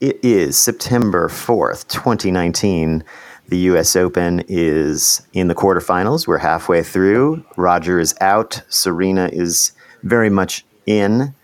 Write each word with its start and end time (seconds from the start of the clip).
it 0.00 0.18
is 0.22 0.58
September 0.58 1.28
4th, 1.28 1.88
2019. 1.88 3.02
The 3.48 3.58
US 3.58 3.96
Open 3.96 4.42
is 4.48 5.26
in 5.32 5.48
the 5.48 5.54
quarterfinals. 5.54 6.26
We're 6.26 6.38
halfway 6.38 6.82
through. 6.82 7.44
Roger 7.56 7.98
is 7.98 8.14
out. 8.20 8.62
Serena 8.68 9.30
is 9.32 9.72
very 10.02 10.28
much 10.28 10.64
in. 10.84 11.34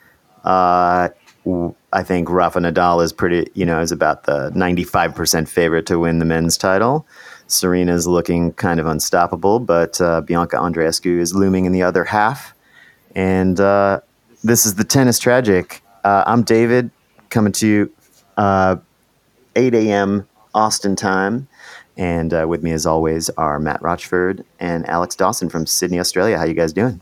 Uh, 0.45 1.09
I 1.93 2.03
think 2.03 2.29
Rafa 2.29 2.61
Nadal 2.61 3.03
is 3.03 3.13
pretty, 3.13 3.51
you 3.55 3.65
know, 3.65 3.81
is 3.81 3.93
about 3.93 4.25
the 4.25 4.51
95% 4.51 5.49
favorite 5.49 5.87
to 5.87 5.99
win 5.99 6.19
the 6.19 6.25
men's 6.25 6.57
title. 6.57 7.07
Serena 7.47 7.95
is 7.95 8.07
looking 8.07 8.53
kind 8.53 8.81
of 8.81 8.87
unstoppable, 8.87 9.61
but 9.61 10.01
uh, 10.01 10.21
Bianca 10.21 10.57
Andreescu 10.57 11.19
is 11.19 11.35
looming 11.35 11.65
in 11.65 11.73
the 11.73 11.83
other 11.83 12.05
half. 12.05 12.55
And 13.15 13.61
uh, 13.61 14.01
this 14.43 14.67
is 14.67 14.75
the 14.77 14.85
tennis 14.85 15.19
tragic. 15.19 15.83
Uh, 16.05 16.25
I'm 16.27 16.43
David, 16.43 16.91
coming 17.31 17.53
to 17.53 17.67
you 17.67 17.93
uh, 18.43 18.77
8 19.55 19.75
a.m. 19.75 20.27
Austin 20.55 20.97
time. 20.97 21.47
And 21.97 22.35
uh, 22.35 22.47
with 22.49 22.63
me, 22.63 22.73
as 22.73 22.87
always, 22.87 23.31
are 23.31 23.59
Matt 23.59 23.81
Rochford 23.83 24.45
and 24.59 24.89
Alex 24.89 25.15
Dawson 25.15 25.49
from 25.49 25.67
Sydney, 25.67 26.01
Australia. 26.01 26.39
How 26.39 26.45
you 26.45 26.55
guys 26.55 26.73
doing? 26.73 27.01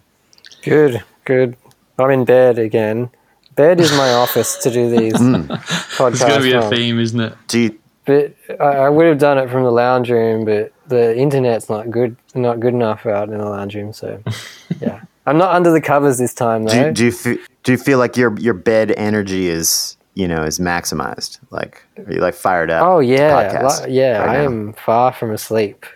Good, 0.62 1.03
good. 1.25 1.57
I'm 1.98 2.11
in 2.11 2.25
bed 2.25 2.59
again. 2.59 3.09
Bed 3.55 3.81
is 3.81 3.91
my 3.93 4.12
office 4.12 4.57
to 4.59 4.71
do 4.71 4.91
these 4.91 5.15
podcasts. 5.15 6.12
It's 6.12 6.21
going 6.21 6.43
to 6.43 6.43
be 6.43 6.53
a 6.53 6.69
theme, 6.69 6.98
isn't 6.98 7.21
it? 7.21 7.34
Do 7.48 7.59
you, 7.61 7.79
But 8.05 8.34
I, 8.61 8.65
I 8.65 8.89
would 8.89 9.07
have 9.07 9.19
done 9.19 9.39
it 9.39 9.48
from 9.48 9.65
the 9.65 9.70
lounge 9.70 10.11
room, 10.11 10.45
but 10.45 10.73
the 10.89 11.17
internet's 11.17 11.69
not 11.69 11.91
good, 11.91 12.17
not 12.34 12.61
good 12.61 12.75
enough 12.75 13.07
out 13.07 13.29
in 13.29 13.39
the 13.39 13.48
lounge 13.48 13.75
room. 13.75 13.93
So, 13.93 14.23
yeah, 14.81 15.03
I'm 15.27 15.39
not 15.39 15.55
under 15.55 15.70
the 15.70 15.81
covers 15.81 16.19
this 16.19 16.34
time 16.34 16.67
do, 16.67 16.77
you, 16.77 16.93
do 16.93 17.05
you 17.05 17.12
fe- 17.12 17.39
do 17.62 17.73
you 17.73 17.79
feel 17.79 17.98
like 17.98 18.17
your 18.17 18.39
your 18.39 18.55
bed 18.55 18.93
energy 18.97 19.48
is 19.48 19.97
you 20.20 20.29
know 20.29 20.42
is 20.51 20.59
maximized? 20.59 21.38
Like 21.51 21.83
are 22.06 22.12
you 22.12 22.20
like 22.20 22.34
fired 22.34 22.70
up? 22.70 22.83
oh 22.87 23.01
yeah, 23.01 23.30
podcast 23.33 23.87
li- 23.87 23.95
yeah. 24.01 24.19
right 24.19 24.28
I 24.30 24.37
now? 24.38 24.45
am 24.45 24.73
far 24.74 25.12
from 25.12 25.31
asleep. 25.33 25.86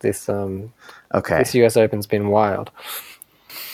This 0.00 0.28
um, 0.28 0.72
Okay, 1.14 1.38
this 1.38 1.54
US 1.54 1.76
Open's 1.76 2.06
been 2.06 2.28
wild. 2.28 2.70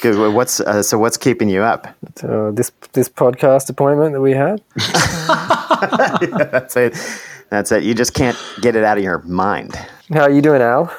good. 0.03 0.17
What's 0.35 0.61
uh, 0.61 0.83
so? 0.83 0.99
What's 0.99 1.17
keeping 1.17 1.49
you 1.49 1.63
up? 1.63 1.87
So 2.17 2.53
this 2.53 2.71
this 2.93 3.09
podcast 3.09 3.71
appointment 3.71 4.13
that 4.15 4.21
we 4.21 4.33
had. 4.33 4.63
That's 6.53 6.77
it. 6.77 6.95
That's 7.51 7.73
it. 7.73 7.83
You 7.83 7.95
just 7.95 8.15
can't 8.15 8.37
get 8.61 8.77
it 8.77 8.85
out 8.85 8.99
of 8.99 9.05
your 9.05 9.19
mind. 9.27 9.75
How 10.13 10.23
are 10.23 10.31
you 10.31 10.43
doing, 10.43 10.63
Al? 10.63 10.91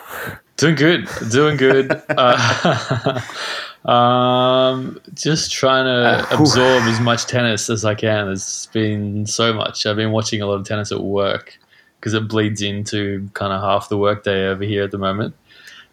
Doing 0.57 0.75
good. 0.75 1.07
Doing 1.31 1.57
good. 1.57 1.89
Uh, 2.09 3.19
um, 3.85 4.99
just 5.13 5.51
trying 5.51 5.85
to 5.85 6.25
whew. 6.29 6.39
absorb 6.39 6.83
as 6.83 6.99
much 6.99 7.25
tennis 7.25 7.69
as 7.69 7.83
I 7.83 7.95
can. 7.95 8.27
There's 8.27 8.67
been 8.67 9.25
so 9.25 9.53
much. 9.53 9.85
I've 9.85 9.97
been 9.97 10.11
watching 10.11 10.41
a 10.41 10.45
lot 10.45 10.55
of 10.55 10.65
tennis 10.65 10.91
at 10.91 11.01
work 11.01 11.57
because 11.99 12.13
it 12.13 12.27
bleeds 12.27 12.61
into 12.61 13.29
kind 13.33 13.53
of 13.53 13.61
half 13.61 13.89
the 13.89 13.97
workday 13.97 14.47
over 14.47 14.63
here 14.63 14.83
at 14.83 14.91
the 14.91 14.97
moment. 14.97 15.35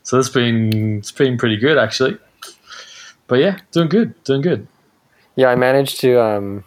So 0.02 0.18
it's 0.18 0.28
been 0.28 0.98
it's 0.98 1.12
been 1.12 1.36
pretty 1.36 1.56
good 1.56 1.78
actually. 1.78 2.18
But 3.26 3.40
yeah, 3.40 3.58
doing 3.70 3.88
good. 3.88 4.22
Doing 4.24 4.42
good. 4.42 4.66
Yeah, 5.36 5.48
I 5.48 5.54
managed 5.54 6.00
to. 6.00 6.20
Um, 6.20 6.64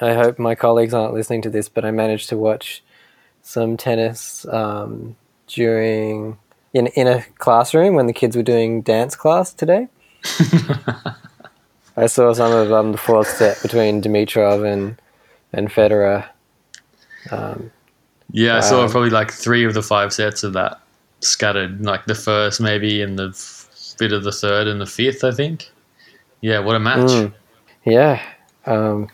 I 0.00 0.14
hope 0.14 0.38
my 0.38 0.54
colleagues 0.54 0.92
aren't 0.92 1.14
listening 1.14 1.42
to 1.42 1.50
this, 1.50 1.68
but 1.68 1.84
I 1.84 1.90
managed 1.90 2.28
to 2.30 2.36
watch 2.36 2.82
some 3.42 3.76
tennis 3.76 4.44
um, 4.46 5.16
during 5.46 6.38
in 6.72 6.88
in 6.88 7.06
a 7.06 7.22
classroom 7.38 7.94
when 7.94 8.06
the 8.06 8.12
kids 8.12 8.36
were 8.36 8.42
doing 8.42 8.82
dance 8.82 9.14
class 9.14 9.52
today. 9.52 9.88
I 11.96 12.06
saw 12.06 12.32
some 12.34 12.52
of 12.52 12.72
um, 12.72 12.92
the 12.92 12.98
fourth 12.98 13.28
set 13.28 13.60
between 13.62 14.02
Dimitrov 14.02 14.70
and 14.70 15.00
and 15.52 15.68
Federer. 15.70 16.26
Um, 17.30 17.70
Yeah, 18.32 18.56
I 18.56 18.60
saw 18.60 18.84
Wow. 18.84 18.90
probably 18.90 19.10
like 19.10 19.30
three 19.30 19.64
of 19.64 19.72
the 19.74 19.82
five 19.82 20.12
sets 20.12 20.42
of 20.42 20.52
that 20.54 20.78
scattered, 21.20 21.80
like 21.84 22.04
the 22.06 22.14
first 22.14 22.60
maybe 22.60 23.00
and 23.00 23.18
the 23.18 23.28
f- 23.28 23.94
bit 23.98 24.12
of 24.12 24.24
the 24.24 24.32
third 24.32 24.66
and 24.66 24.80
the 24.80 24.86
fifth, 24.86 25.24
I 25.24 25.30
think. 25.30 25.70
Yeah, 26.42 26.58
what 26.58 26.76
a 26.76 26.80
match. 26.80 27.08
Mm. 27.10 27.32
yeah, 27.84 28.20
um, 28.66 29.08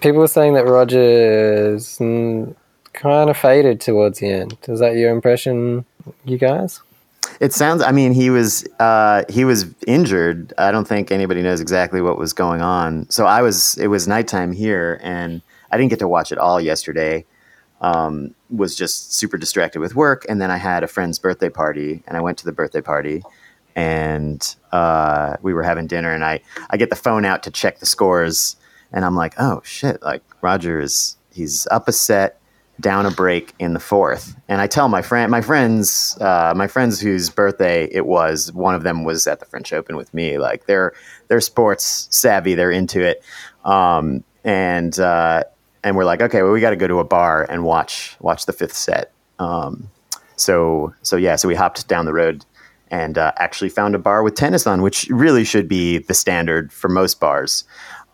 people 0.00 0.18
were 0.18 0.26
saying 0.28 0.54
that 0.54 0.66
Rogers 0.66 1.98
mm, 1.98 2.54
kind 2.92 3.30
of 3.30 3.36
faded 3.36 3.80
towards 3.80 4.18
the 4.18 4.28
end. 4.30 4.56
Is 4.66 4.80
that 4.80 4.96
your 4.96 5.10
impression, 5.12 5.84
you 6.24 6.38
guys? 6.38 6.80
It 7.40 7.52
sounds. 7.52 7.82
I 7.82 7.92
mean, 7.92 8.12
he 8.12 8.30
was 8.30 8.66
uh, 8.80 9.24
he 9.28 9.44
was 9.44 9.66
injured. 9.86 10.52
I 10.58 10.72
don't 10.72 10.88
think 10.88 11.12
anybody 11.12 11.42
knows 11.42 11.60
exactly 11.60 12.00
what 12.00 12.18
was 12.18 12.32
going 12.32 12.62
on. 12.62 13.08
So 13.10 13.26
I 13.26 13.42
was. 13.42 13.76
It 13.78 13.88
was 13.88 14.08
nighttime 14.08 14.52
here, 14.52 14.98
and 15.02 15.40
I 15.70 15.76
didn't 15.76 15.90
get 15.90 16.00
to 16.00 16.08
watch 16.08 16.32
it 16.32 16.38
all 16.38 16.60
yesterday. 16.60 17.24
Um, 17.80 18.34
was 18.50 18.74
just 18.74 19.14
super 19.14 19.36
distracted 19.38 19.78
with 19.78 19.94
work, 19.94 20.26
and 20.28 20.40
then 20.40 20.50
I 20.50 20.56
had 20.56 20.82
a 20.82 20.88
friend's 20.88 21.20
birthday 21.20 21.48
party, 21.48 22.02
and 22.08 22.16
I 22.16 22.20
went 22.20 22.38
to 22.38 22.44
the 22.44 22.50
birthday 22.50 22.80
party, 22.80 23.22
and 23.76 24.56
uh, 24.72 25.36
we 25.40 25.54
were 25.54 25.62
having 25.62 25.86
dinner, 25.86 26.12
and 26.12 26.24
I 26.24 26.40
I 26.70 26.76
get 26.76 26.90
the 26.90 26.96
phone 26.96 27.24
out 27.24 27.44
to 27.44 27.52
check 27.52 27.78
the 27.78 27.86
scores, 27.86 28.56
and 28.92 29.04
I'm 29.04 29.14
like, 29.14 29.34
oh 29.38 29.62
shit! 29.64 30.02
Like 30.02 30.24
Roger 30.42 30.80
is 30.80 31.16
he's 31.30 31.68
up 31.70 31.86
a 31.86 31.92
set, 31.92 32.37
down 32.80 33.06
a 33.06 33.10
break 33.10 33.54
in 33.58 33.72
the 33.72 33.80
fourth, 33.80 34.36
and 34.48 34.60
I 34.60 34.66
tell 34.66 34.88
my 34.88 35.02
friend, 35.02 35.30
my 35.30 35.40
friends, 35.40 36.16
uh, 36.20 36.52
my 36.56 36.66
friends 36.66 37.00
whose 37.00 37.30
birthday 37.30 37.88
it 37.90 38.06
was, 38.06 38.52
one 38.52 38.74
of 38.74 38.82
them 38.82 39.04
was 39.04 39.26
at 39.26 39.40
the 39.40 39.46
French 39.46 39.72
Open 39.72 39.96
with 39.96 40.12
me. 40.14 40.38
Like 40.38 40.66
they're 40.66 40.92
they're 41.28 41.40
sports 41.40 42.08
savvy, 42.10 42.54
they're 42.54 42.70
into 42.70 43.02
it, 43.02 43.22
um, 43.64 44.24
and 44.44 44.98
uh, 44.98 45.44
and 45.82 45.96
we're 45.96 46.04
like, 46.04 46.22
okay, 46.22 46.42
well, 46.42 46.52
we 46.52 46.60
got 46.60 46.70
to 46.70 46.76
go 46.76 46.86
to 46.86 46.98
a 47.00 47.04
bar 47.04 47.46
and 47.48 47.64
watch 47.64 48.16
watch 48.20 48.46
the 48.46 48.52
fifth 48.52 48.74
set. 48.74 49.12
Um, 49.38 49.90
so 50.36 50.94
so 51.02 51.16
yeah, 51.16 51.36
so 51.36 51.48
we 51.48 51.54
hopped 51.54 51.88
down 51.88 52.04
the 52.04 52.12
road 52.12 52.44
and 52.90 53.18
uh, 53.18 53.32
actually 53.36 53.68
found 53.68 53.94
a 53.94 53.98
bar 53.98 54.22
with 54.22 54.34
tennis 54.34 54.66
on, 54.66 54.82
which 54.82 55.08
really 55.10 55.44
should 55.44 55.68
be 55.68 55.98
the 55.98 56.14
standard 56.14 56.72
for 56.72 56.88
most 56.88 57.20
bars. 57.20 57.64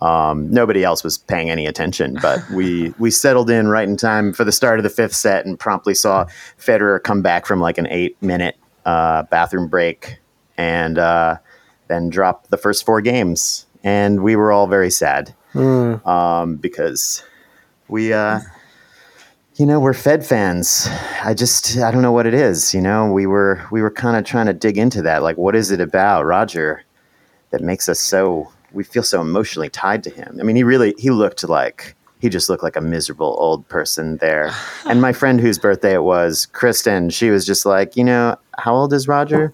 Um, 0.05 0.51
nobody 0.51 0.85
else 0.85 1.03
was 1.03 1.17
paying 1.17 1.49
any 1.49 1.65
attention, 1.65 2.19
but 2.21 2.39
we 2.55 2.93
we 2.99 3.11
settled 3.11 3.49
in 3.49 3.69
right 3.69 3.89
in 3.89 3.97
time 3.97 4.35
for 4.35 4.45
the 4.45 4.53
start 4.53 4.79
of 4.79 4.83
the 4.83 4.91
fifth 4.91 5.15
set 5.15 5.47
and 5.47 5.59
promptly 5.59 5.95
saw 5.95 6.27
Federer 6.59 7.03
come 7.03 7.23
back 7.23 7.47
from 7.47 7.59
like 7.59 7.79
an 7.79 7.87
eight 7.89 8.21
minute 8.23 8.57
uh, 8.85 9.23
bathroom 9.25 9.67
break 9.67 10.19
and 10.59 10.99
uh, 10.99 11.39
then 11.89 12.11
drop 12.11 12.49
the 12.49 12.59
first 12.59 12.85
four 12.85 13.01
games, 13.01 13.67
and 13.83 14.23
we 14.23 14.37
were 14.37 14.53
all 14.53 14.67
very 14.67 14.91
sad 14.91 15.35
um, 16.05 16.57
because 16.57 17.23
we, 17.89 18.13
uh, 18.13 18.41
you 19.57 19.65
know, 19.65 19.81
we're 19.81 19.95
Fed 19.95 20.27
fans. 20.27 20.87
I 21.23 21.33
just 21.33 21.79
I 21.79 21.91
don't 21.91 22.03
know 22.03 22.13
what 22.13 22.27
it 22.27 22.35
is. 22.35 22.75
You 22.75 22.83
know, 22.83 23.11
we 23.11 23.25
were 23.25 23.67
we 23.71 23.81
were 23.81 23.91
kind 23.91 24.19
of 24.19 24.25
trying 24.25 24.47
to 24.47 24.53
dig 24.53 24.77
into 24.77 25.01
that. 25.01 25.23
Like, 25.23 25.39
what 25.39 25.57
is 25.57 25.71
it 25.71 25.81
about 25.81 26.25
Roger 26.27 26.83
that 27.51 27.63
makes 27.63 27.89
us 27.89 28.01
so 28.01 28.53
we 28.75 28.85
feel 28.85 29.03
so 29.03 29.21
emotionally 29.21 29.69
tied 29.69 30.03
to 30.05 30.11
him? 30.11 30.39
I 30.41 30.43
mean, 30.43 30.57
he 30.57 30.65
really 30.65 30.95
he 30.99 31.11
looked 31.11 31.49
like 31.49 31.95
he 32.21 32.29
just 32.29 32.49
looked 32.49 32.63
like 32.63 32.77
a 32.77 32.81
miserable 32.81 33.37
old 33.39 33.69
person 33.69 34.17
there. 34.19 34.51
and 34.87 35.01
my 35.01 35.13
friend 35.13 35.41
whose 35.41 35.59
birthday 35.59 35.95
it 35.95 36.03
was, 36.03 36.47
Kristen, 36.47 37.11
she 37.11 37.31
was 37.31 37.45
just 37.45 37.67
like, 37.67 37.97
you 37.97 38.05
know, 38.05 38.37
how 38.59 38.75
old 38.75 38.93
is 38.93 39.07
Roger? 39.07 39.53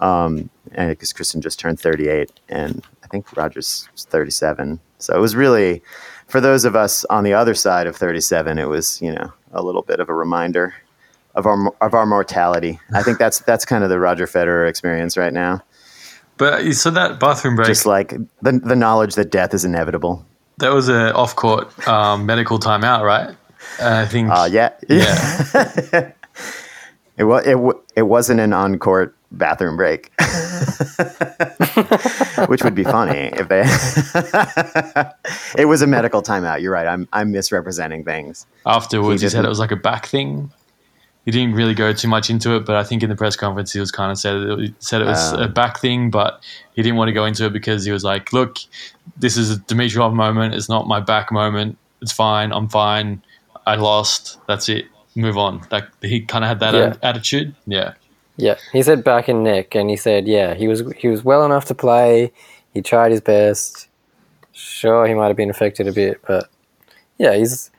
Um, 0.00 0.48
and 0.72 0.90
because 0.90 1.12
Kristen 1.12 1.40
just 1.40 1.58
turned 1.58 1.80
38, 1.80 2.30
and 2.48 2.86
I 3.02 3.06
think 3.08 3.36
Roger's 3.36 3.88
37. 3.96 4.80
So 4.98 5.16
it 5.16 5.20
was 5.20 5.34
really, 5.36 5.82
for 6.26 6.40
those 6.40 6.64
of 6.64 6.76
us 6.76 7.04
on 7.06 7.24
the 7.24 7.34
other 7.34 7.54
side 7.54 7.86
of 7.86 7.96
37, 7.96 8.58
it 8.58 8.68
was 8.68 9.00
you 9.02 9.12
know 9.12 9.32
a 9.52 9.62
little 9.62 9.82
bit 9.82 10.00
of 10.00 10.08
a 10.08 10.14
reminder 10.14 10.74
of 11.34 11.46
our 11.46 11.72
of 11.80 11.94
our 11.94 12.06
mortality. 12.06 12.80
I 12.92 13.02
think 13.02 13.18
that's 13.18 13.40
that's 13.40 13.64
kind 13.64 13.84
of 13.84 13.90
the 13.90 13.98
Roger 13.98 14.26
Federer 14.26 14.68
experience 14.68 15.16
right 15.16 15.32
now. 15.32 15.62
But 16.38 16.72
saw 16.74 16.90
that 16.90 17.20
bathroom 17.20 17.56
break. 17.56 17.66
Just 17.68 17.86
like 17.86 18.10
the 18.42 18.52
the 18.64 18.76
knowledge 18.76 19.14
that 19.16 19.30
death 19.30 19.54
is 19.54 19.64
inevitable. 19.64 20.24
that 20.58 20.72
was 20.72 20.88
a 20.88 21.12
off 21.14 21.34
court 21.36 21.68
um, 21.88 22.26
medical 22.26 22.58
timeout, 22.58 23.02
right? 23.04 23.30
Uh, 23.80 24.02
I 24.02 24.06
think. 24.06 24.30
Uh, 24.30 24.48
yeah, 24.50 24.70
Yeah. 24.88 26.12
It 27.18 27.24
was 27.24 27.44
it, 27.44 27.54
w- 27.54 27.82
it 27.96 28.02
wasn't 28.02 28.38
an 28.38 28.52
on 28.52 28.78
court 28.78 29.12
bathroom 29.32 29.76
break, 29.76 30.12
which 32.46 32.62
would 32.62 32.76
be 32.76 32.84
funny 32.84 33.30
if 33.32 33.48
they. 33.48 33.62
it 35.62 35.66
was 35.66 35.82
a 35.82 35.86
medical 35.88 36.22
timeout. 36.22 36.62
You're 36.62 36.70
right. 36.72 36.86
I'm 36.86 37.08
I'm 37.12 37.32
misrepresenting 37.32 38.04
things. 38.04 38.46
Afterwards, 38.64 39.20
He 39.20 39.26
he, 39.26 39.30
said 39.30 39.44
it 39.44 39.48
was 39.48 39.58
like 39.58 39.72
a 39.72 39.76
back 39.76 40.06
thing. 40.06 40.52
He 41.24 41.30
didn't 41.30 41.54
really 41.54 41.74
go 41.74 41.92
too 41.92 42.08
much 42.08 42.30
into 42.30 42.56
it, 42.56 42.64
but 42.64 42.74
I 42.76 42.84
think 42.84 43.02
in 43.02 43.10
the 43.10 43.16
press 43.16 43.36
conference 43.36 43.72
he 43.72 43.80
was 43.80 43.90
kind 43.90 44.10
of 44.10 44.18
said 44.18 44.36
it, 44.36 44.74
said 44.78 45.02
it 45.02 45.06
was 45.06 45.32
Um. 45.34 45.42
a 45.42 45.48
back 45.48 45.78
thing, 45.78 46.10
but 46.10 46.42
he 46.74 46.82
didn't 46.82 46.96
want 46.96 47.08
to 47.08 47.12
go 47.12 47.26
into 47.26 47.44
it 47.44 47.52
because 47.52 47.84
he 47.84 47.92
was 47.92 48.02
like, 48.02 48.32
"Look, 48.32 48.58
this 49.18 49.36
is 49.36 49.50
a 49.50 49.56
Dimitrov 49.56 50.14
moment. 50.14 50.54
It's 50.54 50.68
not 50.70 50.86
my 50.88 51.00
back 51.00 51.30
moment. 51.30 51.76
It's 52.00 52.12
fine. 52.12 52.50
I'm 52.52 52.68
fine. 52.68 53.20
I 53.66 53.74
lost. 53.74 54.38
That's 54.46 54.68
it. 54.70 54.86
Move 55.16 55.36
on." 55.36 55.60
Like 55.70 55.84
he 56.00 56.20
kind 56.22 56.44
of 56.44 56.48
had 56.48 56.60
that 56.60 56.74
Yeah. 56.74 56.94
attitude. 57.02 57.54
Yeah. 57.66 57.92
Yeah, 58.40 58.54
he 58.72 58.82
said 58.84 59.02
back 59.02 59.26
and 59.28 59.42
neck, 59.42 59.74
and 59.74 59.90
he 59.90 59.96
said, 59.96 60.28
yeah, 60.28 60.54
he 60.54 60.68
was 60.68 60.84
he 60.96 61.08
was 61.08 61.24
well 61.24 61.44
enough 61.44 61.64
to 61.66 61.74
play. 61.74 62.30
He 62.72 62.80
tried 62.80 63.10
his 63.10 63.20
best. 63.20 63.88
Sure, 64.52 65.06
he 65.08 65.14
might 65.14 65.26
have 65.26 65.36
been 65.36 65.50
affected 65.50 65.88
a 65.88 65.92
bit, 65.92 66.20
but 66.26 66.48
yeah, 67.18 67.34
he's 67.36 67.70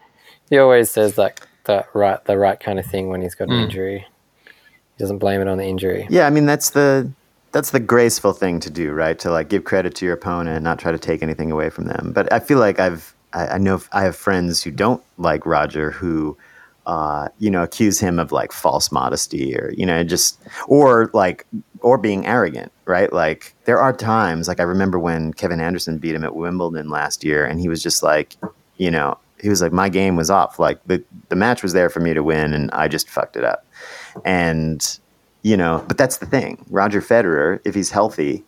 He 0.50 0.58
always 0.58 0.92
says 0.92 1.16
that 1.16 1.40
that 1.70 1.88
right 1.94 2.24
the 2.26 2.38
right 2.38 2.60
kind 2.60 2.78
of 2.80 2.86
thing 2.86 3.10
when 3.10 3.22
he's 3.22 3.36
got 3.36 3.48
an 3.48 3.56
Mm. 3.56 3.64
injury. 3.64 4.06
He 4.46 4.98
doesn't 5.04 5.20
blame 5.20 5.40
it 5.40 5.48
on 5.48 5.58
the 5.58 5.66
injury. 5.66 6.06
Yeah, 6.10 6.28
I 6.28 6.30
mean 6.30 6.46
that's 6.46 6.72
the 6.72 7.10
that's 7.52 7.72
the 7.72 7.80
graceful 7.80 8.34
thing 8.34 8.60
to 8.60 8.70
do, 8.70 8.92
right? 8.92 9.18
To 9.20 9.32
like 9.32 9.50
give 9.50 9.64
credit 9.64 9.96
to 9.96 10.06
your 10.06 10.14
opponent 10.14 10.56
and 10.58 10.64
not 10.64 10.78
try 10.80 10.92
to 10.92 11.00
take 11.00 11.24
anything 11.24 11.52
away 11.52 11.70
from 11.70 11.86
them. 11.86 12.12
But 12.14 12.32
I 12.34 12.40
feel 12.40 12.60
like 12.60 12.80
I've 12.80 13.16
I, 13.34 13.48
I 13.48 13.58
know 13.58 13.82
I 13.94 14.04
have 14.04 14.16
friends 14.16 14.62
who 14.64 14.72
don't 14.72 15.02
like 15.18 15.46
Roger 15.46 15.92
who 15.92 16.38
uh, 16.86 17.28
you 17.38 17.52
know 17.52 17.64
accuse 17.64 18.00
him 18.00 18.18
of 18.20 18.32
like 18.32 18.52
false 18.52 18.92
modesty 18.92 19.56
or 19.56 19.72
you 19.78 19.86
know 19.86 20.04
just 20.04 20.40
or 20.68 21.10
like 21.14 21.46
or 21.82 21.98
being 21.98 22.26
arrogant, 22.26 22.72
right? 22.86 23.14
Like 23.14 23.54
there 23.66 23.80
are 23.80 23.94
times 23.94 24.48
like 24.48 24.60
I 24.60 24.64
remember 24.64 25.00
when 25.00 25.34
Kevin 25.34 25.62
Anderson 25.62 25.98
beat 26.00 26.16
him 26.16 26.24
at 26.24 26.36
Wimbledon 26.36 26.90
last 26.90 27.24
year 27.24 27.46
and 27.46 27.60
he 27.60 27.70
was 27.70 27.82
just 27.82 28.02
like, 28.04 28.36
you 28.78 28.92
know, 28.92 29.18
he 29.42 29.50
was 29.50 29.62
like 29.62 29.72
my 29.72 29.90
game 29.90 30.16
was 30.16 30.30
off. 30.30 30.60
Like 30.60 30.80
the 30.86 31.04
the 31.30 31.36
match 31.36 31.64
was 31.64 31.74
there 31.74 31.90
for 31.90 32.00
me 32.00 32.14
to 32.14 32.24
win 32.24 32.54
and 32.54 32.70
I 32.72 32.88
just 32.88 33.10
fucked 33.10 33.36
it 33.38 33.44
up. 33.44 33.66
And 34.26 35.00
you 35.44 35.56
know, 35.56 35.84
but 35.88 35.98
that's 35.98 36.18
the 36.18 36.26
thing. 36.26 36.66
Roger 36.70 37.02
Federer, 37.02 37.60
if 37.66 37.74
he's 37.76 37.92
healthy 37.92 38.44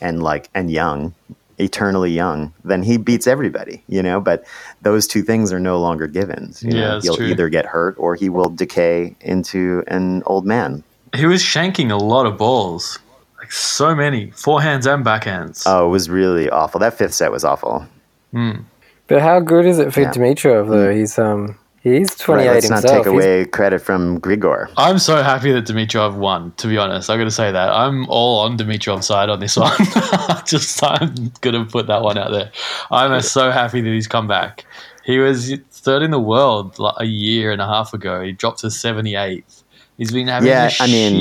and 0.00 0.22
like 0.22 0.48
and 0.54 0.70
young, 0.70 1.14
eternally 1.58 2.10
young, 2.12 2.52
then 2.64 2.82
he 2.82 2.96
beats 2.96 3.26
everybody, 3.26 3.82
you 3.88 4.02
know, 4.02 4.20
but 4.20 4.44
those 4.82 5.06
two 5.08 5.22
things 5.22 5.52
are 5.52 5.58
no 5.58 5.80
longer 5.80 6.06
givens. 6.06 6.62
You 6.62 6.70
Yeah, 6.72 6.88
know? 6.88 7.00
he'll 7.00 7.16
true. 7.16 7.26
either 7.26 7.48
get 7.48 7.66
hurt 7.66 7.96
or 7.98 8.14
he 8.14 8.28
will 8.28 8.50
decay 8.50 9.16
into 9.20 9.82
an 9.88 10.22
old 10.26 10.46
man. 10.46 10.84
He 11.16 11.26
was 11.26 11.42
shanking 11.42 11.90
a 11.90 11.96
lot 11.96 12.26
of 12.26 12.36
balls, 12.38 12.98
like 13.38 13.50
so 13.50 13.94
many 13.94 14.28
forehands 14.28 14.86
and 14.92 15.04
backhands. 15.04 15.64
Oh, 15.66 15.86
it 15.86 15.90
was 15.90 16.08
really 16.08 16.48
awful. 16.50 16.78
That 16.78 16.94
fifth 16.94 17.14
set 17.14 17.32
was 17.32 17.44
awful. 17.44 17.86
Mm. 18.32 18.62
But 19.08 19.22
how 19.22 19.40
good 19.40 19.64
is 19.66 19.78
it 19.78 19.92
for 19.92 20.02
Yeah. 20.02 20.12
Dimitrov 20.12 20.68
though? 20.68 20.90
He's 20.94 21.18
um 21.18 21.56
he's 21.80 22.14
twenty 22.14 22.42
Right, 22.44 22.50
eight 22.50 22.54
let's 22.54 22.68
himself. 22.68 22.84
not 22.84 23.04
take 23.04 23.12
He's- 23.12 23.24
away 23.24 23.44
credit 23.46 23.80
from 23.80 24.20
Grigor. 24.20 24.68
I'm 24.76 24.98
so 24.98 25.22
happy 25.22 25.50
that 25.52 25.64
Dimitrov 25.66 26.14
won. 26.16 26.52
To 26.58 26.66
be 26.68 26.76
honest, 26.78 27.08
I 27.10 27.16
got 27.16 27.24
to 27.24 27.30
say 27.30 27.50
that 27.50 27.70
I'm 27.72 28.06
all 28.08 28.40
on 28.40 28.56
Dimitrov's 28.58 29.06
side 29.06 29.28
on 29.30 29.40
this 29.40 29.56
one. 29.68 29.72
Just 30.46 30.82
I'm 30.84 31.32
gonna 31.40 31.64
put 31.64 31.86
that 31.86 32.02
one 32.02 32.18
out 32.18 32.30
there. 32.30 32.50
I'm 32.90 33.20
so 33.22 33.50
happy 33.50 33.80
that 33.80 33.90
he's 33.90 34.06
come 34.08 34.26
back. 34.28 34.64
He 35.04 35.18
was 35.18 35.54
third 35.70 36.02
in 36.02 36.10
the 36.10 36.20
world 36.20 36.78
like 36.78 36.96
a 36.98 37.06
year 37.06 37.50
and 37.50 37.62
a 37.62 37.66
half 37.66 37.94
ago. 37.94 38.20
He 38.22 38.32
dropped 38.32 38.58
to 38.60 38.66
78th. 38.66 39.62
He's 39.96 40.12
been 40.12 40.28
having 40.28 40.48
Yeah, 40.50 40.68
a 40.68 40.82
I 40.82 40.86
mean- 40.86 41.14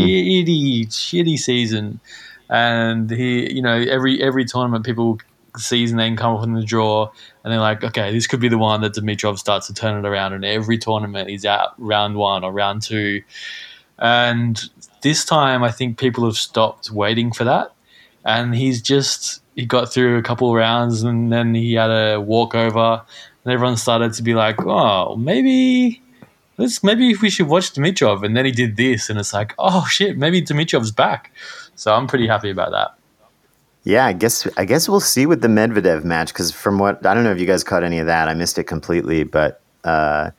shitty, 0.45 0.87
shitty 0.89 1.37
season, 1.39 1.99
and 2.49 3.09
he, 3.09 3.51
you 3.53 3.61
know, 3.61 3.73
every 3.89 4.21
every 4.21 4.43
tournament 4.45 4.85
people 4.85 5.19
sees 5.59 5.92
and 5.92 6.00
then 6.00 6.15
come 6.15 6.36
up 6.36 6.44
in 6.44 6.54
the 6.54 6.63
draw, 6.63 7.09
and 7.44 7.51
they're 7.51 7.59
like, 7.59 7.83
okay, 7.83 8.12
this 8.12 8.27
could 8.27 8.39
be 8.39 8.50
the 8.50 8.57
one 8.57 8.81
that 8.81 8.94
Dimitrov 8.94 9.38
starts 9.38 9.68
to 9.68 9.74
turn 9.74 10.04
it 10.04 10.07
around. 10.07 10.33
And 10.33 10.45
every 10.45 10.77
tournament 10.77 11.30
he's 11.30 11.45
out 11.45 11.74
round 11.77 12.15
one 12.15 12.44
or 12.44 12.51
round 12.51 12.81
two, 12.81 13.24
and 13.98 14.62
this 15.01 15.25
time 15.25 15.63
I 15.63 15.71
think 15.71 15.98
people 15.98 16.25
have 16.25 16.38
stopped 16.38 16.92
waiting 16.92 17.31
for 17.31 17.44
that, 17.44 17.74
and 18.25 18.56
he's 18.56 18.81
just 18.81 19.42
he 19.56 19.65
got 19.65 19.92
through 19.92 20.18
a 20.18 20.24
couple 20.24 20.50
of 20.50 20.56
rounds 20.56 21.04
and 21.04 21.31
then 21.31 21.56
he 21.56 21.74
had 21.74 21.89
a 21.89 22.21
walkover, 22.21 23.01
and 23.44 23.54
everyone 23.54 23.77
started 23.77 24.13
to 24.13 24.24
be 24.24 24.33
like, 24.33 24.62
oh, 24.65 25.15
maybe. 25.15 26.01
Let's 26.59 26.83
maybe 26.83 27.13
we 27.21 27.30
should 27.30 27.48
watch 27.48 27.74
Dimitrov, 27.74 28.24
and 28.24 28.36
then 28.36 28.44
he 28.45 28.51
did 28.51 28.77
this, 28.77 29.12
and 29.12 29.19
it's 29.19 29.31
like, 29.31 29.54
oh 29.59 29.86
shit, 29.86 30.18
maybe 30.18 30.42
Dimitrov's 30.42 30.89
back. 30.89 31.31
So 31.75 31.94
I'm 31.94 32.07
pretty 32.07 32.25
happy 32.25 32.50
about 32.50 32.71
that. 32.71 32.95
Yeah, 33.87 34.05
I 34.05 34.11
guess 34.11 34.45
I 34.57 34.65
guess 34.65 34.89
we'll 34.89 34.99
see 34.99 35.25
with 35.25 35.41
the 35.41 35.47
Medvedev 35.47 36.03
match 36.03 36.33
because 36.33 36.51
from 36.51 36.77
what 36.77 37.05
I 37.05 37.13
don't 37.13 37.23
know 37.23 37.31
if 37.31 37.39
you 37.39 37.45
guys 37.45 37.63
caught 37.63 37.85
any 37.85 37.99
of 37.99 38.07
that, 38.07 38.27
I 38.27 38.33
missed 38.33 38.59
it 38.59 38.65
completely, 38.65 39.23
but 39.23 39.61
uh, 39.85 40.31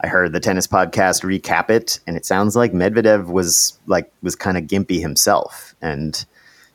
I 0.00 0.08
heard 0.08 0.32
the 0.32 0.40
tennis 0.40 0.66
podcast 0.66 1.22
recap 1.22 1.70
it, 1.70 2.00
and 2.08 2.16
it 2.16 2.26
sounds 2.26 2.56
like 2.56 2.72
Medvedev 2.72 3.26
was 3.26 3.78
like 3.86 4.12
was 4.22 4.34
kind 4.34 4.58
of 4.58 4.64
gimpy 4.64 5.00
himself 5.00 5.76
and 5.80 6.26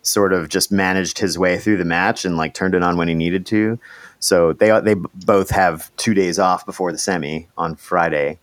sort 0.03 0.31
of 0.31 0.47
just 0.47 0.71
managed 0.71 1.19
his 1.19 1.37
way 1.37 1.57
through 1.57 1.75
the 1.75 1.83
match 1.83 2.23
and 2.23 2.37
like 2.37 2.53
turned 2.53 2.75
it 2.75 2.81
on 2.81 2.95
when 2.95 3.09
he 3.09 3.13
needed 3.13 3.45
to. 3.47 3.77
So 4.19 4.53
they 4.53 4.79
they 4.79 4.93
both 4.93 5.49
have 5.49 5.93
two 5.97 6.13
days 6.13 6.39
off 6.39 6.65
before 6.65 6.93
the 6.93 6.97
semi 6.97 7.49
on 7.57 7.75
Friday. 7.75 8.39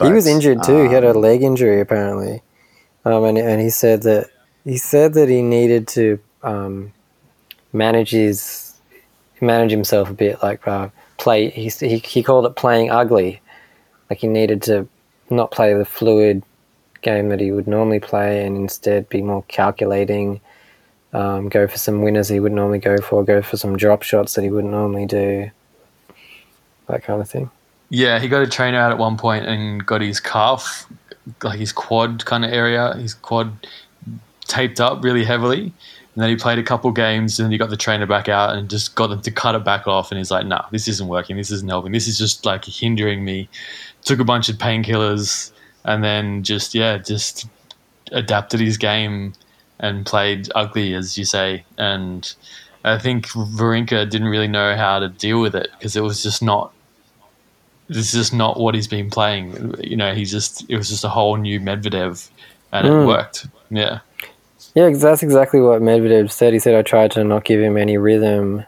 he 0.00 0.12
was 0.12 0.28
injured 0.28 0.62
too. 0.62 0.84
he 0.84 0.94
had 0.94 1.02
a 1.02 1.10
um, 1.10 1.20
leg 1.20 1.42
injury 1.42 1.80
apparently, 1.80 2.44
um, 3.04 3.24
and 3.24 3.38
and 3.38 3.60
he 3.60 3.70
said 3.70 4.02
that 4.02 4.30
he 4.62 4.76
said 4.76 5.14
that 5.14 5.28
he 5.28 5.42
needed 5.42 5.88
to 5.88 6.20
um, 6.44 6.92
manage 7.74 8.10
his 8.10 8.72
manage 9.40 9.70
himself 9.70 10.08
a 10.08 10.14
bit, 10.14 10.42
like 10.42 10.66
uh, 10.66 10.88
play. 11.18 11.50
He, 11.50 11.68
he 11.68 11.98
he 11.98 12.22
called 12.22 12.46
it 12.46 12.56
playing 12.56 12.90
ugly, 12.90 13.42
like 14.08 14.20
he 14.20 14.28
needed 14.28 14.62
to 14.62 14.88
not 15.28 15.50
play 15.50 15.74
the 15.74 15.84
fluid 15.84 16.42
game 17.02 17.28
that 17.28 17.40
he 17.40 17.52
would 17.52 17.66
normally 17.66 18.00
play, 18.00 18.46
and 18.46 18.56
instead 18.56 19.08
be 19.10 19.20
more 19.20 19.44
calculating. 19.48 20.40
Um, 21.12 21.48
go 21.48 21.68
for 21.68 21.78
some 21.78 22.02
winners 22.02 22.28
he 22.28 22.40
would 22.40 22.52
normally 22.52 22.78
go 22.78 22.96
for. 22.98 23.22
Go 23.24 23.42
for 23.42 23.56
some 23.56 23.76
drop 23.76 24.02
shots 24.02 24.34
that 24.34 24.42
he 24.42 24.50
wouldn't 24.50 24.72
normally 24.72 25.06
do. 25.06 25.50
That 26.86 27.04
kind 27.04 27.20
of 27.20 27.28
thing. 27.28 27.50
Yeah, 27.90 28.18
he 28.18 28.28
got 28.28 28.42
a 28.42 28.46
trainer 28.46 28.78
out 28.78 28.90
at 28.90 28.98
one 28.98 29.16
point 29.16 29.46
and 29.46 29.84
got 29.84 30.00
his 30.00 30.18
calf, 30.18 30.86
like 31.42 31.58
his 31.58 31.72
quad 31.72 32.24
kind 32.24 32.44
of 32.44 32.52
area, 32.52 32.94
his 32.94 33.14
quad 33.14 33.52
taped 34.46 34.80
up 34.80 35.04
really 35.04 35.24
heavily. 35.24 35.72
And 36.14 36.22
then 36.22 36.30
he 36.30 36.36
played 36.36 36.58
a 36.58 36.62
couple 36.62 36.90
games 36.92 37.40
and 37.40 37.50
he 37.50 37.58
got 37.58 37.70
the 37.70 37.76
trainer 37.76 38.06
back 38.06 38.28
out 38.28 38.54
and 38.54 38.70
just 38.70 38.94
got 38.94 39.08
them 39.08 39.20
to 39.22 39.30
cut 39.30 39.54
it 39.56 39.64
back 39.64 39.86
off. 39.88 40.12
And 40.12 40.18
he's 40.18 40.30
like, 40.30 40.46
nah, 40.46 40.64
this 40.70 40.86
isn't 40.86 41.08
working. 41.08 41.36
This 41.36 41.50
isn't 41.50 41.68
helping. 41.68 41.92
This 41.92 42.06
is 42.06 42.16
just 42.16 42.46
like 42.46 42.64
hindering 42.64 43.24
me. 43.24 43.48
Took 44.04 44.20
a 44.20 44.24
bunch 44.24 44.48
of 44.48 44.56
painkillers 44.56 45.50
and 45.84 46.04
then 46.04 46.42
just, 46.44 46.74
yeah, 46.74 46.98
just 46.98 47.46
adapted 48.12 48.60
his 48.60 48.76
game 48.76 49.32
and 49.80 50.06
played 50.06 50.48
ugly, 50.54 50.94
as 50.94 51.18
you 51.18 51.24
say. 51.24 51.64
And 51.78 52.32
I 52.84 52.98
think 52.98 53.28
Wawrinka 53.28 54.08
didn't 54.08 54.28
really 54.28 54.46
know 54.46 54.76
how 54.76 55.00
to 55.00 55.08
deal 55.08 55.40
with 55.40 55.56
it 55.56 55.68
because 55.78 55.96
it 55.96 56.02
was 56.02 56.22
just 56.22 56.42
not 56.42 56.72
this 57.88 58.06
is 58.06 58.12
just 58.12 58.32
not 58.34 58.58
what 58.58 58.74
he's 58.74 58.88
been 58.88 59.10
playing. 59.10 59.74
You 59.82 59.96
know, 59.96 60.14
he's 60.14 60.30
just 60.30 60.64
it 60.70 60.76
was 60.76 60.88
just 60.88 61.04
a 61.04 61.08
whole 61.08 61.36
new 61.36 61.60
Medvedev, 61.60 62.30
and 62.72 62.86
it 62.86 62.90
Mm. 62.90 63.06
worked. 63.06 63.46
Yeah, 63.70 63.98
Yeah, 64.74 64.90
'cause 64.90 65.00
that's 65.02 65.22
exactly 65.22 65.60
what 65.60 65.82
Medvedev 65.82 66.30
said. 66.30 66.52
He 66.52 66.58
said, 66.58 66.74
I 66.74 66.82
tried 66.82 67.12
to 67.12 67.22
not 67.24 67.44
give 67.44 67.60
him 67.60 67.76
any 67.76 67.96
rhythm. 67.96 68.64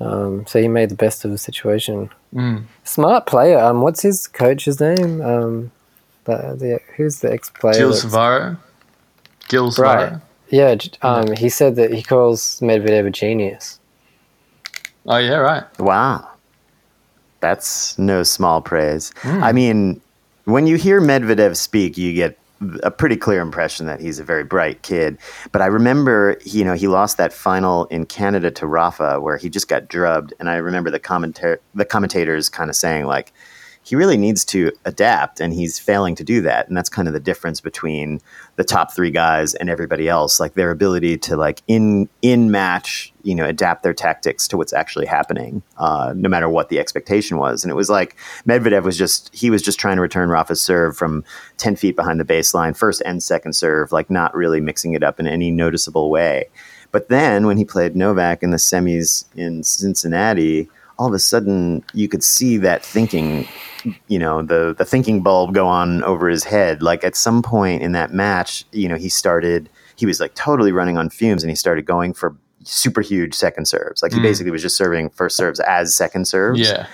Um, 0.00 0.46
so 0.46 0.60
he 0.60 0.66
made 0.68 0.88
the 0.88 0.94
best 0.94 1.24
of 1.26 1.30
the 1.30 1.36
situation. 1.38 2.08
mm. 2.34 2.62
Smart 2.84 3.26
player. 3.26 3.58
Um, 3.58 3.82
What's 3.82 4.00
his 4.00 4.26
coach's 4.26 4.80
name? 4.80 5.20
Um, 5.20 5.70
the, 6.24 6.36
the, 6.58 6.80
who's 6.96 7.20
the 7.20 7.30
ex 7.32 7.50
player? 7.50 7.74
Gilles 7.74 8.00
Cervara, 8.02 8.58
Gilles 9.50 9.76
Cervara. 9.76 10.10
Right. 10.12 10.20
Yeah, 10.48 10.76
um, 11.02 11.32
he 11.36 11.48
said 11.50 11.76
that 11.76 11.92
he 11.92 12.02
calls 12.02 12.58
Medvedev 12.60 13.06
a 13.06 13.10
genius. 13.10 13.78
Oh 15.06 15.18
yeah, 15.18 15.34
right. 15.36 15.64
Wow. 15.78 16.28
That's 17.40 17.96
no 17.98 18.22
small 18.22 18.60
praise. 18.62 19.12
Hmm. 19.18 19.44
I 19.44 19.52
mean, 19.52 20.00
when 20.46 20.66
you 20.66 20.76
hear 20.76 21.00
Medvedev 21.00 21.56
speak, 21.56 21.96
you 21.98 22.12
get 22.14 22.36
a 22.82 22.90
pretty 22.90 23.16
clear 23.16 23.40
impression 23.40 23.86
that 23.86 24.00
he's 24.00 24.18
a 24.18 24.24
very 24.24 24.44
bright 24.44 24.82
kid. 24.82 25.18
But 25.50 25.62
I 25.62 25.66
remember, 25.66 26.36
you 26.44 26.64
know, 26.64 26.74
he 26.74 26.88
lost 26.88 27.16
that 27.16 27.32
final 27.32 27.86
in 27.86 28.04
Canada 28.04 28.50
to 28.52 28.66
Rafa 28.66 29.20
where 29.20 29.38
he 29.38 29.48
just 29.48 29.68
got 29.68 29.88
drubbed. 29.88 30.34
And 30.38 30.50
I 30.50 30.56
remember 30.56 30.90
the 30.90 31.00
commentar- 31.00 31.58
the 31.74 31.84
commentators 31.84 32.48
kind 32.48 32.68
of 32.68 32.76
saying, 32.76 33.06
like, 33.06 33.32
he 33.82 33.96
really 33.96 34.18
needs 34.18 34.44
to 34.44 34.70
adapt 34.84 35.40
and 35.40 35.54
he's 35.54 35.78
failing 35.78 36.14
to 36.14 36.22
do 36.22 36.42
that. 36.42 36.68
And 36.68 36.76
that's 36.76 36.90
kind 36.90 37.08
of 37.08 37.14
the 37.14 37.20
difference 37.20 37.60
between 37.60 38.20
the 38.56 38.64
top 38.64 38.92
three 38.92 39.10
guys 39.10 39.54
and 39.54 39.70
everybody 39.70 40.06
else 40.06 40.38
like 40.38 40.54
their 40.54 40.70
ability 40.70 41.16
to 41.16 41.36
like 41.36 41.62
in 41.66 42.08
in 42.20 42.50
match 42.50 43.12
you 43.22 43.34
know 43.34 43.46
adapt 43.46 43.82
their 43.82 43.94
tactics 43.94 44.46
to 44.48 44.56
what's 44.58 44.74
actually 44.74 45.06
happening 45.06 45.62
uh, 45.78 46.12
no 46.14 46.28
matter 46.28 46.48
what 46.48 46.68
the 46.68 46.78
expectation 46.78 47.38
was. 47.38 47.64
And 47.64 47.70
it 47.70 47.74
was 47.74 47.88
like 47.88 48.16
medvedev 48.46 48.82
was 48.82 48.98
just 48.98 49.34
he 49.34 49.48
was 49.50 49.62
just 49.62 49.80
trying 49.80 49.96
to 49.96 50.02
return 50.02 50.28
rafa's 50.28 50.60
serve 50.60 50.96
from 50.96 51.24
10 51.56 51.76
feet 51.76 51.96
behind 51.96 52.20
the 52.20 52.24
baseline 52.24 52.76
first 52.76 53.02
and 53.06 53.22
second 53.22 53.54
serve 53.54 53.92
like 53.92 54.10
not 54.10 54.34
really 54.34 54.60
mixing 54.60 54.92
it 54.92 55.02
up 55.02 55.18
in 55.18 55.26
any 55.26 55.50
noticeable 55.50 56.10
way. 56.10 56.48
But 56.92 57.08
then 57.08 57.46
when 57.46 57.56
he 57.56 57.64
played 57.64 57.96
novak 57.96 58.42
in 58.42 58.50
the 58.50 58.58
semis 58.58 59.24
in 59.34 59.62
cincinnati 59.62 60.68
all 61.00 61.08
of 61.08 61.14
a 61.14 61.18
sudden 61.18 61.82
you 61.94 62.06
could 62.08 62.22
see 62.22 62.58
that 62.58 62.84
thinking 62.84 63.48
you 64.08 64.18
know 64.18 64.42
the 64.42 64.74
the 64.76 64.84
thinking 64.84 65.22
bulb 65.22 65.54
go 65.54 65.66
on 65.66 66.02
over 66.04 66.28
his 66.28 66.44
head. 66.44 66.82
Like 66.82 67.02
at 67.02 67.16
some 67.16 67.42
point 67.42 67.82
in 67.82 67.92
that 67.92 68.12
match 68.12 68.64
you 68.72 68.86
know 68.88 68.96
he 68.96 69.08
started 69.08 69.68
he 69.96 70.04
was 70.06 70.20
like 70.20 70.34
totally 70.34 70.72
running 70.72 70.98
on 70.98 71.08
fumes 71.08 71.42
and 71.42 71.50
he 71.50 71.56
started 71.56 71.86
going 71.86 72.12
for 72.12 72.36
super 72.64 73.00
huge 73.00 73.34
second 73.34 73.64
serves. 73.66 74.02
Like 74.02 74.12
he 74.12 74.18
Mm. 74.18 74.24
basically 74.24 74.50
was 74.50 74.60
just 74.62 74.76
serving 74.76 75.08
first 75.10 75.36
serves 75.36 75.58
as 75.60 75.94
second 75.94 76.26
serves. 76.28 76.60
Yeah, 76.60 76.86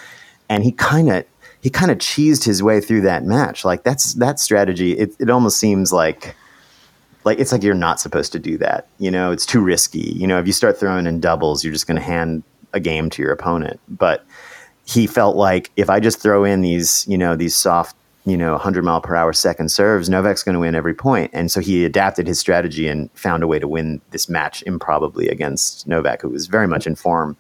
and 0.49 0.63
he 0.63 0.71
kind 0.71 1.11
of 1.11 1.25
he 1.61 1.69
kind 1.71 1.91
of 1.91 1.99
cheesed 1.99 2.45
his 2.45 2.63
way 2.63 2.81
through 2.81 3.01
that 3.01 3.25
match. 3.25 3.65
Like 3.65 3.83
that's 3.83 4.15
that 4.15 4.39
strategy 4.39 4.93
it, 4.93 5.17
it 5.19 5.29
almost 5.31 5.59
seems 5.59 5.93
like 5.93 6.37
like 7.25 7.41
it's 7.41 7.51
like 7.51 7.65
you're 7.65 7.75
not 7.75 7.99
supposed 7.99 8.31
to 8.33 8.39
do 8.39 8.57
that. 8.59 8.87
You 8.99 9.11
know 9.11 9.33
it's 9.33 9.45
too 9.47 9.61
risky. 9.61 10.13
You 10.21 10.29
know 10.29 10.39
if 10.39 10.47
you 10.47 10.53
start 10.53 10.79
throwing 10.79 11.07
in 11.09 11.19
doubles 11.19 11.65
you're 11.65 11.73
just 11.73 11.89
going 11.89 11.99
to 11.99 12.03
hand 12.05 12.45
a 12.73 12.81
game 12.81 13.09
to 13.11 13.23
your 13.23 13.33
opponent 13.33 13.81
but 13.89 14.25
he 14.89 15.07
felt 15.07 15.35
like 15.37 15.71
if 15.77 15.91
I 15.91 15.99
just 15.99 16.21
throw 16.21 16.45
in 16.45 16.61
these, 16.61 17.05
you 17.09 17.19
know, 17.19 17.35
these 17.35 17.57
soft, 17.57 17.97
you 18.25 18.37
know, 18.37 18.53
100 18.53 18.85
mile 18.85 19.01
per 19.01 19.17
hour 19.17 19.33
second 19.33 19.71
serves, 19.73 20.09
Novak's 20.09 20.45
going 20.45 20.53
to 20.53 20.61
win 20.61 20.77
every 20.77 20.95
point. 20.95 21.29
And 21.35 21.51
so 21.51 21.61
he 21.61 21.85
adapted 21.85 22.29
his 22.29 22.39
strategy 22.39 22.87
and 22.87 23.11
found 23.11 23.43
a 23.43 23.49
way 23.49 23.59
to 23.59 23.67
win 23.67 24.01
this 24.13 24.29
match 24.29 24.63
improbably 24.63 25.29
against 25.29 25.89
Novak, 25.89 26.23
who 26.23 26.29
was 26.29 26.47
very 26.47 26.69
much 26.69 26.87
in 26.87 26.95
form. 26.95 27.37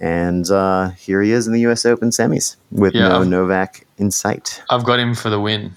And 0.00 0.50
uh, 0.50 0.88
here 0.90 1.20
he 1.20 1.32
is 1.32 1.46
in 1.46 1.52
the 1.52 1.60
U.S. 1.60 1.84
Open 1.84 2.08
semis 2.08 2.56
with 2.70 2.94
Yeah. 2.94 3.08
no 3.08 3.24
Novak 3.24 3.86
in 3.98 4.10
sight. 4.10 4.62
I've 4.70 4.84
got 4.84 4.98
him 4.98 5.14
for 5.14 5.28
the 5.28 5.38
win. 5.38 5.72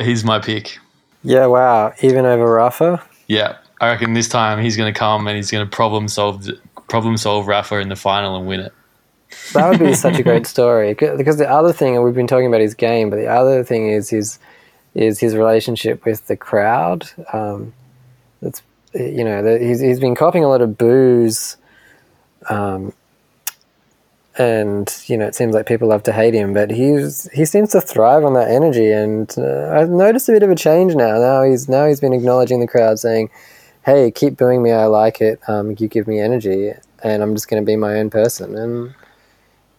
He's 0.00 0.22
my 0.22 0.38
pick. 0.38 0.78
Yeah, 1.24 1.46
wow. 1.46 1.92
Even 2.00 2.26
over 2.26 2.48
Rafa. 2.48 3.02
Yeah, 3.26 3.56
I 3.80 3.88
reckon 3.88 4.12
this 4.12 4.28
time 4.28 4.62
he's 4.62 4.76
going 4.76 4.92
to 4.92 4.96
come 4.96 5.26
and 5.26 5.34
he's 5.36 5.50
going 5.50 5.66
to 5.68 5.70
problem 5.76 6.06
solve 6.06 6.46
problem 6.88 7.16
solve 7.16 7.46
Rafa 7.46 7.78
in 7.78 7.88
the 7.88 7.96
final 7.96 8.36
and 8.36 8.46
win 8.46 8.60
it. 8.60 8.72
That 9.52 9.68
would 9.68 9.78
be 9.78 9.94
such 9.94 10.18
a 10.18 10.22
great 10.22 10.46
story. 10.54 10.94
Because 10.94 11.36
the 11.36 11.50
other 11.50 11.72
thing, 11.72 11.94
and 11.94 12.04
we've 12.04 12.14
been 12.14 12.26
talking 12.26 12.46
about 12.46 12.60
his 12.60 12.74
game, 12.74 13.10
but 13.10 13.16
the 13.16 13.26
other 13.26 13.62
thing 13.62 13.88
is 13.88 14.10
his 14.10 14.38
is 14.94 15.20
his 15.20 15.36
relationship 15.36 16.04
with 16.04 16.26
the 16.26 16.36
crowd. 16.36 17.08
Um, 17.32 17.72
that's 18.40 18.62
you 18.94 19.24
know 19.24 19.42
the, 19.42 19.58
he's 19.58 19.80
he's 19.80 20.00
been 20.00 20.14
copying 20.14 20.44
a 20.44 20.48
lot 20.48 20.62
of 20.62 20.78
boos, 20.78 21.56
um, 22.48 22.92
and 24.38 25.02
you 25.06 25.16
know 25.16 25.26
it 25.26 25.34
seems 25.34 25.54
like 25.54 25.66
people 25.66 25.88
love 25.88 26.02
to 26.04 26.12
hate 26.12 26.34
him, 26.34 26.54
but 26.54 26.70
he's 26.70 27.30
he 27.32 27.44
seems 27.44 27.70
to 27.72 27.80
thrive 27.80 28.24
on 28.24 28.34
that 28.34 28.50
energy. 28.50 28.90
And 28.90 29.32
uh, 29.36 29.70
I've 29.72 29.90
noticed 29.90 30.28
a 30.28 30.32
bit 30.32 30.42
of 30.42 30.50
a 30.50 30.56
change 30.56 30.94
now. 30.94 31.18
Now 31.18 31.42
he's 31.42 31.68
now 31.68 31.86
he's 31.86 32.00
been 32.00 32.14
acknowledging 32.14 32.60
the 32.60 32.66
crowd, 32.66 32.98
saying, 32.98 33.30
"Hey, 33.88 34.10
keep 34.10 34.36
booing 34.36 34.62
me. 34.62 34.72
I 34.72 34.86
like 34.86 35.20
it. 35.20 35.40
Um, 35.48 35.74
you 35.78 35.88
give 35.88 36.06
me 36.06 36.20
energy." 36.20 36.72
And 37.02 37.22
I'm 37.22 37.34
just 37.34 37.48
going 37.48 37.62
to 37.62 37.66
be 37.66 37.76
my 37.76 37.94
own 37.94 38.10
person. 38.10 38.56
And 38.56 38.94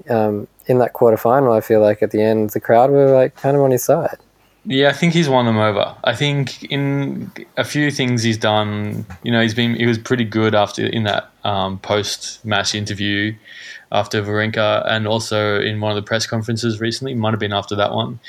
um, 0.09 0.47
in 0.67 0.79
that 0.79 0.93
quarterfinal, 0.93 1.55
I 1.55 1.61
feel 1.61 1.81
like 1.81 2.01
at 2.01 2.11
the 2.11 2.21
end, 2.21 2.51
the 2.51 2.59
crowd 2.59 2.91
were 2.91 3.11
like 3.11 3.35
kind 3.35 3.57
of 3.57 3.63
on 3.63 3.71
his 3.71 3.83
side. 3.83 4.17
Yeah, 4.65 4.89
I 4.89 4.93
think 4.93 5.13
he's 5.13 5.29
won 5.29 5.45
them 5.45 5.57
over. 5.57 5.95
I 6.03 6.13
think 6.13 6.63
in 6.63 7.31
a 7.57 7.63
few 7.63 7.91
things 7.91 8.23
he's 8.23 8.37
done, 8.37 9.05
you 9.23 9.31
know, 9.31 9.41
he's 9.41 9.53
been 9.53 9.75
he 9.75 9.85
was 9.85 9.97
pretty 9.97 10.25
good 10.25 10.53
after 10.53 10.85
in 10.85 11.03
that 11.03 11.31
um, 11.43 11.79
post 11.79 12.43
match 12.45 12.75
interview 12.75 13.33
after 13.91 14.21
Wawrinka, 14.21 14.85
and 14.87 15.07
also 15.07 15.59
in 15.59 15.79
one 15.79 15.91
of 15.91 15.95
the 15.95 16.07
press 16.07 16.27
conferences 16.27 16.79
recently. 16.79 17.15
Might 17.15 17.31
have 17.31 17.39
been 17.39 17.53
after 17.53 17.75
that 17.75 17.93
one. 17.93 18.19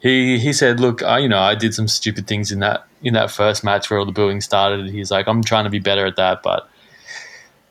He 0.00 0.38
he 0.38 0.52
said, 0.52 0.80
"Look, 0.80 1.02
I, 1.02 1.18
you 1.18 1.28
know, 1.28 1.40
I 1.40 1.54
did 1.54 1.74
some 1.74 1.88
stupid 1.88 2.26
things 2.26 2.52
in 2.52 2.60
that 2.60 2.86
in 3.02 3.14
that 3.14 3.30
first 3.30 3.64
match 3.64 3.90
where 3.90 3.98
all 3.98 4.06
the 4.06 4.12
booing 4.12 4.40
started. 4.40 4.90
He's 4.90 5.10
like, 5.10 5.26
I'm 5.26 5.42
trying 5.42 5.64
to 5.64 5.70
be 5.70 5.78
better 5.78 6.06
at 6.06 6.16
that, 6.16 6.42
but 6.42 6.68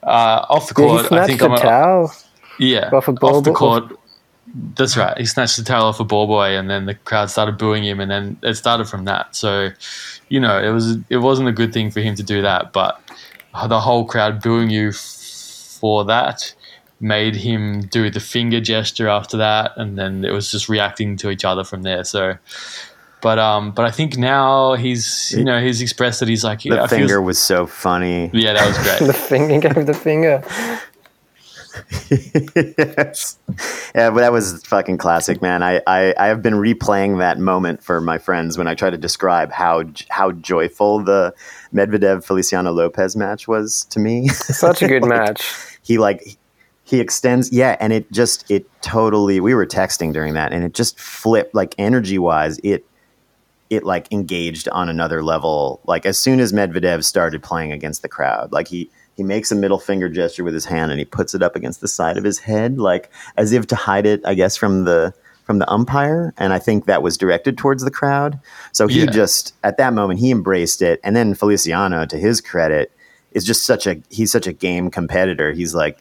uh, 0.04 0.46
off 0.50 0.68
the 0.68 0.74
court, 0.74 1.12
I 1.12 1.28
think 1.28 1.40
the 1.40 1.46
I'm 1.46 1.54
a, 1.54 1.60
towel? 1.60 2.14
yeah, 2.60 2.90
off 2.94 3.08
a 3.08 3.14
ball 3.14 3.38
off 3.38 3.44
the 3.44 3.54
court. 3.54 3.92
That's 4.76 4.96
right. 4.96 5.18
He 5.18 5.26
snatched 5.26 5.58
the 5.58 5.64
towel 5.64 5.86
off 5.86 6.00
a 6.00 6.06
ball 6.06 6.28
boy, 6.28 6.58
and 6.58 6.70
then 6.70 6.86
the 6.86 6.96
crowd 6.96 7.30
started 7.30 7.58
booing 7.58 7.84
him, 7.84 8.00
and 8.00 8.10
then 8.10 8.38
it 8.44 8.56
started 8.56 8.88
from 8.88 9.06
that. 9.06 9.36
So, 9.36 9.70
you 10.30 10.40
know, 10.40 10.62
it 10.62 10.70
was 10.70 10.98
it 11.10 11.18
wasn't 11.18 11.50
a 11.50 11.52
good 11.52 11.74
thing 11.74 11.92
for 11.92 12.00
him 12.00 12.16
to 12.16 12.24
do 12.24 12.42
that, 12.42 12.72
but 12.74 13.02
the 13.68 13.80
whole 13.80 14.06
crowd 14.06 14.42
booing 14.42 14.70
you 14.70 14.92
for 14.92 16.06
that 16.06 16.54
made 17.00 17.36
him 17.36 17.82
do 17.82 18.10
the 18.10 18.20
finger 18.20 18.60
gesture 18.60 19.08
after 19.08 19.38
that, 19.38 19.72
and 19.78 19.98
then 19.98 20.26
it 20.26 20.32
was 20.32 20.50
just 20.52 20.68
reacting 20.70 21.18
to 21.18 21.30
each 21.30 21.46
other 21.46 21.64
from 21.64 21.84
there. 21.84 22.04
So, 22.04 22.36
but 23.22 23.38
um, 23.40 23.72
but 23.72 23.86
I 23.86 23.92
think 23.92 24.18
now 24.18 24.74
he's 24.76 25.32
you 25.38 25.44
know 25.44 25.60
he's 25.62 25.82
expressed 25.82 26.20
that 26.22 26.30
he's 26.30 26.44
like 26.44 26.62
The 26.62 26.70
yeah, 26.70 26.84
I 26.84 26.88
feel- 26.88 27.00
finger 27.00 27.22
was 27.22 27.38
so 27.40 27.66
funny. 27.68 28.30
yeah, 28.34 28.54
that 28.54 28.68
was 28.68 28.78
great. 28.80 29.00
The 29.08 29.14
finger 29.14 29.60
gave 29.70 29.86
the 29.86 29.94
finger. 29.94 30.44
yes. 32.56 33.38
Yeah, 33.96 34.10
but 34.10 34.22
that 34.22 34.32
was 34.32 34.64
fucking 34.66 34.98
classic, 34.98 35.42
man. 35.42 35.64
I, 35.64 35.82
I, 35.88 36.14
I 36.18 36.28
have 36.28 36.42
been 36.42 36.56
replaying 36.56 37.20
that 37.20 37.38
moment 37.40 37.84
for 37.84 38.02
my 38.02 38.18
friends 38.18 38.58
when 38.58 38.68
I 38.68 38.74
try 38.76 38.90
to 38.90 38.98
describe 38.98 39.52
how 39.52 39.84
how 40.10 40.32
joyful 40.32 41.04
the 41.04 41.34
Medvedev 41.74 42.24
Feliciano 42.24 42.72
Lopez 42.72 43.16
match 43.16 43.48
was 43.48 43.86
to 43.92 44.00
me. 44.00 44.28
Such 44.30 44.82
a 44.82 44.88
good 44.88 45.06
match. 45.08 45.78
he 45.84 45.98
like 45.98 46.38
he 46.88 47.00
extends 47.02 47.52
yeah 47.52 47.76
and 47.82 47.92
it 47.92 48.10
just 48.12 48.50
it 48.50 48.66
totally 48.82 49.40
we 49.40 49.54
were 49.54 49.66
texting 49.66 50.14
during 50.14 50.34
that 50.34 50.54
and 50.54 50.64
it 50.64 50.74
just 50.74 50.98
flipped 51.00 51.54
like 51.54 51.76
energy 51.78 52.18
wise 52.18 52.60
it 52.64 52.86
it 53.70 53.84
like 53.84 54.10
engaged 54.14 54.70
on 54.70 54.88
another 54.88 55.22
level. 55.22 55.82
Like 55.84 56.06
as 56.06 56.18
soon 56.18 56.40
as 56.40 56.54
medvedev 56.54 57.04
started 57.04 57.44
playing 57.44 57.74
against 57.74 58.02
the 58.02 58.08
crowd 58.08 58.52
like 58.54 58.68
he 58.70 58.90
he 59.18 59.24
makes 59.24 59.52
a 59.52 59.56
middle 59.56 59.80
finger 59.80 60.08
gesture 60.08 60.44
with 60.46 60.54
his 60.54 60.64
hand 60.66 60.92
and 60.92 61.00
he 61.00 61.06
puts 61.06 61.36
it 61.36 61.44
up 61.44 61.56
against 61.56 61.82
the 61.82 61.88
side 61.88 62.18
of 62.18 62.24
his 62.24 62.40
head 62.40 62.78
like 62.78 63.12
as 63.36 63.52
if 63.52 63.68
to 63.68 63.76
hide 63.76 64.06
it 64.06 64.22
i 64.26 64.34
guess 64.34 64.56
from 64.56 64.86
the 64.86 65.14
from 65.44 65.60
the 65.60 65.70
umpire 65.70 66.34
and 66.38 66.54
i 66.54 66.60
think 66.60 66.86
that 66.86 67.04
was 67.04 67.18
directed 67.18 67.58
towards 67.58 67.84
the 67.84 67.92
crowd. 67.92 68.40
So 68.72 68.88
he 68.88 69.02
Yeah. 69.02 69.08
just 69.12 69.54
at 69.64 69.76
that 69.78 69.94
moment 69.94 70.22
he 70.22 70.32
embraced 70.32 70.82
it 70.82 71.02
and 71.04 71.16
then 71.16 71.34
feliciano 71.34 72.06
to 72.06 72.18
his 72.18 72.40
credit 72.40 72.92
is 73.34 73.44
just 73.44 73.66
such 73.66 73.86
a 73.86 74.02
he's 74.10 74.32
such 74.32 74.48
a 74.48 74.54
game 74.54 74.90
competitor. 74.90 75.52
He's 75.52 75.76
like 75.76 75.98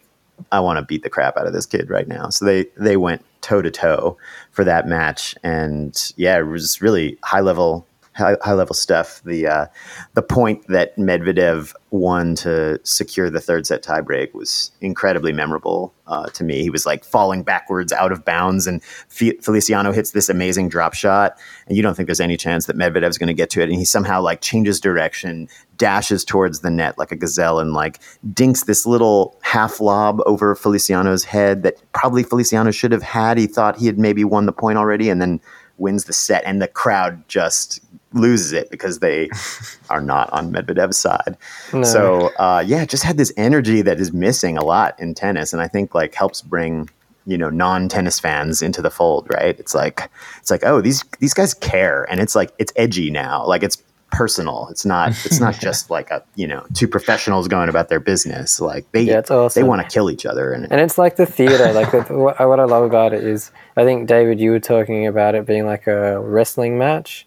I 0.52 0.60
want 0.60 0.78
to 0.78 0.84
beat 0.84 1.02
the 1.02 1.10
crap 1.10 1.36
out 1.36 1.46
of 1.46 1.52
this 1.52 1.66
kid 1.66 1.90
right 1.90 2.08
now. 2.08 2.28
So 2.30 2.44
they 2.44 2.66
they 2.76 2.96
went 2.96 3.24
toe 3.40 3.62
to 3.62 3.70
toe 3.70 4.16
for 4.52 4.64
that 4.64 4.88
match, 4.88 5.34
and 5.42 6.12
yeah, 6.16 6.38
it 6.38 6.42
was 6.42 6.80
really 6.82 7.18
high 7.22 7.40
level 7.40 7.86
high, 8.16 8.36
high 8.42 8.52
level 8.52 8.74
stuff. 8.74 9.22
The 9.24 9.46
uh, 9.46 9.66
the 10.14 10.22
point 10.22 10.66
that 10.68 10.96
Medvedev 10.96 11.74
won 11.90 12.34
to 12.36 12.80
secure 12.82 13.30
the 13.30 13.40
third 13.40 13.66
set 13.66 13.82
tiebreak 13.82 14.34
was 14.34 14.70
incredibly 14.80 15.32
memorable 15.32 15.94
uh, 16.06 16.26
to 16.26 16.44
me. 16.44 16.62
He 16.62 16.70
was 16.70 16.84
like 16.84 17.04
falling 17.04 17.42
backwards 17.42 17.92
out 17.92 18.12
of 18.12 18.24
bounds, 18.24 18.66
and 18.66 18.82
Fe- 18.82 19.38
Feliciano 19.38 19.92
hits 19.92 20.10
this 20.10 20.28
amazing 20.28 20.68
drop 20.68 20.94
shot, 20.94 21.38
and 21.66 21.76
you 21.76 21.82
don't 21.82 21.94
think 21.94 22.06
there's 22.06 22.20
any 22.20 22.36
chance 22.36 22.66
that 22.66 22.76
Medvedev's 22.76 23.18
going 23.18 23.28
to 23.28 23.34
get 23.34 23.50
to 23.50 23.60
it, 23.60 23.68
and 23.68 23.74
he 23.74 23.84
somehow 23.84 24.20
like 24.20 24.40
changes 24.40 24.80
direction, 24.80 25.48
dashes 25.76 26.24
towards 26.24 26.60
the 26.60 26.70
net 26.70 26.98
like 26.98 27.12
a 27.12 27.16
gazelle, 27.16 27.58
and 27.58 27.72
like 27.72 28.00
dinks 28.32 28.64
this 28.64 28.86
little 28.86 29.38
half 29.42 29.80
lob 29.80 30.20
over 30.26 30.54
Feliciano's 30.54 31.24
head 31.24 31.62
that 31.62 31.80
probably 31.92 32.22
Feliciano 32.22 32.70
should 32.70 32.92
have 32.92 33.02
had. 33.02 33.38
He 33.38 33.46
thought 33.46 33.76
he 33.76 33.86
had 33.86 33.98
maybe 33.98 34.24
won 34.24 34.46
the 34.46 34.52
point 34.52 34.78
already, 34.78 35.08
and 35.08 35.20
then 35.20 35.40
wins 35.78 36.04
the 36.04 36.12
set, 36.12 36.42
and 36.44 36.62
the 36.62 36.68
crowd 36.68 37.26
just 37.28 37.80
loses 38.16 38.52
it 38.52 38.70
because 38.70 38.98
they 38.98 39.30
are 39.90 40.00
not 40.00 40.30
on 40.32 40.52
Medvedev's 40.52 40.96
side. 40.96 41.36
No. 41.72 41.82
So 41.82 42.28
uh, 42.38 42.64
yeah, 42.66 42.84
just 42.84 43.02
had 43.02 43.16
this 43.16 43.32
energy 43.36 43.82
that 43.82 44.00
is 44.00 44.12
missing 44.12 44.56
a 44.56 44.64
lot 44.64 44.98
in 44.98 45.14
tennis, 45.14 45.52
and 45.52 45.62
I 45.62 45.68
think 45.68 45.94
like 45.94 46.14
helps 46.14 46.42
bring 46.42 46.88
you 47.26 47.36
know 47.36 47.50
non-tennis 47.50 48.20
fans 48.20 48.62
into 48.62 48.82
the 48.82 48.90
fold. 48.90 49.28
Right? 49.30 49.58
It's 49.58 49.74
like 49.74 50.10
it's 50.38 50.50
like 50.50 50.64
oh 50.64 50.80
these 50.80 51.04
these 51.20 51.34
guys 51.34 51.54
care, 51.54 52.04
and 52.10 52.20
it's 52.20 52.34
like 52.34 52.52
it's 52.58 52.72
edgy 52.76 53.10
now. 53.10 53.46
Like 53.46 53.62
it's 53.62 53.82
personal. 54.10 54.68
It's 54.70 54.84
not 54.84 55.10
it's 55.24 55.40
not 55.40 55.54
just 55.60 55.90
like 55.90 56.10
a 56.10 56.22
you 56.34 56.46
know 56.46 56.64
two 56.74 56.88
professionals 56.88 57.48
going 57.48 57.68
about 57.68 57.88
their 57.88 58.00
business. 58.00 58.60
Like 58.60 58.90
they 58.92 59.02
Yeah, 59.02 59.22
it's 59.28 59.54
they 59.54 59.62
want 59.62 59.82
to 59.82 59.88
kill 59.88 60.10
each 60.10 60.26
other, 60.26 60.52
and 60.52 60.70
And 60.70 60.80
it's 60.80 60.98
like 60.98 61.16
the 61.16 61.26
theater. 61.26 61.72
Like 61.72 61.90
the, 61.90 62.00
what, 62.16 62.38
what 62.40 62.60
I 62.60 62.64
love 62.64 62.84
about 62.84 63.12
it 63.12 63.24
is, 63.24 63.50
I 63.76 63.84
think 63.84 64.08
David, 64.08 64.40
you 64.40 64.50
were 64.50 64.60
talking 64.60 65.06
about 65.06 65.34
it 65.34 65.46
being 65.46 65.66
like 65.66 65.86
a 65.86 66.20
wrestling 66.20 66.78
match. 66.78 67.25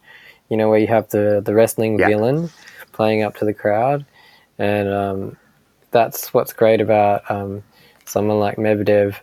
You 0.50 0.58
know, 0.58 0.70
where 0.70 0.79
you 0.79 0.88
have 0.88 1.10
the 1.10 1.41
the 1.44 1.53
wrestling 1.53 2.00
Yeah. 2.00 2.08
villain 2.08 2.50
playing 2.91 3.24
up 3.24 3.36
to 3.38 3.46
the 3.46 3.53
crowd, 3.53 4.06
and 4.58 4.89
um, 4.89 5.38
that's 5.91 6.34
what's 6.34 6.53
great 6.53 6.82
about 6.82 7.29
um, 7.29 7.63
someone 8.06 8.39
like 8.39 8.58
Medvedev, 8.58 9.15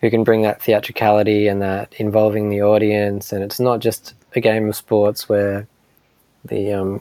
who 0.00 0.10
can 0.10 0.24
bring 0.24 0.42
that 0.42 0.62
theatricality 0.62 1.48
and 1.48 1.60
that 1.62 1.92
involving 1.98 2.50
the 2.50 2.62
audience. 2.62 3.32
And 3.32 3.42
it's 3.42 3.60
not 3.60 3.80
just 3.80 4.14
a 4.34 4.40
game 4.40 4.68
of 4.68 4.76
sports 4.76 5.28
where 5.28 5.66
the 6.44 6.72
um, 6.72 7.00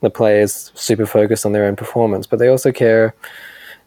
the 0.00 0.10
players 0.10 0.72
super 0.74 1.06
focused 1.06 1.46
on 1.46 1.52
their 1.52 1.64
own 1.64 1.76
performance, 1.76 2.26
but 2.26 2.38
they 2.38 2.48
also 2.48 2.72
care 2.72 3.14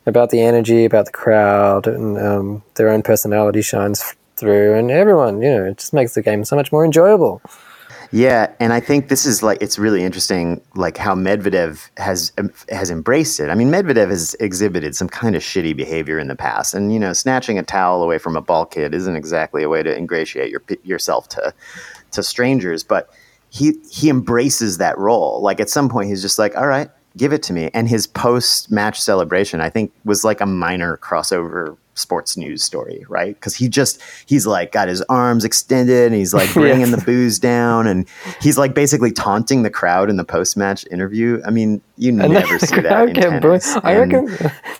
about 0.05 0.29
the 0.29 0.41
energy, 0.41 0.83
about 0.85 1.05
the 1.05 1.11
crowd, 1.11 1.85
and 1.87 2.17
um, 2.17 2.63
their 2.75 2.89
own 2.89 3.01
personality 3.01 3.61
shines 3.61 4.15
through, 4.35 4.73
and 4.73 4.89
everyone, 4.89 5.41
you 5.41 5.49
know, 5.49 5.65
it 5.65 5.77
just 5.77 5.93
makes 5.93 6.15
the 6.15 6.21
game 6.21 6.43
so 6.43 6.55
much 6.55 6.71
more 6.71 6.83
enjoyable. 6.83 7.41
Yeah, 8.13 8.53
and 8.59 8.73
I 8.73 8.81
think 8.81 9.07
this 9.07 9.25
is 9.25 9.41
like 9.41 9.61
it's 9.61 9.79
really 9.79 10.03
interesting, 10.03 10.61
like 10.75 10.97
how 10.97 11.15
Medvedev 11.15 11.89
has 11.97 12.33
has 12.69 12.91
embraced 12.91 13.39
it. 13.39 13.49
I 13.49 13.55
mean, 13.55 13.71
Medvedev 13.71 14.09
has 14.09 14.33
exhibited 14.41 14.97
some 14.97 15.07
kind 15.07 15.33
of 15.33 15.41
shitty 15.41 15.77
behavior 15.77 16.19
in 16.19 16.27
the 16.27 16.35
past, 16.35 16.73
and 16.73 16.93
you 16.93 16.99
know, 16.99 17.13
snatching 17.13 17.57
a 17.57 17.63
towel 17.63 18.03
away 18.03 18.17
from 18.17 18.35
a 18.35 18.41
ball 18.41 18.65
kid 18.65 18.93
isn't 18.93 19.15
exactly 19.15 19.63
a 19.63 19.69
way 19.69 19.81
to 19.81 19.97
ingratiate 19.97 20.51
your 20.51 20.61
yourself 20.83 21.29
to 21.29 21.53
to 22.11 22.21
strangers. 22.21 22.83
But 22.83 23.09
he 23.49 23.75
he 23.89 24.09
embraces 24.09 24.77
that 24.77 24.97
role. 24.97 25.41
Like 25.41 25.61
at 25.61 25.69
some 25.69 25.87
point, 25.87 26.09
he's 26.09 26.21
just 26.21 26.37
like, 26.37 26.57
"All 26.57 26.67
right, 26.67 26.89
give 27.15 27.31
it 27.31 27.43
to 27.43 27.53
me." 27.53 27.69
And 27.73 27.87
his 27.87 28.07
post 28.07 28.69
match 28.69 28.99
celebration, 28.99 29.61
I 29.61 29.69
think, 29.69 29.93
was 30.03 30.25
like 30.25 30.41
a 30.41 30.45
minor 30.45 30.97
crossover 30.97 31.77
sports 32.01 32.35
news 32.35 32.63
story, 32.63 33.05
right? 33.07 33.35
Because 33.35 33.55
he 33.55 33.69
just 33.69 34.01
he's 34.25 34.45
like 34.47 34.71
got 34.71 34.87
his 34.87 35.01
arms 35.03 35.45
extended 35.45 36.07
and 36.07 36.15
he's 36.15 36.33
like 36.33 36.51
bringing 36.53 36.87
Yeah. 36.87 36.95
the 36.95 37.01
boos 37.05 37.39
down 37.39 37.87
and 37.87 38.07
he's 38.41 38.57
like 38.57 38.73
basically 38.73 39.11
taunting 39.11 39.63
the 39.63 39.69
crowd 39.69 40.09
in 40.09 40.17
the 40.17 40.23
post 40.25 40.57
match 40.57 40.85
interview. 40.91 41.41
I 41.45 41.51
mean, 41.51 41.81
you 41.97 42.09
And 42.19 42.33
never 42.33 42.57
the 42.57 42.67
see 42.67 42.79
that 42.81 43.09
in 43.09 43.13
tennis. 43.15 43.75
I 43.83 43.95
reckon 43.97 44.25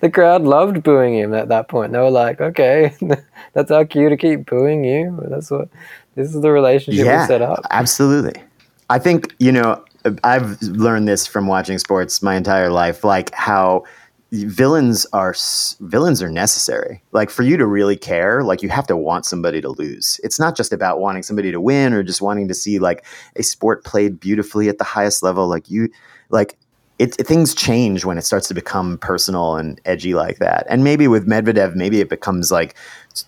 the 0.01 0.10
crowd 0.10 0.42
loved 0.44 0.84
booing 0.84 1.16
him 1.16 1.34
at 1.34 1.50
that 1.50 1.68
point. 1.70 1.92
They 1.94 2.00
were 2.00 2.10
like, 2.10 2.42
"Okay, 2.42 2.94
that's 3.54 3.72
our 3.72 3.86
cue 3.86 4.10
to 4.10 4.18
keep 4.18 4.46
booing 4.48 4.84
you. 4.84 5.18
That's 5.30 5.51
what 5.51 5.70
this 6.16 6.34
is 6.36 6.42
the 6.42 6.51
relationship 6.51 7.06
we 7.06 7.28
set 7.28 7.42
up." 7.42 7.63
Absolutely. 7.72 8.42
I 8.90 9.00
think, 9.00 9.34
you 9.40 9.51
know, 9.54 9.84
I've 10.24 10.62
learned 10.63 11.08
this 11.08 11.28
from 11.28 11.48
watching 11.48 11.78
sports 11.78 12.22
my 12.22 12.36
entire 12.36 12.70
life, 12.70 13.04
like 13.04 13.34
how 13.34 13.84
villains 14.32 15.06
are 15.12 15.36
villains 15.82 16.22
are 16.22 16.32
necessary. 16.32 17.04
Like 17.12 17.30
for 17.30 17.44
you 17.44 17.58
to 17.58 17.66
really 17.66 17.98
care, 17.98 18.44
like 18.44 18.62
you 18.62 18.70
have 18.70 18.88
to 18.88 18.96
want 18.96 19.26
somebody 19.26 19.62
to 19.62 19.70
lose. 19.70 20.20
It's 20.24 20.40
not 20.40 20.56
just 20.56 20.72
about 20.72 21.00
wanting 21.00 21.24
somebody 21.24 21.52
to 21.52 21.60
win 21.60 21.94
or 21.94 22.02
just 22.04 22.22
wanting 22.22 22.48
to 22.48 22.54
see 22.54 22.80
like 22.80 23.06
a 23.36 23.44
sport 23.44 23.84
played 23.84 24.20
beautifully 24.20 24.70
at 24.70 24.78
the 24.78 24.84
highest 24.84 25.22
level. 25.22 25.48
Like 25.48 25.70
you 25.70 25.90
like 26.30 26.58
it, 26.98 27.20
it- 27.20 27.28
things 27.28 27.54
change 27.54 28.06
when 28.06 28.18
it 28.18 28.22
starts 28.22 28.48
to 28.48 28.54
become 28.54 28.98
personal 29.00 29.58
and 29.58 29.82
edgy 29.84 30.14
like 30.14 30.38
that. 30.38 30.66
And 30.70 30.84
maybe 30.84 31.08
with 31.10 31.28
Medvedev, 31.28 31.76
maybe 31.76 32.00
it 32.00 32.10
becomes 32.10 32.52
like 32.52 32.76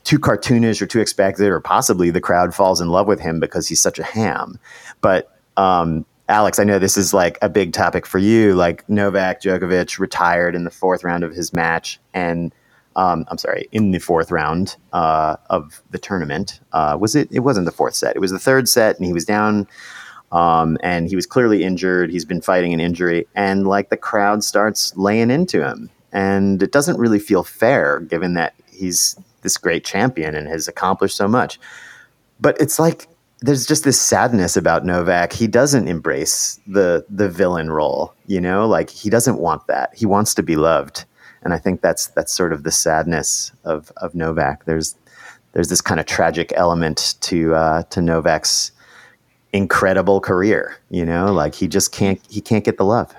too 0.06 0.20
cartoonish 0.20 0.82
or 0.82 0.86
too 0.86 1.02
expected, 1.02 1.50
or 1.50 1.60
possibly 1.60 2.12
the 2.12 2.22
crowd 2.22 2.56
falls 2.56 2.80
in 2.80 2.88
love 2.90 3.08
with 3.08 3.20
him 3.20 3.42
because 3.42 3.68
he's 3.68 3.82
such 3.82 4.00
a 4.00 4.04
ham. 4.04 4.58
But 5.02 5.38
um, 5.58 6.06
Alex, 6.30 6.58
I 6.58 6.64
know 6.64 6.80
this 6.80 6.98
is 6.98 7.14
like 7.14 7.38
a 7.42 7.50
big 7.50 7.74
topic 7.74 8.06
for 8.06 8.18
you. 8.18 8.56
Like 8.56 8.88
Novak 8.90 9.42
Djokovic 9.42 10.00
retired 10.00 10.56
in 10.56 10.64
the 10.64 10.72
fourth 10.72 11.04
round 11.04 11.24
of 11.24 11.34
his 11.34 11.54
match, 11.54 12.00
and 12.14 12.54
um, 12.96 13.26
I'm 13.28 13.38
sorry, 13.38 13.68
in 13.72 13.92
the 13.92 14.00
fourth 14.00 14.32
round 14.32 14.78
uh, 14.94 15.36
of 15.50 15.82
the 15.92 15.98
tournament. 15.98 16.60
Uh, 16.72 16.98
was 17.00 17.16
it? 17.16 17.28
It 17.32 17.40
wasn't 17.40 17.66
the 17.66 17.72
fourth 17.72 17.96
set. 17.96 18.16
It 18.16 18.20
was 18.20 18.32
the 18.32 18.40
third 18.40 18.70
set, 18.70 18.96
and 18.96 19.06
he 19.06 19.14
was 19.14 19.26
down 19.26 19.68
um, 20.34 20.78
and 20.82 21.08
he 21.08 21.16
was 21.16 21.28
clearly 21.28 21.64
injured. 21.64 22.10
He's 22.10 22.26
been 22.26 22.42
fighting 22.42 22.74
an 22.74 22.80
injury, 22.80 23.28
and 23.36 23.68
like 23.68 23.90
the 23.90 23.98
crowd 23.98 24.44
starts 24.44 24.96
laying 24.98 25.30
into 25.30 25.66
him, 25.66 25.92
and 26.12 26.62
it 26.62 26.72
doesn't 26.72 26.98
really 26.98 27.20
feel 27.20 27.44
fair 27.44 28.00
given 28.00 28.34
that 28.34 28.56
he's 28.72 29.16
this 29.44 29.58
great 29.58 29.86
champion 29.86 30.36
and 30.36 30.48
has 30.48 30.68
accomplished 30.68 31.16
so 31.16 31.28
much. 31.28 31.60
But 32.40 32.60
it's 32.60 32.80
like 32.80 33.08
there's 33.44 33.68
just 33.68 33.84
this 33.84 34.00
sadness 34.02 34.56
about 34.58 34.86
Novak. 34.86 35.34
He 35.34 35.48
doesn't 35.48 35.88
embrace 35.88 36.60
the 36.66 37.06
the 37.10 37.30
villain 37.30 37.70
role, 37.72 38.14
you 38.26 38.40
know, 38.42 38.66
like 38.66 38.90
he 38.90 39.10
doesn't 39.10 39.38
want 39.38 39.68
that. 39.68 39.94
He 39.94 40.06
wants 40.06 40.34
to 40.36 40.44
be 40.44 40.56
loved, 40.56 41.06
and 41.44 41.54
I 41.54 41.60
think 41.60 41.82
that's 41.82 42.08
that's 42.08 42.34
sort 42.34 42.54
of 42.54 42.64
the 42.64 42.72
sadness 42.72 43.52
of 43.66 43.92
of 43.98 44.16
Novak. 44.16 44.66
There's 44.66 44.96
there's 45.52 45.68
this 45.68 45.82
kind 45.82 46.00
of 46.00 46.06
tragic 46.06 46.54
element 46.56 47.16
to 47.22 47.54
uh, 47.54 47.84
to 47.84 48.02
Novak's 48.02 48.72
incredible 49.52 50.20
career. 50.22 50.78
You 50.90 51.06
know, 51.06 51.32
like 51.34 51.54
he 51.54 51.68
just 51.68 51.92
can't 51.92 52.22
he 52.30 52.42
can't 52.42 52.64
get 52.64 52.78
the 52.78 52.86
love. 52.86 53.14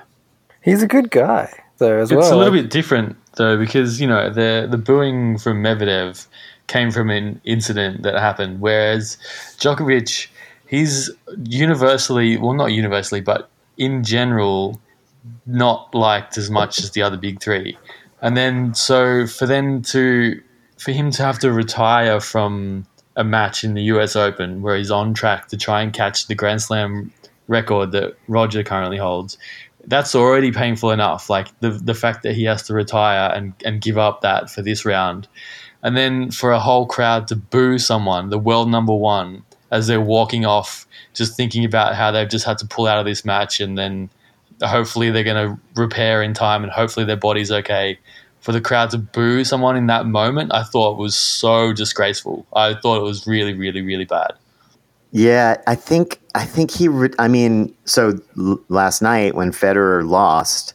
He's 0.63 0.83
a 0.83 0.89
good 0.89 1.11
guy, 1.11 1.53
though, 1.79 1.99
as 1.99 2.11
It's 2.11 2.17
well. 2.19 2.35
a 2.35 2.39
little 2.39 2.55
Like, 2.55 2.63
bit 2.65 2.71
different 2.71 3.17
though 3.37 3.59
because 3.59 4.01
you 4.01 4.07
know 4.07 4.31
the 4.31 4.67
the 4.71 4.79
booing 4.79 5.39
from 5.39 5.63
Medvedev 5.63 6.27
came 6.67 6.91
from 6.91 7.11
an 7.11 7.41
incident 7.45 8.03
that 8.03 8.15
happened, 8.15 8.61
whereas 8.61 9.17
Djokovic, 9.59 10.29
he's 10.67 11.11
universally 11.45 12.37
well 12.37 12.55
not 12.55 12.73
universally 12.73 13.21
but 13.21 13.51
in 13.77 14.03
general 14.03 14.81
not 15.47 15.95
liked 15.95 16.39
as 16.39 16.51
much 16.51 16.79
as 16.79 16.91
the 16.93 17.03
other 17.03 17.17
big 17.17 17.41
three, 17.41 17.77
and 18.21 18.37
then 18.37 18.75
so 18.75 19.27
for 19.27 19.47
them 19.47 19.83
to 19.83 20.41
for 20.79 20.93
him 20.93 21.11
to 21.11 21.23
have 21.23 21.39
to 21.39 21.53
retire 21.53 22.21
from 22.21 22.87
a 23.17 23.25
match 23.25 23.63
in 23.63 23.75
the 23.75 23.83
U.S. 23.85 24.17
Open 24.17 24.63
where 24.63 24.77
he's 24.77 24.91
on 24.91 25.15
track 25.15 25.49
to 25.49 25.57
try 25.57 25.83
and 25.83 25.93
catch 25.93 26.27
the 26.27 26.35
Grand 26.35 26.61
Slam 26.61 27.13
record 27.47 27.93
that 27.93 28.17
Roger 28.27 28.63
currently 28.63 28.99
holds 28.99 29.39
that's 29.87 30.15
already 30.15 30.51
painful 30.53 30.91
enough. 30.91 31.31
Like 31.31 31.49
the 31.61 31.71
the 31.71 31.95
fact 31.95 32.23
that 32.23 32.35
he 32.35 32.45
has 32.45 32.63
to 32.65 32.75
retire 32.75 33.33
and, 33.35 33.55
and 33.65 33.81
give 33.81 33.99
up 33.99 34.23
that 34.23 34.51
for 34.51 34.63
this 34.63 34.85
round. 34.85 35.29
And 35.85 35.97
then 35.97 36.31
for 36.31 36.51
a 36.51 36.59
whole 36.59 36.87
crowd 36.87 37.29
to 37.29 37.37
boo 37.37 37.79
someone, 37.79 38.31
the 38.31 38.39
world 38.39 38.71
number 38.71 38.95
one, 38.95 39.45
as 39.71 39.87
they're 39.87 40.01
walking 40.01 40.47
off, 40.47 40.87
just 41.13 41.37
thinking 41.37 41.65
about 41.65 41.95
how 41.95 42.11
they've 42.11 42.29
just 42.29 42.47
had 42.47 42.59
to 42.59 42.67
pull 42.67 42.87
out 42.87 42.99
of 42.99 43.05
this 43.05 43.25
match 43.25 43.61
and 43.61 43.77
then 43.77 44.09
hopefully 44.63 45.11
they're 45.11 45.25
gonna 45.25 45.59
repair 45.77 46.23
in 46.23 46.33
time 46.33 46.63
and 46.65 46.73
hopefully 46.73 47.05
their 47.05 47.17
body's 47.17 47.53
okay. 47.53 47.99
For 48.41 48.53
the 48.53 48.61
crowd 48.61 48.91
to 48.91 48.99
boo 48.99 49.45
someone 49.45 49.77
in 49.77 49.87
that 49.87 50.07
moment, 50.07 50.53
I 50.55 50.65
thought 50.65 50.99
was 50.99 51.17
so 51.17 51.73
disgraceful. 51.73 52.47
I 52.55 52.75
thought 52.75 52.99
it 52.99 53.05
was 53.05 53.27
really, 53.27 53.55
really, 53.55 53.83
really 53.83 54.05
bad. 54.05 54.33
Yeah, 55.13 55.57
I 55.67 55.77
think 55.77 56.21
I 56.35 56.45
think 56.45 56.73
he. 56.73 56.89
Re- 56.89 57.15
I 57.19 57.29
mean, 57.29 57.73
so 57.85 58.19
l- 58.37 58.61
last 58.69 59.01
night 59.01 59.35
when 59.35 59.53
Federer 59.53 60.07
lost, 60.07 60.75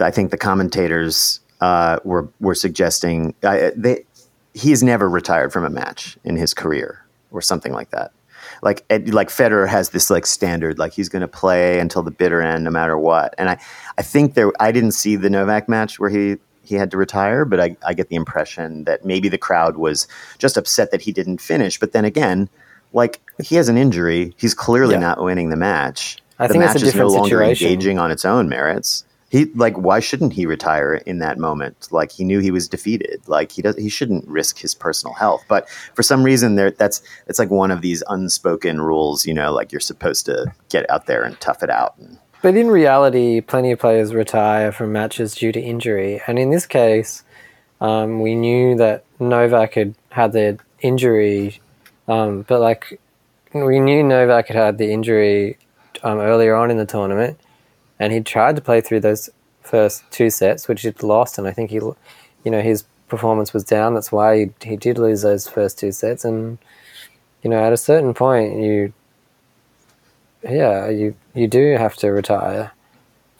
I 0.00 0.10
think 0.10 0.30
the 0.30 0.38
commentators 0.38 1.40
uh, 1.60 1.98
were 2.02 2.26
were 2.40 2.54
suggesting 2.54 3.34
they 3.42 4.04
he's 4.54 4.82
never 4.82 5.08
retired 5.08 5.52
from 5.52 5.64
a 5.64 5.70
match 5.70 6.16
in 6.24 6.36
his 6.36 6.54
career 6.54 7.04
or 7.30 7.42
something 7.42 7.72
like 7.72 7.90
that. 7.90 8.12
Like 8.62 8.84
like 9.08 9.28
Federer 9.28 9.68
has 9.68 9.90
this 9.90 10.10
like 10.10 10.26
standard, 10.26 10.78
like 10.78 10.92
he's 10.92 11.08
going 11.08 11.22
to 11.22 11.28
play 11.28 11.78
until 11.80 12.02
the 12.02 12.10
bitter 12.10 12.40
end, 12.40 12.64
no 12.64 12.70
matter 12.70 12.96
what. 12.96 13.34
And 13.38 13.50
I 13.50 13.58
I 13.98 14.02
think 14.02 14.34
there 14.34 14.52
I 14.60 14.70
didn't 14.72 14.92
see 14.92 15.16
the 15.16 15.28
Novak 15.30 15.68
match 15.68 15.98
where 15.98 16.10
he 16.10 16.36
he 16.62 16.76
had 16.76 16.90
to 16.92 16.96
retire, 16.96 17.44
but 17.44 17.60
I, 17.60 17.76
I 17.86 17.92
get 17.92 18.08
the 18.08 18.16
impression 18.16 18.84
that 18.84 19.04
maybe 19.04 19.28
the 19.28 19.36
crowd 19.38 19.76
was 19.76 20.06
just 20.38 20.56
upset 20.56 20.90
that 20.92 21.02
he 21.02 21.12
didn't 21.12 21.38
finish. 21.42 21.78
But 21.78 21.92
then 21.92 22.04
again, 22.06 22.48
like 22.94 23.20
he 23.42 23.56
has 23.56 23.68
an 23.68 23.76
injury, 23.76 24.34
he's 24.38 24.54
clearly 24.54 24.94
Yeah. 24.94 25.00
not 25.00 25.22
winning 25.22 25.50
the 25.50 25.56
match. 25.56 26.18
I 26.38 26.46
the 26.46 26.54
think 26.54 26.64
it's 26.64 26.74
match 26.74 26.82
a 26.82 26.86
is 26.86 26.94
no 26.94 27.08
longer 27.08 27.38
situation. 27.38 27.66
engaging 27.68 27.98
on 27.98 28.10
its 28.10 28.24
own 28.24 28.48
merits. 28.48 29.04
He 29.34 29.46
like 29.46 29.76
why 29.76 29.98
shouldn't 29.98 30.32
he 30.32 30.46
retire 30.46 30.94
in 30.94 31.18
that 31.18 31.38
moment? 31.38 31.88
Like 31.90 32.12
he 32.12 32.22
knew 32.22 32.38
he 32.38 32.52
was 32.52 32.68
defeated. 32.68 33.20
Like 33.26 33.50
he 33.50 33.62
does 33.62 33.74
he 33.74 33.88
shouldn't 33.88 34.28
risk 34.28 34.58
his 34.58 34.76
personal 34.76 35.12
health. 35.12 35.44
But 35.48 35.68
for 35.94 36.04
some 36.04 36.22
reason 36.22 36.54
there 36.54 36.70
that's 36.70 37.02
it's 37.26 37.40
like 37.40 37.50
one 37.50 37.72
of 37.72 37.80
these 37.80 38.04
unspoken 38.06 38.80
rules, 38.80 39.26
you 39.26 39.34
know, 39.34 39.52
like 39.52 39.72
you're 39.72 39.80
supposed 39.80 40.24
to 40.26 40.54
get 40.68 40.88
out 40.88 41.06
there 41.06 41.24
and 41.24 41.40
tough 41.40 41.64
it 41.64 41.70
out. 41.70 41.98
And, 41.98 42.16
But 42.42 42.56
in 42.56 42.68
reality, 42.68 43.40
plenty 43.40 43.72
of 43.72 43.80
players 43.80 44.14
retire 44.14 44.70
from 44.70 44.92
matches 44.92 45.34
due 45.34 45.50
to 45.50 45.60
injury. 45.60 46.22
And 46.28 46.38
in 46.38 46.50
this 46.50 46.64
case, 46.64 47.24
um, 47.80 48.20
we 48.20 48.36
knew 48.36 48.76
that 48.76 49.04
Novak 49.18 49.74
had 49.74 49.96
had 50.10 50.30
the 50.30 50.60
injury, 50.78 51.60
um, 52.06 52.42
but 52.42 52.60
like 52.60 53.00
we 53.52 53.80
knew 53.80 54.04
Novak 54.04 54.46
had 54.46 54.56
had 54.56 54.78
the 54.78 54.92
injury 54.92 55.58
um, 56.04 56.20
earlier 56.20 56.54
on 56.54 56.70
in 56.70 56.76
the 56.76 56.86
tournament, 56.86 57.40
and 57.98 58.12
he 58.12 58.20
tried 58.20 58.56
to 58.56 58.62
play 58.62 58.80
through 58.80 59.00
those 59.00 59.30
first 59.62 60.02
two 60.10 60.30
sets, 60.30 60.68
which 60.68 60.82
he'd 60.82 61.02
lost, 61.02 61.38
and 61.38 61.46
I 61.46 61.52
think 61.52 61.70
he, 61.70 61.76
you 61.76 61.96
know, 62.46 62.60
his 62.60 62.84
performance 63.08 63.52
was 63.52 63.64
down. 63.64 63.94
That's 63.94 64.12
why 64.12 64.38
he, 64.38 64.50
he 64.62 64.76
did 64.76 64.98
lose 64.98 65.22
those 65.22 65.48
first 65.48 65.78
two 65.78 65.92
sets, 65.92 66.24
and 66.24 66.58
you 67.42 67.50
know, 67.50 67.62
at 67.62 67.72
a 67.72 67.76
certain 67.76 68.14
point, 68.14 68.56
you 68.58 68.92
yeah, 70.42 70.88
you 70.88 71.14
you 71.34 71.48
do 71.48 71.76
have 71.76 71.96
to 71.96 72.08
retire 72.08 72.72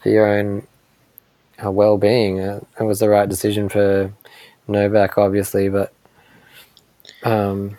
for 0.01 0.09
your 0.09 0.27
own 0.27 0.67
uh, 1.63 1.71
well-being. 1.71 2.39
Uh, 2.39 2.61
it 2.79 2.83
was 2.83 2.99
the 2.99 3.09
right 3.09 3.29
decision 3.29 3.69
for 3.69 4.11
Novak, 4.67 5.17
obviously, 5.17 5.69
but 5.69 5.93
um, 7.23 7.75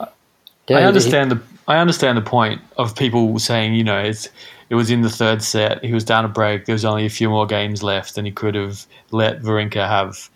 yeah, 0.69 0.79
I 0.79 0.81
he- 0.81 0.87
understand 0.87 1.31
the 1.33 1.43
I 1.69 1.79
understand 1.79 2.17
the 2.17 2.23
point 2.23 2.61
of 2.77 2.95
people 2.95 3.39
saying, 3.39 3.75
you 3.75 3.85
know, 3.85 3.99
it's 3.99 4.29
it 4.69 4.75
was 4.75 4.91
in 4.91 5.03
the 5.03 5.11
third 5.11 5.43
set. 5.43 5.85
He 5.85 5.93
was 5.93 6.05
down 6.05 6.25
a 6.25 6.29
break. 6.29 6.65
There 6.65 6.75
was 6.75 6.85
only 6.85 7.07
a 7.07 7.11
few 7.11 7.29
more 7.29 7.47
games 7.47 7.83
left, 7.83 8.19
and 8.19 8.27
he 8.27 8.33
could 8.33 8.55
have 8.55 8.87
let 9.11 9.43
Wawrinka 9.43 9.87
have 9.87 10.29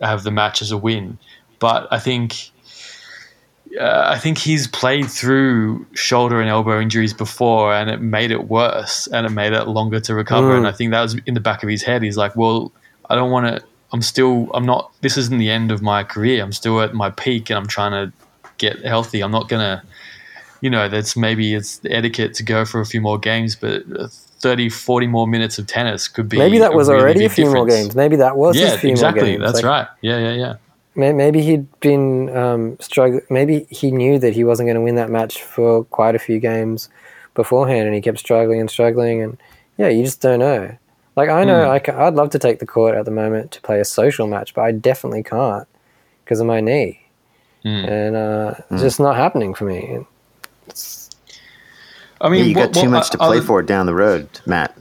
have 0.00 0.24
the 0.24 0.30
match 0.30 0.62
as 0.62 0.70
a 0.70 0.76
win. 0.76 1.18
But 1.58 1.86
I 1.90 1.98
think 1.98 2.50
uh, 3.78 4.04
I 4.06 4.18
think 4.18 4.38
he's 4.38 4.66
played 4.66 5.10
through 5.10 5.86
shoulder 5.94 6.40
and 6.40 6.48
elbow 6.48 6.80
injuries 6.80 7.12
before, 7.12 7.74
and 7.74 7.90
it 7.90 8.00
made 8.00 8.30
it 8.30 8.48
worse, 8.48 9.06
and 9.08 9.26
it 9.26 9.30
made 9.30 9.52
it 9.52 9.68
longer 9.68 10.00
to 10.00 10.14
recover. 10.14 10.54
Mm. 10.54 10.58
And 10.58 10.66
I 10.66 10.72
think 10.72 10.92
that 10.92 11.02
was 11.02 11.14
in 11.26 11.34
the 11.34 11.40
back 11.40 11.62
of 11.62 11.68
his 11.68 11.82
head. 11.82 12.02
He's 12.02 12.16
like, 12.16 12.36
well, 12.36 12.72
I 13.10 13.14
don't 13.14 13.30
want 13.30 13.46
to. 13.46 13.64
I'm 13.92 14.02
still. 14.02 14.50
I'm 14.54 14.64
not. 14.64 14.92
This 15.02 15.16
isn't 15.16 15.38
the 15.38 15.50
end 15.50 15.70
of 15.70 15.82
my 15.82 16.04
career. 16.04 16.42
I'm 16.42 16.52
still 16.52 16.80
at 16.80 16.94
my 16.94 17.10
peak, 17.10 17.50
and 17.50 17.58
I'm 17.58 17.66
trying 17.66 17.92
to 17.92 18.12
get 18.58 18.82
healthy. 18.84 19.20
I'm 19.20 19.32
not 19.32 19.48
gonna. 19.48 19.82
You 20.60 20.70
know, 20.70 20.88
that's 20.88 21.16
maybe 21.16 21.54
it's 21.54 21.78
the 21.78 21.92
etiquette 21.92 22.34
to 22.34 22.42
go 22.42 22.64
for 22.64 22.80
a 22.80 22.86
few 22.86 23.00
more 23.00 23.18
games, 23.18 23.56
but 23.56 23.82
uh, 23.98 24.08
30, 24.40 24.68
40 24.68 25.06
more 25.06 25.26
minutes 25.26 25.58
of 25.58 25.66
tennis 25.66 26.08
could 26.08 26.28
be. 26.28 26.38
maybe 26.38 26.58
that 26.58 26.72
a 26.72 26.76
was 26.76 26.88
really 26.88 27.00
already 27.00 27.24
a 27.24 27.28
few 27.28 27.50
more 27.50 27.66
games. 27.66 27.94
Maybe 27.94 28.16
that 28.16 28.36
was 28.36 28.56
Yeah, 28.56 28.74
exactly. 28.82 29.22
more 29.22 29.38
games. 29.38 29.40
That's 29.42 29.62
Like, 29.62 29.64
right. 29.64 29.88
Yeah, 30.00 30.18
yeah, 30.18 30.32
yeah. 30.32 30.54
Maybe 30.94 31.42
he'd 31.42 31.80
been 31.80 32.34
um, 32.34 32.78
struggling. 32.80 33.20
Maybe 33.28 33.66
he 33.68 33.90
knew 33.90 34.18
that 34.18 34.32
he 34.32 34.44
wasn't 34.44 34.66
going 34.66 34.76
to 34.76 34.80
win 34.80 34.94
that 34.94 35.10
match 35.10 35.42
for 35.42 35.84
quite 35.84 36.14
a 36.14 36.18
few 36.18 36.38
games 36.38 36.88
beforehand, 37.34 37.84
and 37.86 37.94
he 37.94 38.00
kept 38.00 38.18
struggling 38.18 38.60
and 38.60 38.70
struggling. 38.70 39.20
And 39.22 39.36
yeah, 39.76 39.88
you 39.88 40.02
just 40.04 40.22
don't 40.22 40.38
know. 40.38 40.74
Like 41.14 41.28
I 41.28 41.44
know, 41.44 41.64
Hmm. 41.70 41.92
I 41.98 42.06
I'd 42.06 42.14
love 42.14 42.30
to 42.30 42.38
take 42.38 42.60
the 42.60 42.66
court 42.66 42.94
at 42.94 43.04
the 43.04 43.10
moment 43.10 43.50
to 43.52 43.60
play 43.60 43.78
a 43.78 43.84
social 43.84 44.26
match, 44.26 44.54
but 44.54 44.62
I 44.62 44.72
definitely 44.72 45.22
can't 45.22 45.68
because 46.24 46.40
of 46.40 46.46
my 46.46 46.60
knee. 46.60 47.00
and 47.64 48.16
uh, 48.16 48.54
it's 48.70 48.82
just 48.82 49.00
not 49.00 49.16
happening 49.16 49.52
for 49.52 49.64
me. 49.64 49.98
I 52.20 52.26
Yeah, 52.26 52.30
mean, 52.30 52.48
you 52.50 52.54
what- 52.56 52.72
got 52.72 52.80
too 52.82 52.90
what- 52.90 52.96
much 52.98 53.10
to 53.10 53.20
uh, 53.20 53.26
play 53.28 53.38
other- 53.38 53.46
for 53.46 53.62
down 53.62 53.86
the 53.86 53.94
road, 53.94 54.28
Matt. 54.46 54.76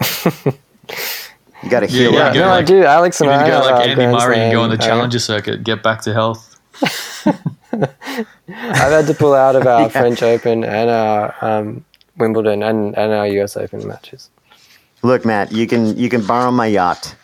you 0.44 1.70
got 1.70 1.80
to 1.80 1.86
heal 1.86 2.12
yeah, 2.12 2.26
up. 2.28 2.34
get 2.34 2.40
no, 2.40 2.46
I 2.48 2.50
like- 2.56 2.66
do. 2.66 2.84
Alex 2.84 3.20
You 3.20 3.30
and 3.30 3.40
need 3.40 3.44
I 3.44 3.46
to 3.46 3.50
go 3.50 3.68
are 3.68 3.72
like 3.78 3.88
Andy 3.88 4.06
Murray 4.06 4.38
and 4.38 4.52
go 4.52 4.60
on 4.62 4.70
the 4.70 4.76
Slam, 4.76 4.88
uh, 4.90 4.94
challenger 4.94 5.18
circuit, 5.18 5.64
get 5.64 5.82
back 5.82 6.02
to 6.02 6.12
health. 6.12 6.52
I've 7.72 8.92
had 8.92 9.06
to 9.06 9.14
pull 9.14 9.34
out 9.34 9.56
of 9.56 9.66
our 9.66 9.88
French 9.96 10.22
Open 10.22 10.64
and 10.64 10.90
our 10.90 11.34
um, 11.40 11.84
Wimbledon 12.18 12.62
and, 12.62 12.96
and 12.96 13.12
our 13.12 13.26
US 13.26 13.56
Open 13.56 13.86
matches. 13.86 14.30
Look, 15.02 15.24
Matt, 15.24 15.52
you 15.52 15.66
can 15.66 15.96
you 15.96 16.08
can 16.08 16.24
borrow 16.26 16.50
my 16.50 16.66
yacht. 16.66 17.14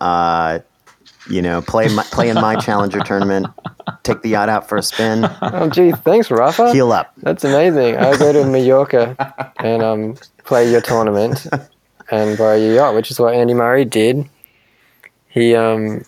Uh, 0.00 0.60
you 1.28 1.42
know, 1.42 1.60
play 1.62 1.88
my, 1.88 2.02
play 2.04 2.28
in 2.28 2.34
my 2.36 2.56
challenger 2.56 3.00
tournament. 3.00 3.46
Take 4.02 4.22
the 4.22 4.30
yacht 4.30 4.48
out 4.48 4.68
for 4.68 4.76
a 4.76 4.82
spin. 4.82 5.28
Oh, 5.42 5.68
gee, 5.68 5.92
thanks, 5.92 6.30
Rafa. 6.30 6.72
Heal 6.72 6.92
up. 6.92 7.12
That's 7.18 7.44
amazing. 7.44 7.96
I 7.96 8.16
go 8.16 8.32
to 8.32 8.44
Mallorca 8.44 9.52
and 9.58 9.82
um, 9.82 10.16
play 10.44 10.70
your 10.70 10.80
tournament 10.80 11.46
and 12.10 12.38
borrow 12.38 12.56
your 12.56 12.74
yacht, 12.74 12.94
which 12.94 13.10
is 13.10 13.20
what 13.20 13.34
Andy 13.34 13.54
Murray 13.54 13.84
did. 13.84 14.28
He 15.28 15.54
um, 15.54 16.04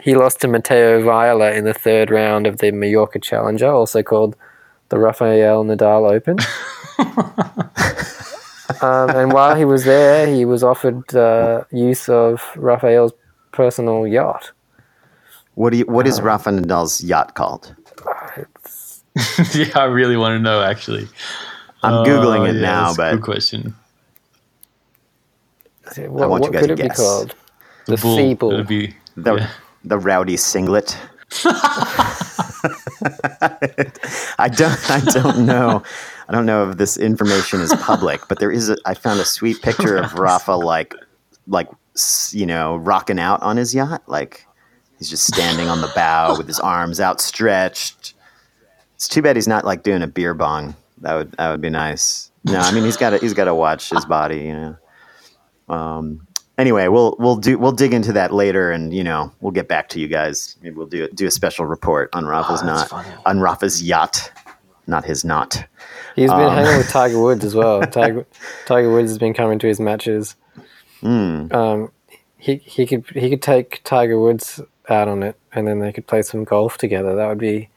he 0.00 0.14
lost 0.14 0.40
to 0.40 0.48
Matteo 0.48 1.02
Viola 1.02 1.52
in 1.52 1.64
the 1.64 1.74
third 1.74 2.10
round 2.10 2.46
of 2.46 2.58
the 2.58 2.72
Mallorca 2.72 3.18
Challenger, 3.18 3.70
also 3.70 4.02
called 4.02 4.36
the 4.88 4.98
Rafael 4.98 5.64
Nadal 5.64 6.10
Open. 6.10 6.38
um, 8.82 9.10
and 9.10 9.32
while 9.32 9.54
he 9.54 9.64
was 9.64 9.84
there, 9.84 10.26
he 10.26 10.44
was 10.44 10.64
offered 10.64 11.14
uh, 11.14 11.64
use 11.70 12.08
of 12.08 12.42
Rafael's 12.56 13.12
personal 13.52 14.06
yacht. 14.06 14.52
What 15.54 15.70
do 15.70 15.78
you? 15.78 15.84
What 15.84 16.06
is 16.06 16.18
uh, 16.18 16.22
Rafa 16.22 16.50
Nadal's 16.50 17.02
yacht 17.02 17.34
called? 17.34 17.74
yeah, 19.54 19.78
I 19.78 19.84
really 19.84 20.16
want 20.16 20.34
to 20.34 20.38
know. 20.38 20.62
Actually, 20.62 21.08
I'm 21.82 22.04
googling 22.06 22.40
Oh, 22.40 22.44
it 22.44 22.54
yeah, 22.56 22.60
now, 22.60 22.84
that's 22.86 22.94
a 22.94 23.00
but 23.02 23.12
good 23.12 23.22
question. 23.22 23.74
What, 25.96 26.30
want 26.30 26.44
you 26.44 26.50
guys 26.50 26.66
could 26.66 26.76
to 26.76 26.84
it 26.84 26.88
be 26.88 26.94
called? 26.94 27.34
The, 27.86 27.96
Bull. 27.98 28.16
Sea 28.16 28.34
Bull. 28.34 28.52
It'd 28.52 28.66
be 28.66 28.94
the 29.16 29.34
yeah. 29.36 29.50
the 29.84 29.98
rowdy 29.98 30.36
singlet. 30.36 30.96
I 34.38 34.48
don't. 34.48 34.90
I 34.90 35.00
don't 35.12 35.44
know. 35.44 35.82
I 36.28 36.32
don't 36.32 36.46
know 36.46 36.70
if 36.70 36.78
this 36.78 36.96
information 36.96 37.60
is 37.60 37.74
public, 37.74 38.20
but 38.28 38.38
there 38.38 38.50
is. 38.50 38.70
A, 38.70 38.76
I 38.86 38.94
found 38.94 39.20
a 39.20 39.24
sweet 39.24 39.60
picture 39.62 39.96
of 39.96 40.14
Rafa, 40.14 40.52
like, 40.52 40.94
like 41.46 41.68
s- 41.68 41.78
you 42.32 42.46
know, 42.46 42.76
rocking 42.76 43.18
out 43.18 43.42
on 43.42 43.56
his 43.56 43.74
yacht. 43.74 44.02
Like 44.06 44.46
he's 44.98 45.10
just 45.10 45.26
standing 45.26 45.68
on 45.68 45.80
the 45.80 45.90
bow 45.94 46.36
with 46.36 46.46
his 46.46 46.60
arms 46.60 47.00
outstretched. 47.00 48.14
It's 48.94 49.08
too 49.08 49.22
bad 49.22 49.36
he's 49.36 49.48
not 49.48 49.64
like 49.64 49.82
doing 49.82 50.02
a 50.02 50.06
beer 50.06 50.34
bong. 50.34 50.74
That 50.98 51.14
would 51.14 51.32
that 51.32 51.50
would 51.50 51.60
be 51.60 51.70
nice. 51.70 52.30
No, 52.44 52.58
I 52.58 52.72
mean 52.72 52.84
he's 52.84 52.96
got 52.96 53.10
to 53.10 53.18
he's 53.18 53.34
got 53.34 53.44
to 53.44 53.54
watch 53.54 53.90
his 53.90 54.04
body. 54.04 54.38
You 54.40 54.52
know. 54.52 54.76
Um, 55.68 56.26
anyway, 56.58 56.88
we'll 56.88 57.16
we'll 57.18 57.36
do 57.36 57.58
we'll 57.58 57.72
dig 57.72 57.92
into 57.94 58.12
that 58.14 58.32
later, 58.32 58.70
and 58.70 58.92
you 58.94 59.04
know 59.04 59.32
we'll 59.40 59.52
get 59.52 59.68
back 59.68 59.88
to 59.90 60.00
you 60.00 60.08
guys. 60.08 60.56
Maybe 60.62 60.74
we'll 60.76 60.86
do 60.86 61.08
do 61.08 61.26
a 61.26 61.30
special 61.30 61.66
report 61.66 62.10
on 62.12 62.26
Rafa's 62.26 62.62
Oh, 62.62 62.66
not 62.66 62.88
funny. 62.88 63.08
on 63.26 63.40
Rafa's 63.40 63.82
yacht, 63.82 64.30
not 64.86 65.04
his 65.04 65.24
knot. 65.24 65.64
He's 66.16 66.30
been 66.30 66.40
Um, 66.40 66.54
hanging 66.54 66.78
with 66.78 66.90
Tiger 66.90 67.20
Woods 67.20 67.44
as 67.44 67.54
well. 67.54 67.80
Tiger, 67.86 68.26
Tiger 68.66 68.92
Woods 68.92 69.10
has 69.10 69.18
been 69.18 69.34
coming 69.34 69.58
to 69.60 69.66
his 69.66 69.80
matches. 69.80 70.36
Mm. 71.02 71.52
Um, 71.52 71.90
he 72.38 72.56
he 72.56 72.86
could 72.86 73.04
he 73.14 73.30
could 73.30 73.42
take 73.42 73.80
Tiger 73.84 74.18
Woods 74.18 74.60
out 74.88 75.08
on 75.08 75.22
it, 75.22 75.36
and 75.52 75.66
then 75.66 75.78
they 75.80 75.92
could 75.92 76.06
play 76.06 76.22
some 76.22 76.44
golf 76.44 76.78
together. 76.78 77.14
That 77.14 77.28
would 77.28 77.38
be 77.38 77.68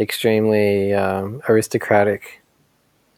extremely 0.00 0.92
um, 0.94 1.40
aristocratic. 1.48 2.40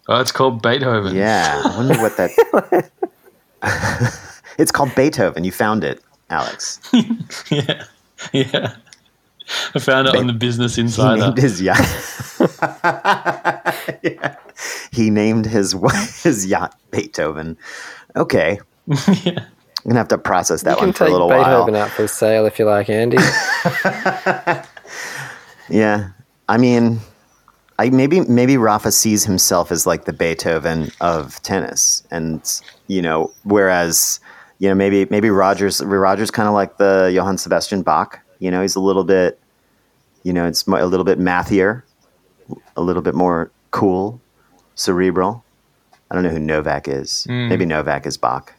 Oh, 0.09 0.21
it's 0.21 0.33
called 0.33 0.63
Beethoven. 0.63 1.15
Yeah, 1.17 1.63
I 1.65 1.77
wonder 1.77 1.95
what 2.01 2.17
that. 2.17 2.91
it's 4.59 4.71
called 4.73 4.95
Beethoven. 4.95 5.45
You 5.45 5.53
found 5.53 5.83
it, 5.85 6.03
Alex. 6.31 6.81
yeah, 7.51 7.85
yeah. 8.33 8.77
I 9.75 9.79
found 9.79 10.09
it 10.09 10.17
on 10.17 10.27
the 10.27 10.33
Business 10.33 10.75
He 10.77 10.83
Insider. 10.83 11.21
named 11.23 11.39
his 11.39 11.61
yacht. 11.63 11.79
Yeah. 14.03 14.37
He 14.93 15.11
named 15.11 15.47
his 15.47 15.75
wa- 15.75 15.91
his 16.23 16.47
yacht 16.47 16.75
Beethoven. 16.91 17.57
Okay, 18.15 18.59
yeah. 18.87 19.47
I'm 19.85 19.91
gonna 19.91 20.01
have 20.01 20.09
to 20.09 20.19
process 20.19 20.63
that 20.63 20.79
you 20.79 20.87
one 20.87 20.93
for 20.93 21.05
a 21.05 21.07
take 21.07 21.13
little 21.13 21.29
Beethoven 21.29 21.75
while. 21.75 21.85
out 21.85 21.91
for 21.91 22.09
sail 22.09 22.45
if 22.47 22.59
you 22.59 22.65
like, 22.65 22.91
Andy. 22.91 23.19
Yeah, 25.69 26.11
I 26.49 26.59
mean, 26.59 27.01
I 27.79 27.91
maybe 27.91 28.21
maybe 28.23 28.57
Rafa 28.57 28.93
sees 28.93 29.25
himself 29.25 29.73
as 29.73 29.87
like 29.87 30.05
the 30.05 30.13
Beethoven 30.13 30.91
of 31.01 31.43
tennis, 31.43 32.03
and 32.11 32.41
you 32.87 33.03
know, 33.03 33.33
whereas 33.45 34.21
you 34.59 34.69
know 34.69 34.75
maybe 34.75 35.07
maybe 35.11 35.31
Rogers 35.31 35.83
Rogers 35.83 36.31
kind 36.31 36.49
of 36.49 36.55
like 36.55 36.79
the 36.79 37.11
Johann 37.13 37.39
Sebastian 37.39 37.83
Bach. 37.83 38.21
You 38.39 38.51
know, 38.51 38.63
he's 38.63 38.77
a 38.77 38.81
little 38.81 39.05
bit, 39.05 39.41
you 40.23 40.33
know, 40.33 40.47
it's 40.47 40.67
a 40.67 40.87
little 40.87 41.05
bit 41.05 41.19
mathier, 41.19 41.85
a 42.77 42.83
little 42.83 43.03
bit 43.03 43.15
more 43.15 43.51
cool, 43.71 44.21
cerebral. 44.75 45.43
I 46.11 46.15
don't 46.15 46.23
know 46.23 46.31
who 46.31 46.39
Novak 46.39 46.87
is. 46.87 47.27
Mm. 47.29 47.49
Maybe 47.49 47.65
Novak 47.65 48.07
is 48.07 48.17
Bach. 48.17 48.55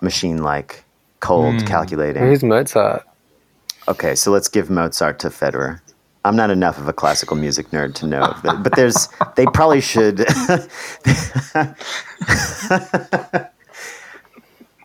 Machine 0.00 0.42
like, 0.42 0.84
cold, 1.20 1.54
Mm. 1.56 1.66
calculating. 1.66 2.22
Who's 2.22 2.42
Mozart? 2.42 3.02
Okay, 3.88 4.14
so 4.14 4.30
let's 4.30 4.48
give 4.48 4.70
Mozart 4.70 5.18
to 5.20 5.28
Federer. 5.30 5.80
I'm 6.24 6.36
not 6.36 6.50
enough 6.50 6.76
of 6.78 6.86
a 6.86 6.92
classical 6.92 7.34
music 7.36 7.70
nerd 7.70 7.94
to 7.94 8.06
know, 8.06 8.20
of 8.20 8.42
that, 8.42 8.62
but 8.62 8.76
there's 8.76 9.08
they 9.36 9.46
probably 9.46 9.80
should. 9.80 10.20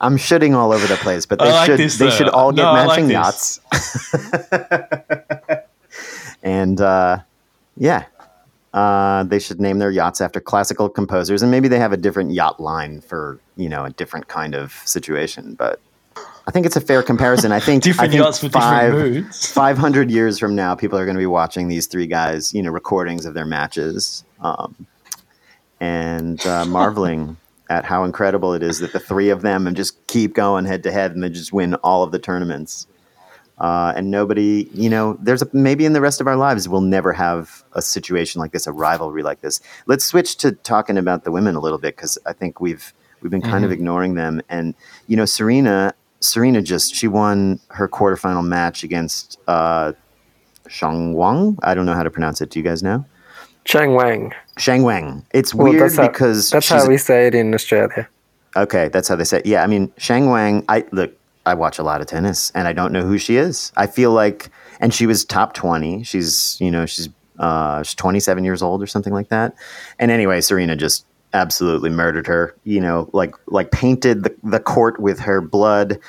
I'm 0.01 0.17
shitting 0.17 0.53
all 0.55 0.71
over 0.73 0.85
the 0.87 0.97
place, 0.97 1.25
but 1.25 1.39
they 1.39 1.49
like 1.51 1.65
should 1.65 1.79
this, 1.79 1.97
they 1.97 2.09
should 2.09 2.29
all 2.29 2.51
get 2.51 2.61
No, 2.63 2.69
I 2.69 2.85
like 2.85 3.03
matching 3.03 3.07
this. 3.07 3.13
yachts. 3.13 3.59
and 6.43 6.79
uh, 6.81 7.19
yeah, 7.77 8.03
uh, 8.75 9.23
they 9.23 9.39
should 9.39 9.61
name 9.61 9.79
their 9.79 9.89
yachts 9.89 10.19
after 10.19 10.41
classical 10.41 10.89
composers, 10.89 11.41
and 11.41 11.49
maybe 11.49 11.69
they 11.69 11.79
have 11.79 11.93
a 11.93 11.97
different 11.97 12.31
yacht 12.31 12.59
line 12.59 12.99
for 12.99 13.39
you 13.55 13.69
know 13.69 13.85
a 13.85 13.89
different 13.89 14.27
kind 14.27 14.53
of 14.53 14.73
situation. 14.85 15.55
But 15.55 15.79
I 16.45 16.51
think 16.51 16.65
it's 16.65 16.75
a 16.75 16.81
fair 16.81 17.01
comparison. 17.01 17.53
I 17.53 17.61
think 17.61 17.83
Different 17.85 18.09
I 18.09 18.11
think 18.11 18.23
yachts 18.23 18.39
for 18.39 18.49
five, 18.49 18.91
different 18.91 19.13
moods. 19.13 19.51
500 19.53 20.11
years 20.11 20.37
from 20.37 20.55
now, 20.55 20.75
people 20.75 20.99
are 20.99 21.05
going 21.05 21.15
to 21.15 21.21
be 21.21 21.25
watching 21.25 21.69
these 21.69 21.87
three 21.87 22.05
guys, 22.05 22.53
you 22.53 22.61
know, 22.61 22.69
recordings 22.69 23.25
of 23.25 23.33
their 23.33 23.45
matches 23.45 24.25
um, 24.41 24.85
and 25.79 26.45
uh, 26.45 26.65
marveling 26.67 27.37
at 27.69 27.85
how 27.85 28.03
incredible 28.03 28.53
it 28.53 28.61
is 28.61 28.79
that 28.79 28.91
the 28.91 28.99
three 28.99 29.29
of 29.29 29.41
them 29.41 29.65
and 29.65 29.75
just 29.77 30.05
keep 30.07 30.33
going 30.33 30.65
head 30.65 30.83
to 30.83 30.91
head 30.91 31.13
and 31.13 31.23
they 31.23 31.29
just 31.29 31.53
win 31.53 31.75
all 31.75 32.03
of 32.03 32.11
the 32.11 32.19
tournaments. 32.19 32.87
Uh, 33.57 33.93
and 33.95 34.11
nobody, 34.11 34.69
you 34.73 34.89
know, 34.89 35.17
there's 35.21 35.41
a, 35.41 35.47
maybe 35.53 35.85
in 35.85 35.93
the 35.93 36.01
rest 36.01 36.19
of 36.19 36.27
our 36.27 36.35
lives 36.35 36.67
we'll 36.67 36.81
never 36.81 37.13
have 37.13 37.63
a 37.73 37.81
situation 37.81 38.39
like 38.41 38.51
this, 38.51 38.67
a 38.67 38.71
rivalry 38.71 39.23
like 39.23 39.39
this. 39.41 39.61
Let's 39.85 40.03
switch 40.03 40.35
to 40.37 40.51
talking 40.51 40.97
about 40.97 41.23
the 41.23 41.31
women 41.31 41.55
a 41.55 41.59
little 41.61 41.77
bit 41.77 41.95
because 41.95 42.17
I 42.25 42.33
think 42.33 42.59
we've 42.59 42.93
we've 43.21 43.31
been 43.31 43.41
kind 43.41 43.63
of 43.63 43.71
ignoring 43.71 44.15
them. 44.15 44.41
And 44.49 44.75
you 45.07 45.15
know, 45.15 45.23
Serena, 45.25 45.93
Serena 46.19 46.61
just 46.61 46.93
she 46.93 47.07
won 47.07 47.59
her 47.69 47.87
quarterfinal 47.87 48.45
match 48.45 48.83
against 48.83 49.39
uh, 49.47 49.93
Shang 50.67 51.13
Wang. 51.13 51.57
I 51.63 51.75
don't 51.75 51.85
know 51.85 51.93
how 51.93 52.03
to 52.03 52.09
pronounce 52.11 52.41
it. 52.41 52.49
Do 52.49 52.59
you 52.59 52.63
guys 52.65 52.83
know? 52.83 53.05
Shang 53.65 53.93
Wang. 53.95 54.33
Shang 54.57 54.83
Wang. 54.83 55.25
It's 55.31 55.53
Well, 55.55 55.69
weird 55.71 55.81
that's 55.83 55.95
how- 55.95 56.07
because 56.07 56.49
That's 56.49 56.67
how 56.69 56.87
we 56.87 56.97
say 56.97 57.27
it 57.27 57.35
in 57.35 57.53
Australia. 57.53 58.07
Okay, 58.57 58.89
that's 58.89 59.07
how 59.07 59.15
they 59.15 59.23
say. 59.23 59.39
It. 59.39 59.45
Yeah, 59.45 59.63
I 59.63 59.67
mean, 59.67 59.91
Shang 59.97 60.29
Wang. 60.29 60.63
I 60.69 60.85
look. 60.91 61.13
I 61.45 61.53
watch 61.53 61.79
a 61.79 61.83
lot 61.83 62.01
of 62.01 62.07
tennis, 62.07 62.51
and 62.55 62.67
I 62.67 62.73
don't 62.73 62.91
know 62.91 63.03
who 63.03 63.17
she 63.17 63.35
is. 63.37 63.71
I 63.77 63.87
feel 63.87 64.11
like, 64.11 64.49
and 64.79 64.93
she 64.93 65.05
was 65.05 65.23
top 65.25 65.53
twenty. 65.53 66.03
She's, 66.03 66.57
you 66.59 66.71
know, 66.71 66.85
she's 66.85 67.09
uh, 67.39 67.83
she's 67.83 67.95
twenty 67.95 68.19
seven 68.19 68.43
years 68.43 68.61
old 68.61 68.81
or 68.81 68.87
something 68.87 69.13
like 69.13 69.29
that. 69.29 69.53
And 69.99 70.11
anyway, 70.11 70.41
Serena 70.41 70.75
just 70.75 71.05
absolutely 71.33 71.89
murdered 71.89 72.27
her. 72.27 72.55
You 72.63 72.81
know, 72.81 73.09
like 73.13 73.35
like 73.47 73.71
painted 73.71 74.23
the 74.23 74.35
the 74.43 74.59
court 74.59 74.99
with 74.99 75.19
her 75.19 75.41
blood. 75.41 75.99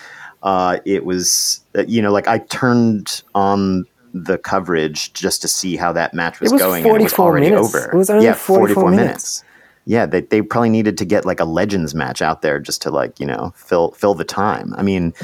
Uh, 0.42 0.78
it 0.84 1.04
was, 1.04 1.60
uh, 1.76 1.82
you 1.88 2.00
know, 2.00 2.12
like 2.12 2.28
I 2.28 2.38
turned 2.38 3.22
on 3.34 3.84
the 4.14 4.38
coverage 4.38 5.12
just 5.12 5.42
to 5.42 5.48
see 5.48 5.76
how 5.76 5.92
that 5.92 6.14
match 6.14 6.40
was, 6.40 6.52
It 6.52 6.54
was 6.54 6.62
going. 6.62 6.86
and 6.86 7.00
it 7.00 7.02
was 7.02 7.14
already 7.14 7.50
minutes. 7.50 7.74
over. 7.74 7.90
It 7.90 7.96
was 7.96 8.08
only 8.10 8.24
yeah, 8.24 8.34
44 8.34 8.90
minutes. 8.92 9.42
Yeah, 9.86 10.04
they, 10.04 10.20
they 10.20 10.42
probably 10.42 10.68
needed 10.68 10.98
to 10.98 11.04
get 11.04 11.24
like 11.24 11.38
a 11.38 11.44
legends 11.44 11.94
match 11.94 12.20
out 12.20 12.42
there 12.42 12.58
just 12.58 12.82
to 12.82 12.90
like 12.90 13.18
you 13.18 13.26
know 13.26 13.52
fill 13.56 13.92
fill 13.92 14.14
the 14.14 14.24
time. 14.24 14.74
I 14.76 14.82
mean, 14.82 15.14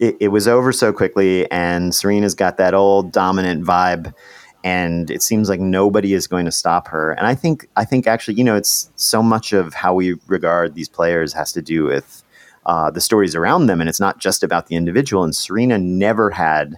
it, 0.00 0.16
it 0.18 0.28
was 0.28 0.48
over 0.48 0.72
so 0.72 0.92
quickly, 0.92 1.48
and 1.50 1.94
Serena's 1.94 2.34
got 2.34 2.56
that 2.56 2.72
old 2.72 3.12
dominant 3.12 3.64
vibe, 3.64 4.14
and 4.64 5.10
it 5.10 5.22
seems 5.22 5.50
like 5.50 5.60
nobody 5.60 6.14
is 6.14 6.26
going 6.26 6.46
to 6.46 6.50
stop 6.50 6.88
her. 6.88 7.12
And 7.12 7.26
I 7.26 7.34
think 7.34 7.68
I 7.76 7.84
think 7.84 8.06
actually 8.06 8.34
you 8.34 8.44
know 8.44 8.56
it's 8.56 8.90
so 8.96 9.22
much 9.22 9.52
of 9.52 9.74
how 9.74 9.92
we 9.94 10.14
regard 10.26 10.74
these 10.74 10.88
players 10.88 11.34
has 11.34 11.52
to 11.52 11.60
do 11.60 11.84
with 11.84 12.24
uh, 12.64 12.90
the 12.90 13.02
stories 13.02 13.34
around 13.34 13.66
them, 13.66 13.80
and 13.80 13.88
it's 13.88 14.00
not 14.00 14.18
just 14.18 14.42
about 14.42 14.68
the 14.68 14.76
individual. 14.76 15.24
And 15.24 15.36
Serena 15.36 15.76
never 15.76 16.30
had 16.30 16.76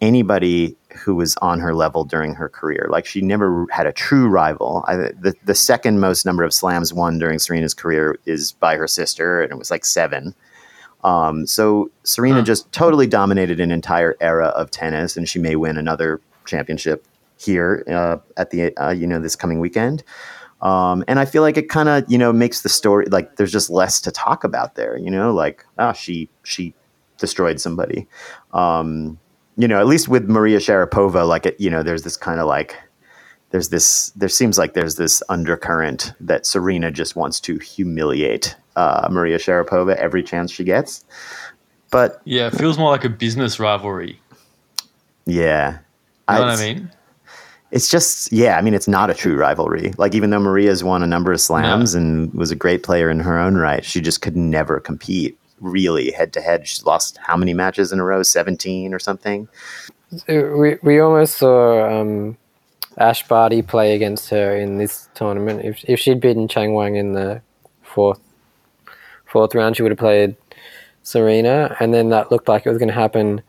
anybody 0.00 0.78
who 1.00 1.14
was 1.14 1.36
on 1.38 1.60
her 1.60 1.74
level 1.74 2.04
during 2.04 2.34
her 2.34 2.48
career. 2.48 2.86
Like 2.90 3.06
she 3.06 3.20
never 3.20 3.66
had 3.70 3.86
a 3.86 3.92
true 3.92 4.28
rival. 4.28 4.84
I, 4.86 4.96
the 4.96 5.34
the 5.44 5.54
second 5.54 6.00
most 6.00 6.26
number 6.26 6.44
of 6.44 6.52
slams 6.52 6.92
won 6.94 7.18
during 7.18 7.38
Serena's 7.38 7.74
career 7.74 8.18
is 8.26 8.52
by 8.52 8.76
her 8.76 8.86
sister, 8.86 9.42
and 9.42 9.50
it 9.50 9.58
was 9.58 9.70
like 9.70 9.84
seven. 9.84 10.34
Um, 11.02 11.46
so 11.46 11.90
Serena 12.04 12.40
Huh. 12.40 12.44
just 12.44 12.70
totally 12.72 13.06
dominated 13.06 13.58
an 13.60 13.70
entire 13.70 14.16
era 14.20 14.48
of 14.48 14.70
tennis, 14.70 15.16
and 15.16 15.28
she 15.28 15.38
may 15.38 15.56
win 15.56 15.78
another 15.78 16.20
championship 16.44 17.06
here 17.38 17.82
uh, 17.88 18.18
at 18.36 18.50
the 18.50 18.76
uh, 18.76 18.90
you 18.90 19.06
know 19.06 19.18
this 19.20 19.36
coming 19.36 19.60
weekend. 19.60 20.02
Um, 20.60 21.02
and 21.08 21.18
I 21.18 21.24
feel 21.24 21.40
like 21.40 21.56
it 21.56 21.70
kind 21.70 21.88
of 21.88 22.04
you 22.08 22.18
know 22.18 22.32
makes 22.34 22.60
the 22.60 22.68
story 22.68 23.06
like 23.06 23.36
there's 23.36 23.52
just 23.52 23.70
less 23.70 24.00
to 24.02 24.10
talk 24.10 24.44
about 24.44 24.74
there. 24.74 24.98
You 24.98 25.10
know, 25.10 25.32
like 25.32 25.64
oh 25.78 25.94
she 25.94 26.28
she 26.42 26.74
destroyed 27.16 27.60
somebody. 27.60 28.06
Um, 28.52 29.18
you 29.60 29.68
know, 29.68 29.78
at 29.78 29.86
least 29.86 30.08
with 30.08 30.28
Maria 30.28 30.58
Sharapova, 30.58 31.28
like 31.28 31.44
it, 31.44 31.60
you 31.60 31.68
know, 31.68 31.82
there's 31.82 32.02
this 32.02 32.16
kind 32.16 32.40
of 32.40 32.46
like 32.46 32.76
there's 33.50 33.68
this 33.68 34.10
there 34.10 34.28
seems 34.28 34.56
like 34.56 34.72
there's 34.72 34.94
this 34.94 35.22
undercurrent 35.28 36.14
that 36.20 36.46
Serena 36.46 36.90
just 36.90 37.14
wants 37.14 37.40
to 37.40 37.58
humiliate 37.58 38.56
uh, 38.76 39.06
Maria 39.10 39.36
Sharapova 39.36 39.96
every 39.96 40.22
chance 40.22 40.50
she 40.50 40.64
gets. 40.64 41.04
But 41.90 42.22
Yeah, 42.24 42.46
it 42.46 42.54
feels 42.54 42.78
more 42.78 42.90
like 42.90 43.04
a 43.04 43.10
business 43.10 43.60
rivalry. 43.60 44.18
yeah, 45.26 45.78
You 46.28 46.36
know 46.36 46.40
what 46.46 46.48
I 46.48 46.56
mean? 46.56 46.90
It's 47.70 47.88
just, 47.88 48.32
yeah, 48.32 48.56
I 48.56 48.62
mean, 48.62 48.74
it's 48.74 48.88
not 48.88 49.10
a 49.10 49.14
true 49.14 49.36
rivalry. 49.36 49.92
Like, 49.96 50.14
even 50.14 50.30
though 50.30 50.40
Maria's 50.40 50.82
won 50.82 51.04
a 51.04 51.06
number 51.06 51.32
of 51.32 51.40
slams 51.40 51.94
and 51.94 52.32
was 52.34 52.50
a 52.50 52.56
great 52.56 52.82
player 52.82 53.10
in 53.10 53.20
her 53.20 53.38
own 53.38 53.56
right, 53.56 53.84
she 53.84 54.00
just 54.00 54.22
could 54.22 54.36
never 54.36 54.80
compete 54.80 55.38
really 55.60 56.10
head 56.10 56.32
to 56.34 56.40
head. 56.40 56.66
She's 56.66 56.84
lost 56.84 57.18
how 57.18 57.36
many 57.36 57.54
matches 57.54 57.92
in 57.92 58.00
a 58.00 58.04
row? 58.04 58.22
17 58.22 58.92
or 58.94 58.98
something? 58.98 59.48
we 60.28 60.76
we 60.82 60.98
almost 60.98 61.36
saw 61.36 62.00
um, 62.00 62.36
Ash 62.98 63.26
Barty 63.28 63.62
play 63.62 63.94
against 63.94 64.28
her 64.30 64.56
in 64.56 64.78
this 64.78 65.08
tournament. 65.14 65.64
If 65.64 65.84
if 65.88 66.00
she'd 66.00 66.20
beaten 66.20 66.48
Chang 66.48 66.74
Wang 66.74 66.96
in 66.96 67.12
the 67.12 67.42
fourth 67.82 68.20
fourth 69.26 69.54
round, 69.54 69.76
she 69.76 69.82
would 69.82 69.92
have 69.92 69.98
played 69.98 70.34
Serena, 71.04 71.76
and 71.78 71.94
then 71.94 72.08
that 72.08 72.30
looked 72.32 72.48
like 72.48 72.66
it 72.66 72.68
was 72.70 72.78
going 72.78 72.88
to 72.88 72.94
happen 72.94 73.42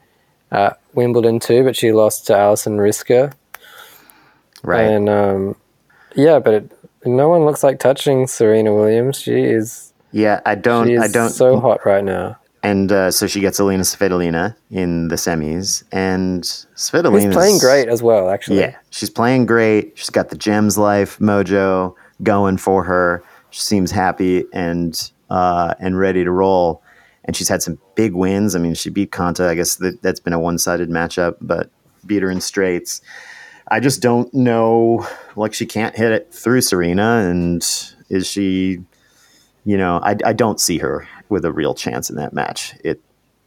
at 0.52 0.80
Wimbledon 0.94 1.40
too. 1.40 1.64
But 1.64 1.76
she 1.76 1.92
lost 1.92 2.28
to 2.28 2.38
Alison 2.38 2.78
Riske, 2.78 3.34
Right. 4.64 4.82
and 4.84 5.10
um, 5.10 5.56
yeah, 6.16 6.38
but 6.40 6.54
it, 6.54 6.72
no 7.06 7.28
one 7.30 7.46
looks 7.46 7.64
like 7.64 7.80
touching 7.80 8.28
Serena 8.28 8.72
Williams. 8.76 9.20
She 9.20 9.42
is 9.42 9.91
yeah, 10.12 10.42
I 10.46 10.56
don't, 10.56 10.88
she 10.88 10.94
is 10.94 11.04
I 11.04 11.08
don't, 11.08 11.30
so 11.30 11.60
hot 11.60 11.86
right 11.86 12.04
now. 12.04 12.38
and 12.64 12.92
uh, 12.92 13.12
so 13.12 13.28
she 13.28 13.40
gets 13.40 13.60
Elina 13.60 13.84
Svitolina 13.84 14.56
in 14.70 15.08
the 15.08 15.16
semis, 15.16 15.84
and 15.92 16.44
Svitolina 16.44 17.30
is 17.30 17.34
playing 17.36 17.58
great 17.60 17.88
as 17.88 18.04
well, 18.04 18.30
actually. 18.30 18.60
Yeah, 18.60 18.76
she's 18.90 19.10
playing 19.10 19.46
great. 19.46 19.94
She's 19.96 20.10
got 20.10 20.30
the 20.30 20.38
Gems 20.38 20.78
Life 20.78 21.20
mojo 21.20 21.96
going 22.24 22.58
for 22.58 22.84
her. 22.84 23.24
She 23.50 23.62
seems 23.62 23.92
happy 23.92 24.46
and 24.54 25.12
uh, 25.30 25.74
and 25.80 25.98
ready 25.98 26.24
to 26.24 26.32
roll. 26.32 26.82
And 27.24 27.36
she's 27.36 27.50
had 27.50 27.62
some 27.62 27.78
big 27.94 28.14
wins. 28.16 28.56
I 28.56 28.60
mean, 28.60 28.74
she 28.74 28.90
beat 28.90 29.12
Konta. 29.12 29.48
I 29.48 29.54
guess 29.54 29.76
that, 29.76 30.02
that's 30.02 30.20
been 30.20 30.34
a 30.34 30.40
one 30.40 30.58
sided 30.58 30.90
matchup, 30.90 31.36
but 31.40 31.70
beat 32.08 32.24
her 32.24 32.32
in 32.32 32.42
straights. 32.42 33.00
I 33.70 33.80
just 33.80 34.02
don't 34.02 34.34
know. 34.34 35.08
Like, 35.36 35.54
she 35.54 35.68
can't 35.68 35.96
hit 35.96 36.12
it 36.12 36.34
through 36.34 36.62
Serena. 36.62 37.28
And 37.30 37.62
is 38.10 38.26
she, 38.26 38.80
you 39.66 39.78
know, 39.78 40.00
I, 40.04 40.16
I 40.26 40.34
don't 40.34 40.60
see 40.60 40.78
her 40.80 41.08
with 41.30 41.46
a 41.46 41.52
real 41.52 41.74
chance 41.74 42.10
in 42.10 42.16
that 42.18 42.34
match. 42.34 42.74
It, 42.84 43.02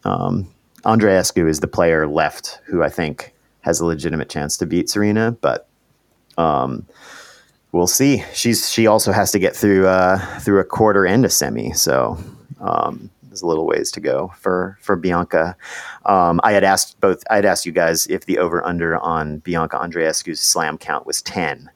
um, 0.05 0.53
Andreescu 0.85 1.49
is 1.49 1.61
the 1.61 1.67
player 1.67 2.07
left 2.07 2.61
who 2.67 2.83
I 2.83 2.89
think 2.89 3.35
has 3.63 3.81
a 3.81 3.87
legitimate 3.87 4.29
chance 4.29 4.57
to 4.59 4.67
beat 4.67 4.91
Serena, 4.91 5.33
but 5.33 5.67
um, 6.37 6.87
we'll 7.73 7.87
see. 7.87 8.23
She's 8.33 8.71
she 8.71 8.87
also 8.87 9.13
has 9.13 9.33
to 9.33 9.39
get 9.39 9.57
through 9.57 9.87
uh, 9.87 10.19
through 10.41 10.61
a 10.61 10.65
quarter 10.65 11.07
and 11.07 11.25
a 11.25 11.31
semi, 11.31 11.73
so 11.73 12.19
um, 12.61 13.11
there's 13.23 13.43
a 13.43 13.47
little 13.47 13.67
ways 13.67 13.91
to 13.93 14.01
go 14.01 14.33
for 14.39 14.79
for 14.81 14.97
Bianca. 14.97 15.57
Um, 16.05 16.41
I 16.45 16.53
had 16.53 16.65
asked 16.65 17.01
both. 17.01 17.25
I 17.31 17.37
had 17.37 17.45
asked 17.45 17.65
you 17.65 17.73
guys 17.73 18.07
if 18.07 18.27
the 18.27 18.39
over 18.39 18.65
under 18.65 18.99
on 18.99 19.39
Bianca 19.39 19.79
Andreescu's 19.79 20.41
slam 20.41 20.77
count 20.79 21.07
was 21.07 21.23
ten. 21.23 21.71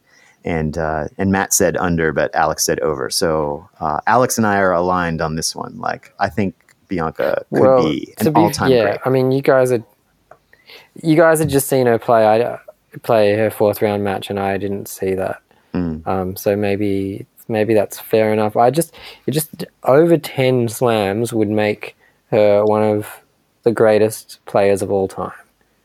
And 0.45 0.79
uh, 0.79 1.09
and 1.19 1.31
Matt 1.33 1.53
said 1.53 1.77
under, 1.77 2.13
but 2.13 2.35
Alex 2.35 2.65
said 2.65 2.81
over. 2.81 3.11
So 3.11 3.69
uh, 3.81 4.01
Alex 4.07 4.39
and 4.39 4.47
I 4.47 4.59
are 4.59 4.73
aligned 4.73 5.21
on 5.21 5.35
this 5.35 5.55
one. 5.55 5.79
Like 5.79 6.15
I 6.21 6.29
think 6.29 6.55
Bianca 6.89 7.45
could 7.53 7.83
be 7.83 8.15
an 8.19 8.33
be- 8.33 8.41
all-time 8.41 8.71
yeah, 8.71 8.83
great. 8.83 9.01
I 9.05 9.11
mean, 9.11 9.33
you 9.33 9.43
guys 9.43 9.73
are 9.73 9.85
you 11.03 11.17
guys 11.17 11.39
had 11.39 11.49
just 11.49 11.69
seen 11.69 11.87
her 11.87 11.99
play. 11.99 12.27
I 12.27 12.59
play 13.03 13.37
her 13.37 13.51
fourth 13.51 13.83
round 13.83 14.05
match, 14.05 14.31
and 14.31 14.39
I 14.39 14.57
didn't 14.59 14.87
see 14.89 15.15
that. 15.15 15.43
Mm. 15.75 16.07
Um, 16.07 16.37
so 16.37 16.57
maybe 16.57 17.27
maybe 17.49 17.75
that's 17.75 17.99
fair 17.99 18.33
enough. 18.33 18.57
I 18.57 18.71
just 18.71 18.95
it 19.27 19.33
just 19.33 19.65
over 19.85 20.17
ten 20.17 20.69
slams 20.69 21.33
would 21.33 21.49
make 21.51 21.97
her 22.31 22.65
one 22.65 22.83
of 22.83 23.23
the 23.63 23.73
greatest 23.73 24.39
players 24.47 24.83
of 24.83 24.91
all 24.91 25.09
time, 25.09 25.33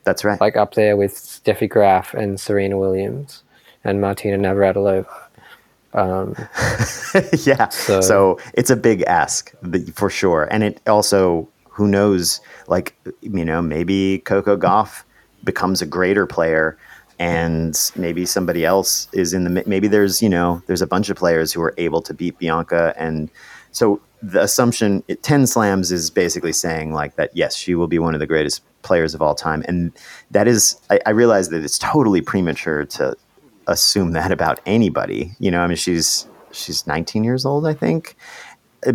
That's 0.03 0.23
right. 0.23 0.39
like 0.39 0.55
up 0.55 0.75
there 0.75 0.95
with 0.95 1.13
Steffi 1.15 1.69
Graf 1.69 2.13
and 2.13 2.39
Serena 2.39 2.77
Williams 2.77 3.43
and 3.83 4.01
Martina 4.01 4.37
Navratilova. 4.37 5.07
Um, 5.93 6.35
yeah. 7.45 7.69
So, 7.69 8.01
So- 8.01 8.39
it's 8.53 8.69
a 8.69 8.75
big 8.75 9.03
ask 9.03 9.51
for 9.93 10.09
sure. 10.09 10.47
And 10.51 10.63
it 10.63 10.81
also, 10.87 11.47
who 11.69 11.87
knows, 11.87 12.41
like, 12.67 12.95
you 13.21 13.45
know, 13.45 13.61
maybe 13.61 14.19
Coco 14.25 14.57
Gauff 14.57 15.03
becomes 15.43 15.81
a 15.81 15.85
greater 15.85 16.25
player 16.25 16.77
and 17.19 17.79
maybe 17.95 18.25
somebody 18.25 18.65
else 18.65 19.07
is 19.13 19.33
in 19.33 19.43
the, 19.43 19.63
maybe 19.67 19.87
there's, 19.87 20.21
you 20.21 20.29
know, 20.29 20.61
there's 20.67 20.81
a 20.81 20.87
bunch 20.87 21.09
of 21.09 21.17
players 21.17 21.53
who 21.53 21.61
are 21.61 21.73
able 21.77 22.01
to 22.01 22.13
beat 22.13 22.37
Bianca. 22.39 22.93
And 22.97 23.29
so 23.71 24.01
the 24.21 24.41
assumption, 24.41 25.03
it, 25.07 25.21
10 25.21 25.45
slams 25.47 25.91
is 25.91 26.09
basically 26.09 26.53
saying 26.53 26.91
like 26.93 27.15
that, 27.17 27.29
yes, 27.35 27.55
she 27.55 27.75
will 27.75 27.87
be 27.87 27.99
one 27.99 28.13
of 28.13 28.19
the 28.19 28.25
greatest 28.27 28.63
players 28.81 29.13
of 29.13 29.21
all 29.21 29.35
time. 29.35 29.63
And 29.67 29.91
that 30.31 30.47
is, 30.47 30.79
I, 30.89 30.99
I 31.05 31.11
realize 31.11 31.49
that 31.49 31.63
it's 31.63 31.77
totally 31.77 32.21
premature 32.21 32.85
to 32.85 33.15
assume 33.67 34.11
that 34.13 34.31
about 34.31 34.59
anybody. 34.65 35.35
You 35.39 35.51
know, 35.51 35.61
I 35.61 35.67
mean, 35.67 35.77
she's 35.77 36.27
she's 36.51 36.85
19 36.87 37.23
years 37.23 37.45
old, 37.45 37.65
I 37.65 37.73
think. 37.73 38.15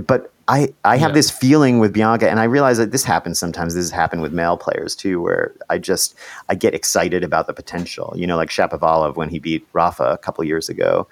But 0.07 0.33
I 0.49 0.73
I 0.85 0.97
have 0.97 1.11
Yeah. 1.11 1.15
this 1.15 1.31
feeling 1.31 1.79
with 1.79 1.93
Bianca, 1.93 2.31
and 2.31 2.41
I 2.41 2.45
realize 2.45 2.79
that 2.79 2.91
this 2.93 3.05
happens 3.05 3.39
sometimes. 3.39 3.75
This 3.75 3.85
has 3.85 3.91
happened 3.91 4.23
with 4.23 4.33
male 4.33 4.57
players 4.57 4.95
too, 4.97 5.21
where 5.21 5.53
I 5.69 5.79
just 5.79 6.15
I 6.49 6.55
get 6.55 6.75
excited 6.75 7.23
about 7.25 7.47
the 7.47 7.55
potential. 7.55 8.13
You 8.17 8.27
know, 8.27 8.37
like 8.37 8.51
Shapovalov 8.51 9.17
when 9.17 9.29
he 9.29 9.39
beat 9.39 9.67
Rafa 9.73 10.05
a 10.05 10.19
couple 10.19 10.45
years 10.45 10.69
ago, 10.69 11.07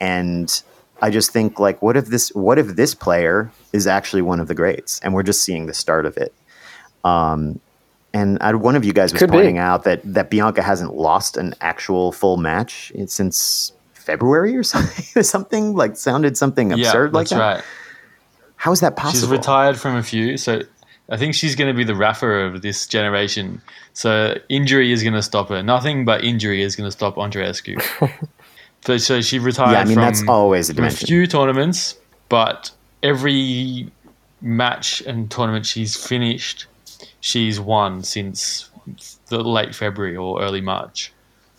and 0.00 0.62
I 1.02 1.10
just 1.10 1.30
think 1.30 1.58
like, 1.58 1.82
what 1.82 1.96
if 1.96 2.06
this 2.06 2.30
what 2.34 2.58
if 2.58 2.68
this 2.76 2.94
player 2.94 3.50
is 3.72 3.86
actually 3.86 4.22
one 4.22 4.40
of 4.40 4.48
the 4.48 4.54
greats, 4.54 5.00
and 5.00 5.14
we're 5.14 5.22
just 5.24 5.42
seeing 5.42 5.66
the 5.66 5.74
start 5.74 6.06
of 6.06 6.16
it. 6.16 6.32
Um, 7.04 7.60
and 8.16 8.38
I, 8.40 8.52
one 8.54 8.76
of 8.76 8.84
you 8.84 8.92
guys 8.92 9.12
was 9.12 9.20
Could 9.20 9.30
be. 9.30 9.36
pointing 9.38 9.58
out 9.58 9.84
that 9.84 10.00
that 10.04 10.30
Bianca 10.30 10.62
hasn't 10.62 10.94
lost 10.94 11.36
an 11.36 11.54
actual 11.60 12.12
full 12.12 12.36
match 12.36 12.92
since 13.06 13.72
February 13.94 14.56
or 14.56 14.62
something. 14.74 15.22
something 15.22 15.74
like 15.74 15.96
sounded 15.96 16.36
something 16.36 16.70
Yeah, 16.70 16.76
absurd 16.88 17.12
like 17.12 17.28
that. 17.28 17.36
that's 17.38 17.56
right. 17.56 17.64
How 18.56 18.72
is 18.72 18.80
that 18.80 18.96
possible? 18.96 19.20
She's 19.20 19.28
retired 19.30 19.76
from 19.78 19.96
a 19.96 20.02
few, 20.02 20.36
so 20.36 20.62
I 21.10 21.16
think 21.16 21.34
she's 21.34 21.54
going 21.54 21.68
to 21.72 21.76
be 21.76 21.84
the 21.84 21.94
Rafa 21.94 22.26
of 22.26 22.62
this 22.62 22.86
generation. 22.86 23.60
So 23.92 24.34
injury 24.48 24.92
is 24.92 25.02
going 25.02 25.14
to 25.14 25.22
stop 25.22 25.48
her. 25.50 25.62
Nothing 25.62 26.04
but 26.04 26.24
injury 26.24 26.62
is 26.62 26.74
going 26.74 26.86
to 26.88 26.90
stop 26.90 27.16
Andreescu. 27.16 27.76
so, 28.86 28.96
so 28.96 29.20
she 29.20 29.38
retired 29.38 29.72
Yeah, 29.72 29.80
I 29.80 29.84
mean 29.84 29.94
from, 29.94 30.02
that's 30.04 30.22
always 30.26 30.70
a 30.70 30.74
from 30.74 30.84
a 30.84 30.90
few 30.90 31.26
tournaments, 31.26 31.96
but 32.28 32.70
every 33.02 33.90
match 34.40 35.00
and 35.02 35.30
tournament 35.30 35.66
she's 35.66 35.94
finished, 35.96 36.66
she's 37.20 37.58
won 37.60 38.02
since 38.02 38.70
the 39.28 39.42
late 39.42 39.74
February 39.74 40.16
or 40.16 40.40
early 40.42 40.60
March. 40.60 41.12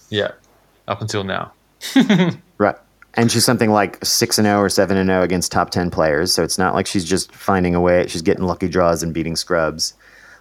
Yeah, 0.10 0.32
up 0.88 1.02
until 1.02 1.24
now. 1.24 1.52
Right. 2.58 2.76
And 3.14 3.32
she's 3.32 3.46
something 3.46 3.72
like 3.72 4.04
six 4.04 4.38
and 4.38 4.46
zero 4.46 4.60
or 4.60 4.70
seven 4.70 4.98
and 4.98 5.10
zero 5.10 5.24
against 5.24 5.52
top 5.52 5.70
ten 5.70 5.90
players. 5.90 6.34
So 6.34 6.44
it's 6.44 6.58
not 6.58 6.74
like 6.74 6.86
she's 6.86 7.06
just 7.06 7.32
finding 7.34 7.76
a 7.76 7.82
way. 7.82 8.08
She's 8.08 8.22
getting 8.22 8.44
lucky 8.44 8.68
draws 8.68 9.04
and 9.04 9.14
beating 9.14 9.36
scrubs. 9.36 9.94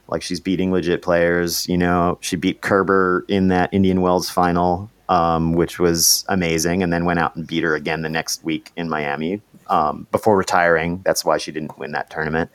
Like 0.09 0.23
she's 0.23 0.41
beating 0.41 0.73
legit 0.73 1.03
players. 1.03 1.69
You 1.69 1.79
know, 1.79 2.19
she 2.21 2.37
beat 2.37 2.61
Kerber 2.61 3.25
in 3.29 3.49
that 3.49 3.73
Indian 3.73 4.03
Wells 4.03 4.31
final, 4.31 4.91
um, 5.09 5.55
which 5.55 5.79
was 5.79 6.25
amazing, 6.29 6.83
and 6.83 6.93
then 6.93 7.05
went 7.05 7.19
out 7.19 7.35
and 7.35 7.47
beat 7.47 7.65
her 7.65 7.75
again 7.75 8.03
the 8.03 8.09
next 8.09 8.45
week 8.45 8.71
in 8.77 8.89
Miami 8.89 9.41
um, 9.69 10.07
before 10.11 10.37
retiring. 10.37 11.01
That's 11.05 11.25
why 11.25 11.39
she 11.39 11.53
didn't 11.53 11.79
win 11.79 11.93
that 11.93 12.11
tournament. 12.11 12.51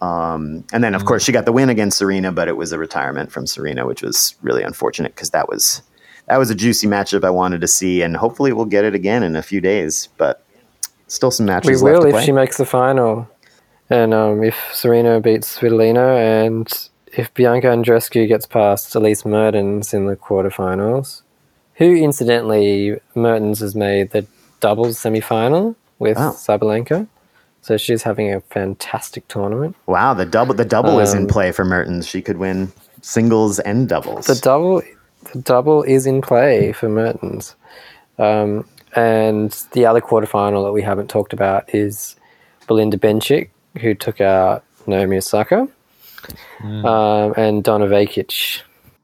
Um, 0.00 0.64
and 0.72 0.84
then, 0.84 0.94
of 0.94 1.04
course, 1.04 1.24
she 1.24 1.32
got 1.32 1.44
the 1.44 1.52
win 1.52 1.68
against 1.68 1.98
Serena, 1.98 2.30
but 2.30 2.46
it 2.48 2.56
was 2.56 2.72
a 2.72 2.78
retirement 2.78 3.32
from 3.32 3.46
Serena, 3.46 3.84
which 3.86 4.02
was 4.02 4.36
really 4.42 4.62
unfortunate 4.62 5.14
because 5.14 5.30
that 5.30 5.48
was 5.48 5.82
that 6.28 6.36
was 6.36 6.50
a 6.50 6.54
juicy 6.54 6.86
matchup 6.86 7.24
I 7.24 7.30
wanted 7.30 7.60
to 7.62 7.66
see, 7.68 8.02
and 8.02 8.16
hopefully 8.16 8.52
we'll 8.52 8.66
get 8.66 8.84
it 8.84 8.94
again 8.94 9.22
in 9.22 9.34
a 9.34 9.42
few 9.42 9.60
days. 9.60 10.08
But 10.18 10.44
still 11.08 11.30
some 11.30 11.46
we 11.46 11.52
matches 11.52 11.82
left 11.82 12.04
will 12.04 12.14
if 12.14 12.24
she 12.24 12.32
makes 12.32 12.58
the 12.58 12.66
final, 12.66 13.28
and 13.90 14.14
um, 14.14 14.44
if 14.44 14.56
Serena 14.72 15.20
beats 15.20 15.58
Svitolina, 15.58 16.16
and 16.46 16.88
if 17.12 17.32
Bianca 17.34 17.68
Andreescu 17.68 18.28
gets 18.28 18.46
past 18.46 18.94
Elise 18.94 19.24
Mertens 19.24 19.92
in 19.92 20.06
the 20.06 20.14
quarterfinals, 20.14 21.22
who 21.74 21.96
incidentally 21.96 23.00
Mertens 23.16 23.60
has 23.60 23.74
made 23.74 24.10
the 24.10 24.26
doubles 24.60 24.98
semi-final 24.98 25.74
with 25.98 26.18
Oh. 26.18 26.32
Sabalenka, 26.36 27.08
so 27.68 27.76
she's 27.76 28.02
having 28.02 28.32
a 28.32 28.40
fantastic 28.40 29.28
tournament. 29.28 29.76
Wow, 29.84 30.14
the 30.14 30.24
double 30.24 30.54
the 30.54 30.64
double 30.64 30.98
is 31.00 31.12
in 31.12 31.24
Um, 31.24 31.26
play 31.26 31.52
for 31.52 31.66
Mertens. 31.66 32.06
She 32.06 32.22
could 32.22 32.38
win 32.38 32.72
singles 33.02 33.58
and 33.58 33.86
doubles. 33.86 34.24
The 34.24 34.36
double, 34.36 34.80
the 35.34 35.40
double 35.42 35.82
is 35.82 36.06
in 36.06 36.22
play 36.22 36.72
for 36.72 36.88
Mertens, 36.88 37.56
um, 38.18 38.66
and 38.96 39.50
the 39.72 39.84
other 39.84 40.00
quarterfinal 40.00 40.64
that 40.64 40.72
we 40.72 40.80
haven't 40.80 41.10
talked 41.10 41.34
about 41.34 41.68
is 41.74 42.16
Belinda 42.66 42.96
Bencic, 42.96 43.50
who 43.82 43.92
took 43.92 44.22
out 44.22 44.64
Naomi 44.86 45.18
Osaka, 45.18 45.68
um, 46.62 47.34
and 47.36 47.62
Donna 47.62 47.84
Vekic. 47.84 48.62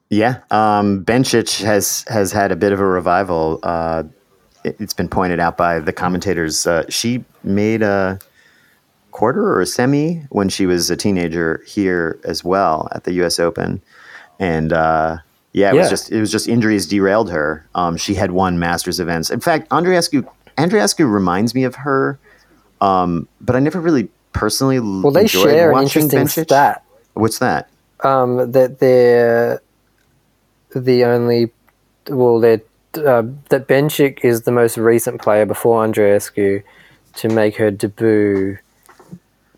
Yeah, 0.09 0.39
um, 0.51 1.05
Bencic 1.05 1.63
has 1.63 2.07
has 2.09 2.33
had 2.33 2.51
a 2.51 2.57
bit 2.57 2.73
of 2.73 2.81
a 2.81 2.87
revival. 2.87 3.61
Uh, 3.63 4.05
it, 4.65 4.79
has 4.79 4.95
been 4.95 5.11
pointed 5.11 5.39
out 5.39 5.59
by 5.59 5.81
the 5.81 5.93
commentators. 5.93 6.67
Uh, 6.67 6.89
she 6.89 7.23
made 7.43 7.83
a 7.83 8.19
quarter 9.15 9.47
or 9.47 9.61
a 9.61 9.67
semi 9.67 10.27
when 10.31 10.49
she 10.49 10.67
was 10.67 10.91
a 10.91 10.97
teenager 10.97 11.63
here 11.67 12.19
as 12.25 12.43
well 12.43 12.89
at 12.93 13.05
the 13.05 13.13
U.S. 13.15 13.39
Open, 13.39 13.81
and 14.41 14.73
uh, 14.73 15.19
yeah, 15.53 15.73
it 15.73 15.79
was 15.79 15.89
just 15.89 16.11
it 16.13 16.21
was 16.21 16.31
just 16.31 16.49
injuries 16.49 16.87
derailed 16.87 17.31
her. 17.31 17.65
Um, 17.75 17.97
she 17.97 18.15
had 18.15 18.33
won 18.33 18.59
Masters 18.59 19.01
events. 19.01 19.31
In 19.31 19.41
fact, 19.41 19.71
Andreescu 19.71 20.29
Andreescu 20.59 21.11
reminds 21.11 21.55
me 21.55 21.63
of 21.63 21.77
her, 21.77 22.19
um, 22.81 23.29
but 23.41 23.57
I 23.57 23.61
never 23.61 23.81
really 23.81 24.09
personally 24.33 24.81
Well, 24.81 25.13
they 25.13 25.29
share 25.29 25.71
an 25.73 25.83
interesting 25.85 26.21
Bencic. 26.21 26.45
stat 26.45 26.83
What's 27.15 27.39
that? 27.39 27.71
um, 28.01 28.51
that 28.51 28.81
they're 28.81 29.63
the 30.75 31.05
only 31.05 31.53
well, 32.09 32.41
they're 32.41 32.63
uh, 32.97 33.23
that 33.51 33.69
Bencic 33.69 34.25
is 34.25 34.43
the 34.43 34.51
most 34.51 34.77
recent 34.77 35.23
player 35.23 35.47
before 35.47 35.87
Andreescu 35.87 36.65
to 37.17 37.29
make 37.29 37.57
her 37.57 37.71
debut 37.71 38.59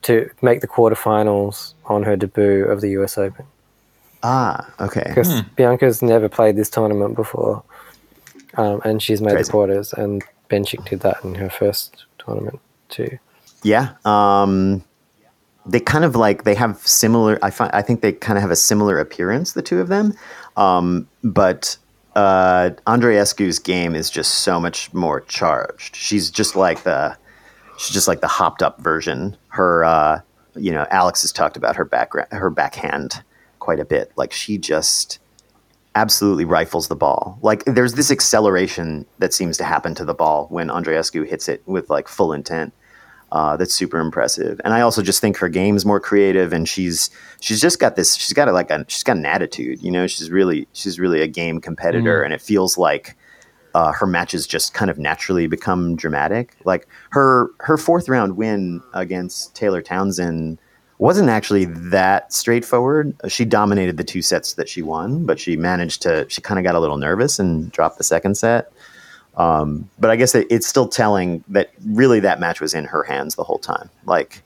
to 0.06 0.30
make 0.42 0.60
the 0.60 0.68
quarterfinals 0.68 1.74
on 1.86 2.02
her 2.04 2.16
debut 2.16 2.64
of 2.64 2.80
the 2.80 2.90
US 2.98 3.16
Open 3.18 3.46
Ah, 4.22 4.68
okay. 4.80 5.04
because 5.06 5.42
Bianca's 5.56 6.02
never 6.02 6.28
played 6.28 6.56
this 6.56 6.70
tournament 6.70 7.14
before, 7.14 7.62
um, 8.56 8.80
and 8.84 9.02
she's 9.02 9.20
made 9.20 9.32
Crazy. 9.32 9.44
the 9.46 9.52
quarters, 9.52 9.92
and 9.92 10.24
Bencic 10.50 10.88
did 10.88 11.00
that 11.00 11.22
in 11.24 11.34
her 11.36 11.50
first 11.50 12.06
tournament 12.18 12.58
too. 12.88 13.18
Yeah. 13.62 13.90
Um, 14.04 14.82
they 15.64 15.80
kind 15.80 16.04
of 16.04 16.14
like 16.16 16.44
they 16.44 16.54
have 16.54 16.78
similar. 16.86 17.38
I 17.42 17.50
find 17.50 17.70
I 17.72 17.82
think 17.82 18.00
they 18.00 18.12
kind 18.12 18.36
of 18.38 18.42
have 18.42 18.50
a 18.52 18.56
similar 18.56 18.98
appearance, 18.98 19.52
the 19.52 19.62
two 19.62 19.80
of 19.80 19.88
them. 19.88 20.14
Um, 20.56 21.06
but 21.22 21.76
uh, 22.14 22.70
Andreescu's 22.86 23.58
game 23.58 23.94
is 23.94 24.08
just 24.08 24.36
so 24.36 24.60
much 24.60 24.92
more 24.94 25.20
charged. 25.22 25.94
She's 25.96 26.30
just 26.30 26.56
like 26.56 26.82
the 26.84 27.16
she's 27.78 27.92
just 27.92 28.08
like 28.08 28.20
the 28.20 28.28
hopped 28.28 28.62
up 28.62 28.80
version. 28.80 29.36
Her, 29.48 29.84
uh, 29.84 30.20
you 30.54 30.72
know, 30.72 30.86
Alex 30.90 31.22
has 31.22 31.32
talked 31.32 31.56
about 31.56 31.76
her 31.76 31.84
background, 31.84 32.28
her 32.32 32.50
backhand 32.50 33.22
quite 33.58 33.80
a 33.80 33.84
bit. 33.84 34.12
Like 34.16 34.32
she 34.32 34.58
just 34.58 35.18
absolutely 35.94 36.44
rifles 36.44 36.88
the 36.88 36.96
ball. 36.96 37.38
Like 37.42 37.64
there's 37.64 37.94
this 37.94 38.10
acceleration 38.10 39.06
that 39.18 39.32
seems 39.32 39.56
to 39.56 39.64
happen 39.64 39.94
to 39.96 40.04
the 40.04 40.14
ball 40.14 40.46
when 40.50 40.68
Andreescu 40.68 41.26
hits 41.26 41.48
it 41.48 41.62
with 41.66 41.90
like 41.90 42.08
full 42.08 42.32
intent. 42.32 42.72
Uh, 43.32 43.56
that's 43.56 43.74
super 43.74 43.98
impressive. 43.98 44.60
And 44.64 44.72
I 44.72 44.82
also 44.82 45.02
just 45.02 45.20
think 45.20 45.36
her 45.38 45.48
game's 45.48 45.84
more 45.84 45.98
creative, 45.98 46.52
and 46.52 46.68
she's 46.68 47.10
she's 47.40 47.60
just 47.60 47.80
got 47.80 47.96
this. 47.96 48.14
She's 48.14 48.32
got 48.32 48.46
a, 48.46 48.52
like 48.52 48.70
a 48.70 48.84
she's 48.86 49.02
got 49.02 49.16
an 49.16 49.26
attitude. 49.26 49.82
You 49.82 49.90
know, 49.90 50.06
she's 50.06 50.30
really 50.30 50.68
she's 50.74 51.00
really 51.00 51.20
a 51.20 51.26
game 51.26 51.60
competitor, 51.60 52.22
and 52.22 52.32
it 52.32 52.40
feels 52.40 52.78
like 52.78 53.16
uh, 53.76 53.92
her 53.92 54.06
matches 54.06 54.46
just 54.46 54.72
kind 54.72 54.90
of 54.90 54.98
naturally 54.98 55.46
become 55.46 55.96
dramatic. 55.96 56.56
Like 56.64 56.88
her 57.10 57.50
her 57.60 57.76
fourth 57.76 58.08
round 58.08 58.38
win 58.38 58.82
against 58.94 59.54
Taylor 59.54 59.82
Townsend 59.82 60.58
wasn't 60.96 61.28
actually 61.28 61.66
that 61.66 62.32
straightforward. 62.32 63.14
She 63.28 63.44
dominated 63.44 63.98
the 63.98 64.04
two 64.04 64.22
sets 64.22 64.54
that 64.54 64.70
she 64.70 64.80
won, 64.80 65.26
but 65.26 65.38
she 65.38 65.58
managed 65.58 66.00
to 66.02 66.24
she 66.30 66.40
kind 66.40 66.58
of 66.58 66.64
got 66.64 66.74
a 66.74 66.80
little 66.80 66.96
nervous 66.96 67.38
and 67.38 67.70
dropped 67.70 67.98
the 67.98 68.04
second 68.04 68.38
set. 68.38 68.72
Um, 69.36 69.90
but 69.98 70.10
I 70.10 70.16
guess 70.16 70.34
it, 70.34 70.46
it's 70.48 70.66
still 70.66 70.88
telling 70.88 71.44
that 71.48 71.70
really 71.84 72.20
that 72.20 72.40
match 72.40 72.62
was 72.62 72.72
in 72.72 72.86
her 72.86 73.02
hands 73.02 73.34
the 73.34 73.44
whole 73.44 73.58
time. 73.58 73.90
Like 74.06 74.42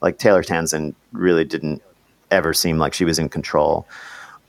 like 0.00 0.18
Taylor 0.18 0.42
Townsend 0.42 0.96
really 1.12 1.44
didn't 1.44 1.80
ever 2.32 2.52
seem 2.52 2.78
like 2.78 2.94
she 2.94 3.04
was 3.04 3.20
in 3.20 3.28
control. 3.28 3.86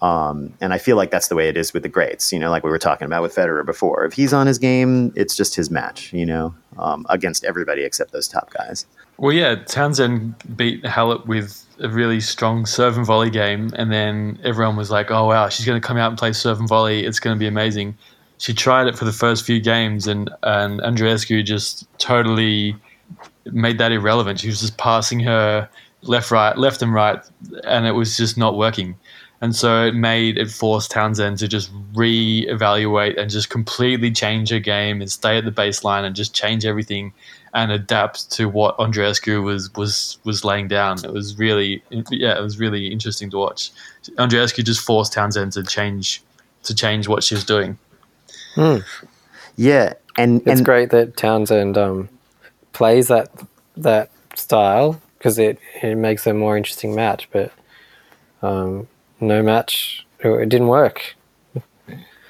Um, 0.04 0.54
and 0.60 0.74
I 0.74 0.80
feel 0.80 0.98
like 0.98 1.12
that's 1.12 1.30
the 1.30 1.36
way 1.36 1.48
it 1.48 1.56
is 1.56 1.74
with 1.74 1.84
the 1.84 1.90
greats, 1.90 2.34
you 2.34 2.38
know, 2.38 2.50
like 2.52 2.66
we 2.66 2.70
were 2.70 2.78
talking 2.78 3.06
about 3.06 3.22
with 3.22 3.34
Federer 3.34 3.66
before. 3.66 4.04
If 4.04 4.12
he's 4.12 4.34
on 4.34 4.48
his 4.48 4.60
game, 4.60 5.14
it's 5.16 5.34
just 5.34 5.56
his 5.56 5.72
match, 5.72 6.12
you 6.12 6.26
know, 6.26 6.54
um, 6.78 7.06
against 7.10 7.46
everybody 7.46 7.84
except 7.84 8.12
those 8.12 8.28
top 8.28 8.50
guys. 8.50 8.86
Well, 9.16 9.32
yeah, 9.32 9.56
Townsend 9.56 10.36
beat 10.58 10.84
Halep 10.84 11.26
with 11.26 11.66
a 11.80 11.88
really 11.88 12.20
strong 12.20 12.66
serve 12.66 12.98
and 12.98 13.06
volley 13.06 13.30
game, 13.30 13.70
and 13.78 13.94
then 13.94 14.40
everyone 14.44 14.76
was 14.76 14.92
like, 14.92 15.10
"Oh 15.10 15.28
wow, 15.28 15.48
she's 15.48 15.66
going 15.66 15.80
to 15.80 15.88
come 15.88 15.96
out 15.96 16.10
and 16.10 16.18
play 16.18 16.34
serve 16.34 16.60
and 16.60 16.68
volley. 16.68 17.06
It's 17.06 17.20
going 17.20 17.38
to 17.38 17.40
be 17.40 17.48
amazing." 17.48 17.98
She 18.40 18.54
tried 18.54 18.88
it 18.88 18.98
for 18.98 19.06
the 19.06 19.14
first 19.14 19.46
few 19.46 19.62
games, 19.62 20.08
and 20.08 20.30
and 20.44 20.82
Andreescu 20.82 21.46
just 21.46 21.88
totally 21.98 22.76
made 23.46 23.78
that 23.78 23.94
irrelevant. 23.94 24.42
She 24.42 24.48
was 24.48 24.60
just 24.60 24.78
passing 24.78 25.22
her 25.22 25.70
left, 26.02 26.32
right, 26.32 26.58
left, 26.58 26.82
and 26.82 26.94
right, 26.94 27.20
and 27.64 27.86
it 27.86 27.94
was 27.94 28.18
just 28.18 28.38
not 28.38 28.58
working. 28.58 28.98
And 29.44 29.54
so 29.54 29.88
it 29.88 29.94
made 29.94 30.38
it 30.38 30.50
forced 30.50 30.90
Townsend 30.90 31.38
to 31.40 31.50
just 31.50 31.70
re-evaluate 31.94 33.18
and 33.18 33.30
just 33.30 33.50
completely 33.50 34.10
change 34.10 34.50
her 34.52 34.60
game 34.60 35.02
and 35.02 35.12
stay 35.12 35.38
at 35.38 35.44
the 35.44 35.52
baseline 35.52 36.06
and 36.06 36.16
just 36.16 36.34
change 36.34 36.64
everything 36.64 37.12
and 37.54 37.70
adapt 37.70 38.32
to 38.32 38.46
what 38.46 38.78
Andreescu 38.78 39.44
was 39.44 39.70
was 39.76 40.18
was 40.24 40.46
laying 40.46 40.70
down. 40.70 41.04
It 41.04 41.12
was 41.12 41.38
really 41.38 41.84
yeah, 42.10 42.38
it 42.38 42.42
was 42.42 42.58
really 42.58 42.88
interesting 42.88 43.30
to 43.32 43.38
watch. 43.38 43.72
Andreescu 44.18 44.64
just 44.64 44.80
forced 44.80 45.12
Townsend 45.12 45.52
to 45.52 45.64
change 45.64 46.24
to 46.64 46.74
change 46.74 47.10
what 47.10 47.22
she 47.22 47.36
was 47.36 47.44
doing. 47.44 47.78
Yeah. 49.58 49.96
And, 50.16 50.40
It's 50.48 50.60
and 50.60 50.66
great 50.66 50.92
that 50.92 51.18
Townsend 51.18 51.78
um, 51.78 52.08
plays 52.72 53.10
that 53.10 53.30
that 53.76 54.10
style 54.36 55.02
because 55.18 55.38
it, 55.38 55.60
it 55.82 55.96
makes 55.96 56.26
a 56.28 56.34
more 56.34 56.56
interesting 56.56 56.96
match. 56.96 57.28
But 57.30 57.52
um, 58.42 58.88
no 59.20 59.42
match, 59.44 60.06
it 60.20 60.50
didn't 60.50 60.68
work. 60.68 61.16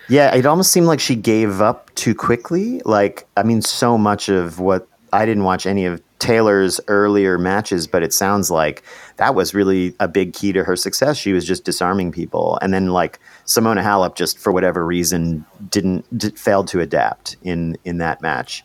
Yeah, 0.09 0.35
it 0.35 0.45
almost 0.45 0.71
seemed 0.71 0.87
like 0.87 0.99
she 0.99 1.15
gave 1.15 1.61
up 1.61 1.93
too 1.95 2.13
quickly. 2.13 2.81
Like, 2.85 3.25
I 3.37 3.43
mean, 3.43 3.61
so 3.61 3.97
much 3.97 4.29
of 4.29 4.59
what 4.59 4.87
I 5.13 5.25
didn't 5.25 5.43
watch 5.43 5.65
any 5.65 5.85
of 5.85 6.01
Taylor's 6.19 6.79
earlier 6.87 7.37
matches, 7.37 7.87
but 7.87 8.03
it 8.03 8.13
sounds 8.13 8.49
like 8.49 8.83
that 9.17 9.35
was 9.35 9.53
really 9.53 9.93
a 9.99 10.07
big 10.07 10.33
key 10.33 10.53
to 10.53 10.63
her 10.63 10.75
success. 10.75 11.17
She 11.17 11.33
was 11.33 11.45
just 11.45 11.65
disarming 11.65 12.11
people, 12.11 12.57
and 12.61 12.73
then 12.73 12.87
like 12.87 13.19
Simona 13.45 13.83
Halep, 13.83 14.15
just 14.15 14.39
for 14.39 14.51
whatever 14.51 14.85
reason, 14.85 15.45
didn't 15.69 16.05
did, 16.17 16.37
failed 16.37 16.67
to 16.69 16.79
adapt 16.79 17.35
in 17.43 17.77
in 17.83 17.97
that 17.97 18.21
match. 18.21 18.63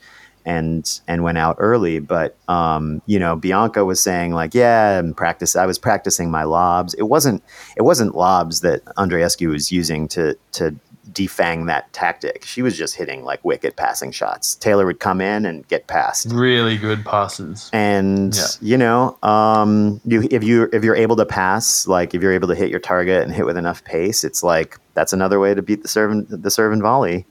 And 0.49 1.01
and 1.07 1.23
went 1.23 1.37
out 1.37 1.57
early, 1.59 1.99
but 1.99 2.37
um, 2.49 3.03
you 3.05 3.19
know 3.19 3.37
Bianca 3.37 3.85
was 3.85 4.03
saying 4.03 4.33
like, 4.33 4.55
yeah, 4.55 4.99
and 4.99 5.15
practice. 5.15 5.55
I 5.57 5.67
was 5.67 5.79
practicing 5.79 6.31
my 6.31 6.45
lobs. 6.45 6.95
It 6.95 7.03
wasn't 7.03 7.43
it 7.77 7.83
wasn't 7.83 8.15
lobs 8.15 8.63
that 8.63 8.83
Andreescu 8.97 9.51
was 9.51 9.71
using 9.71 10.09
to 10.09 10.37
to 10.53 10.75
defang 11.13 11.67
that 11.67 11.93
tactic. 11.93 12.45
She 12.45 12.63
was 12.63 12.77
just 12.79 12.95
hitting 12.95 13.25
like 13.25 13.45
wicked 13.45 13.77
passing 13.77 14.11
shots. 14.13 14.55
Taylor 14.57 14.87
would 14.87 15.01
come 15.01 15.21
in 15.21 15.45
and 15.47 15.67
get 15.69 15.87
past. 15.87 16.31
Really 16.33 16.77
good 16.79 17.05
passes. 17.05 17.69
And 17.73 18.35
Yeah. 18.35 18.47
you 18.61 18.77
know, 18.79 19.19
um, 19.23 20.01
you 20.05 20.27
if 20.31 20.43
you 20.45 20.69
if 20.73 20.83
you're 20.85 20.97
able 20.97 21.17
to 21.17 21.27
pass, 21.27 21.87
like 21.87 22.15
if 22.15 22.23
you're 22.23 22.33
able 22.33 22.49
to 22.49 22.55
hit 22.55 22.71
your 22.71 22.81
target 22.81 23.23
and 23.23 23.35
hit 23.35 23.45
with 23.47 23.57
enough 23.59 23.85
pace, 23.85 24.25
it's 24.25 24.43
like 24.43 24.79
that's 24.95 25.13
another 25.13 25.39
way 25.41 25.55
to 25.55 25.63
beat 25.63 25.83
the 25.83 25.89
serve 25.89 26.27
the 26.29 26.51
serve 26.51 26.73
and 26.73 26.83
volley. 26.83 27.27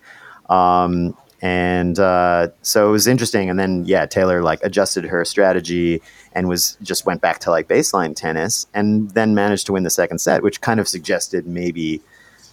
Um, 0.50 1.16
and 1.41 2.00
uh, 2.00 2.47
so 2.62 2.88
it 2.88 2.91
was 2.91 3.08
interesting. 3.08 3.50
And 3.50 3.60
then 3.60 3.84
yeah, 3.86 4.06
Taylor 4.06 4.41
like 4.41 4.60
adjusted 4.63 5.06
her 5.06 5.23
strategy 5.26 6.02
and 6.34 6.47
was 6.47 6.78
just 6.82 7.06
went 7.06 7.21
back 7.21 7.39
to 7.39 7.52
like 7.52 7.67
baseline 7.67 8.15
tennis, 8.15 8.67
and 8.73 9.12
then 9.12 9.36
managed 9.36 9.65
to 9.67 9.73
win 9.73 9.84
the 9.84 9.89
second 9.89 10.19
set, 10.19 10.43
which 10.43 10.62
kind 10.62 10.80
of 10.80 10.88
suggested 10.88 11.47
maybe 11.47 12.02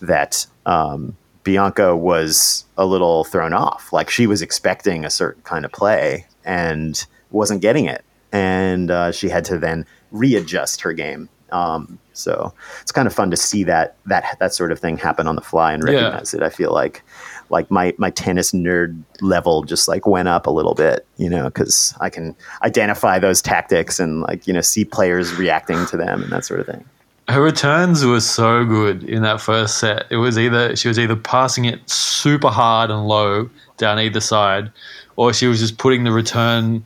that 0.00 0.46
um, 0.66 1.16
Bianca 1.44 1.96
was 1.96 2.64
a 2.76 2.86
little 2.86 3.24
thrown 3.24 3.52
off. 3.52 3.92
Like 3.92 4.10
she 4.10 4.26
was 4.26 4.42
expecting 4.42 5.04
a 5.04 5.10
certain 5.10 5.42
kind 5.42 5.64
of 5.64 5.72
play 5.72 6.26
and 6.44 7.04
wasn't 7.30 7.60
getting 7.62 7.86
it, 7.86 8.04
and 8.32 8.90
uh, 8.90 9.12
she 9.12 9.28
had 9.28 9.44
to 9.46 9.58
then 9.58 9.86
readjust 10.10 10.80
her 10.82 10.92
game. 10.92 11.28
Um, 11.52 11.98
so 12.14 12.52
it's 12.80 12.90
kind 12.90 13.06
of 13.06 13.14
fun 13.14 13.30
to 13.30 13.36
see 13.36 13.64
that 13.64 13.96
that 14.06 14.36
that 14.40 14.54
sort 14.54 14.72
of 14.72 14.80
thing 14.80 14.96
happen 14.96 15.26
on 15.26 15.36
the 15.36 15.42
fly 15.42 15.72
and 15.72 15.82
Yeah. 15.86 15.94
recognize 15.94 16.34
it. 16.34 16.42
I 16.42 16.48
feel 16.48 16.72
like 16.72 17.02
like 17.50 17.70
my 17.70 17.94
my 17.98 18.10
tennis 18.10 18.52
nerd 18.52 19.00
level 19.20 19.62
just 19.62 19.88
like 19.88 20.06
went 20.06 20.28
up 20.28 20.46
a 20.46 20.50
little 20.50 20.74
bit, 20.74 21.06
you 21.16 21.28
know, 21.28 21.44
because 21.44 21.94
I 22.00 22.10
can 22.10 22.34
identify 22.62 23.18
those 23.18 23.42
tactics 23.42 24.00
and 24.00 24.22
like 24.22 24.46
you 24.46 24.52
know 24.52 24.60
see 24.60 24.84
players 24.84 25.32
reacting 25.34 25.86
to 25.86 25.96
them 25.96 26.22
and 26.22 26.32
that 26.32 26.44
sort 26.44 26.60
of 26.60 26.66
thing. 26.66 26.84
her 27.28 27.40
returns 27.40 28.04
were 28.04 28.20
so 28.20 28.64
good 28.64 29.04
in 29.04 29.22
that 29.22 29.40
first 29.40 29.78
set. 29.78 30.04
It 30.10 30.16
was 30.16 30.38
either 30.38 30.76
she 30.76 30.88
was 30.88 30.98
either 30.98 31.16
passing 31.16 31.64
it 31.64 31.88
super 31.88 32.48
hard 32.48 32.90
and 32.90 33.06
low 33.08 33.48
down 33.76 33.98
either 33.98 34.20
side, 34.20 34.70
or 35.16 35.32
she 35.32 35.46
was 35.46 35.60
just 35.60 35.78
putting 35.78 36.04
the 36.04 36.12
return 36.12 36.84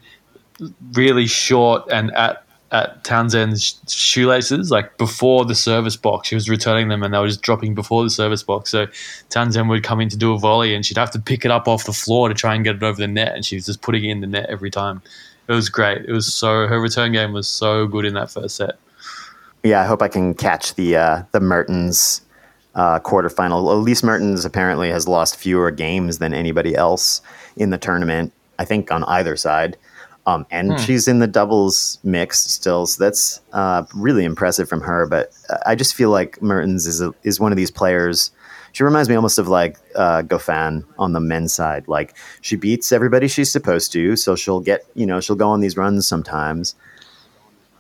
really 0.92 1.26
short 1.26 1.84
and 1.90 2.12
at 2.14 2.44
at 2.71 3.03
Townsend's 3.03 3.81
shoelaces, 3.89 4.71
like 4.71 4.99
before 4.99 5.45
the 5.45 5.55
service 5.55 5.97
box. 5.97 6.29
She 6.29 6.35
was 6.35 6.51
returning 6.51 6.89
them 6.89 7.03
and 7.03 7.14
they 7.14 7.19
were 7.19 7.27
just 7.27 7.41
dropping 7.43 7.75
before 7.75 8.05
the 8.05 8.11
service 8.11 8.43
box. 8.43 8.71
So 8.71 8.87
Townsend 9.31 9.69
would 9.71 9.83
come 9.83 10.01
in 10.01 10.09
to 10.11 10.16
do 10.16 10.35
a 10.35 10.39
volley 10.39 10.75
and 10.75 10.85
she'd 10.85 10.99
have 10.99 11.11
to 11.12 11.19
pick 11.19 11.45
it 11.45 11.51
up 11.51 11.66
off 11.66 11.87
the 11.87 11.93
floor 11.93 12.29
to 12.29 12.35
try 12.35 12.55
and 12.55 12.64
get 12.64 12.77
it 12.77 12.83
over 12.83 12.99
the 12.99 13.09
net. 13.09 13.35
And 13.35 13.45
she 13.45 13.57
was 13.57 13.66
just 13.66 13.81
putting 13.81 14.05
it 14.05 14.11
in 14.11 14.21
the 14.21 14.27
net 14.27 14.47
every 14.51 14.71
time. 14.71 15.01
It 15.49 15.53
was 15.53 15.71
great. 15.71 16.05
It 16.05 16.12
was 16.12 16.33
so, 16.33 16.66
her 16.66 16.79
return 16.79 17.12
game 17.12 17.33
was 17.33 17.49
so 17.49 17.87
good 17.87 18.05
in 18.05 18.12
that 18.14 18.31
first 18.31 18.57
set. 18.57 18.79
Yeah, 19.62 19.81
I 19.81 19.87
hope 19.87 20.03
I 20.03 20.09
can 20.09 20.35
catch 20.35 20.75
the 20.75 20.97
uh, 20.97 21.23
the 21.33 21.41
Mertens 21.41 22.23
uh, 22.75 23.01
quarterfinal. 23.01 23.73
Elise 23.73 24.05
Mertens 24.05 24.45
apparently 24.45 24.89
has 24.91 25.09
lost 25.09 25.37
fewer 25.37 25.71
games 25.71 26.19
than 26.19 26.33
anybody 26.33 26.77
else 26.77 27.21
in 27.57 27.71
the 27.71 27.79
tournament. 27.79 28.33
I 28.59 28.64
think 28.64 28.93
on 28.93 29.03
either 29.05 29.37
side, 29.37 29.77
um, 30.29 30.47
and 30.51 30.72
Hmm. 30.72 30.76
she's 30.79 31.09
in 31.09 31.18
the 31.20 31.26
doubles 31.26 31.99
mix 32.05 32.41
still. 32.41 32.87
So 32.87 33.03
that's 33.05 33.41
uh, 33.53 33.85
really 33.95 34.24
impressive 34.24 34.68
from 34.68 34.81
her. 34.83 35.07
But 35.07 35.33
I 35.66 35.74
just 35.74 35.95
feel 35.95 36.11
like 36.11 36.41
Mertens 36.43 36.87
is 36.87 37.01
a, 37.01 37.12
is 37.22 37.41
one 37.41 37.53
of 37.53 37.57
these 37.57 37.70
players. 37.70 38.31
She 38.72 38.85
reminds 38.85 39.09
me 39.09 39.14
almost 39.16 39.39
of 39.39 39.49
like 39.49 39.76
uh, 39.97 40.22
Goffin 40.22 40.85
on 40.99 41.12
the 41.12 41.20
men's 41.20 41.55
side. 41.55 41.89
Like 41.89 42.14
she 42.43 42.55
beats 42.57 42.93
everybody 42.93 43.26
she's 43.26 43.51
supposed 43.51 43.91
to, 43.93 44.14
so 44.16 44.37
she'll 44.37 44.61
get 44.61 44.85
you 44.95 45.07
know 45.07 45.20
she'll 45.20 45.37
go 45.45 45.49
on 45.49 45.61
these 45.61 45.76
runs 45.76 46.07
sometimes. 46.07 46.74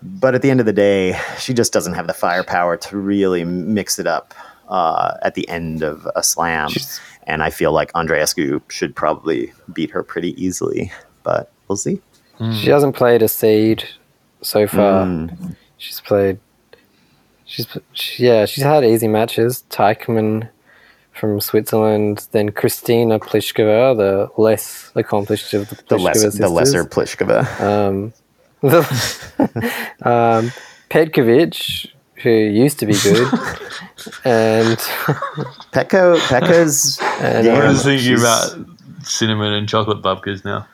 But 0.02 0.34
at 0.34 0.42
the 0.42 0.50
end 0.50 0.60
of 0.60 0.66
the 0.66 0.72
day, 0.72 1.18
she 1.38 1.52
just 1.54 1.72
doesn't 1.72 1.94
have 1.94 2.06
the 2.06 2.14
firepower 2.14 2.76
to 2.76 2.96
really 2.96 3.44
mix 3.44 3.98
it 3.98 4.06
up 4.06 4.32
uh, 4.68 5.16
at 5.22 5.34
the 5.34 5.48
end 5.48 5.82
of 5.82 6.06
a 6.14 6.22
slam. 6.22 6.70
She's- 6.70 7.00
and 7.26 7.42
I 7.42 7.50
feel 7.50 7.72
like 7.72 7.92
Andreescu 7.92 8.62
should 8.70 8.96
probably 8.96 9.52
beat 9.74 9.90
her 9.90 10.02
pretty 10.02 10.32
easily, 10.42 10.90
but 11.24 11.52
we'll 11.68 11.76
see. 11.76 12.00
She 12.52 12.70
hasn't 12.70 12.94
played 12.94 13.22
a 13.22 13.28
seed 13.28 13.84
so 14.42 14.66
far. 14.66 15.04
Mm. 15.06 15.56
She's 15.78 16.00
played. 16.00 16.38
She's 17.44 17.66
she, 17.92 18.26
yeah. 18.26 18.44
She's 18.46 18.62
had 18.64 18.84
easy 18.84 19.08
matches. 19.08 19.64
Teichmann 19.70 20.48
from 21.12 21.40
Switzerland, 21.40 22.28
then 22.30 22.50
Kristyna 22.50 23.18
Pliskova, 23.18 23.96
the 23.96 24.30
less 24.40 24.92
accomplished 24.94 25.52
of 25.52 25.68
the 25.68 25.74
Pliskova 25.76 25.88
The, 25.88 25.98
less, 25.98 26.20
sisters. 26.20 26.38
the 26.40 26.48
lesser 26.48 26.84
Pliskova. 26.84 27.60
Um, 27.60 28.12
the, 28.60 28.78
um, 30.08 30.52
Petkovic, 30.90 31.88
who 32.22 32.30
used 32.30 32.78
to 32.78 32.86
be 32.86 32.92
good, 33.02 33.26
and 34.24 34.76
Pekko, 35.72 36.18
Pekka's 36.28 36.98
And, 37.20 37.44
game, 37.46 37.62
I 37.62 37.68
was 37.68 37.82
thinking 37.82 38.14
about 38.14 38.54
cinnamon 39.02 39.52
and 39.54 39.68
chocolate 39.68 40.02
babkas 40.02 40.44
now. 40.44 40.68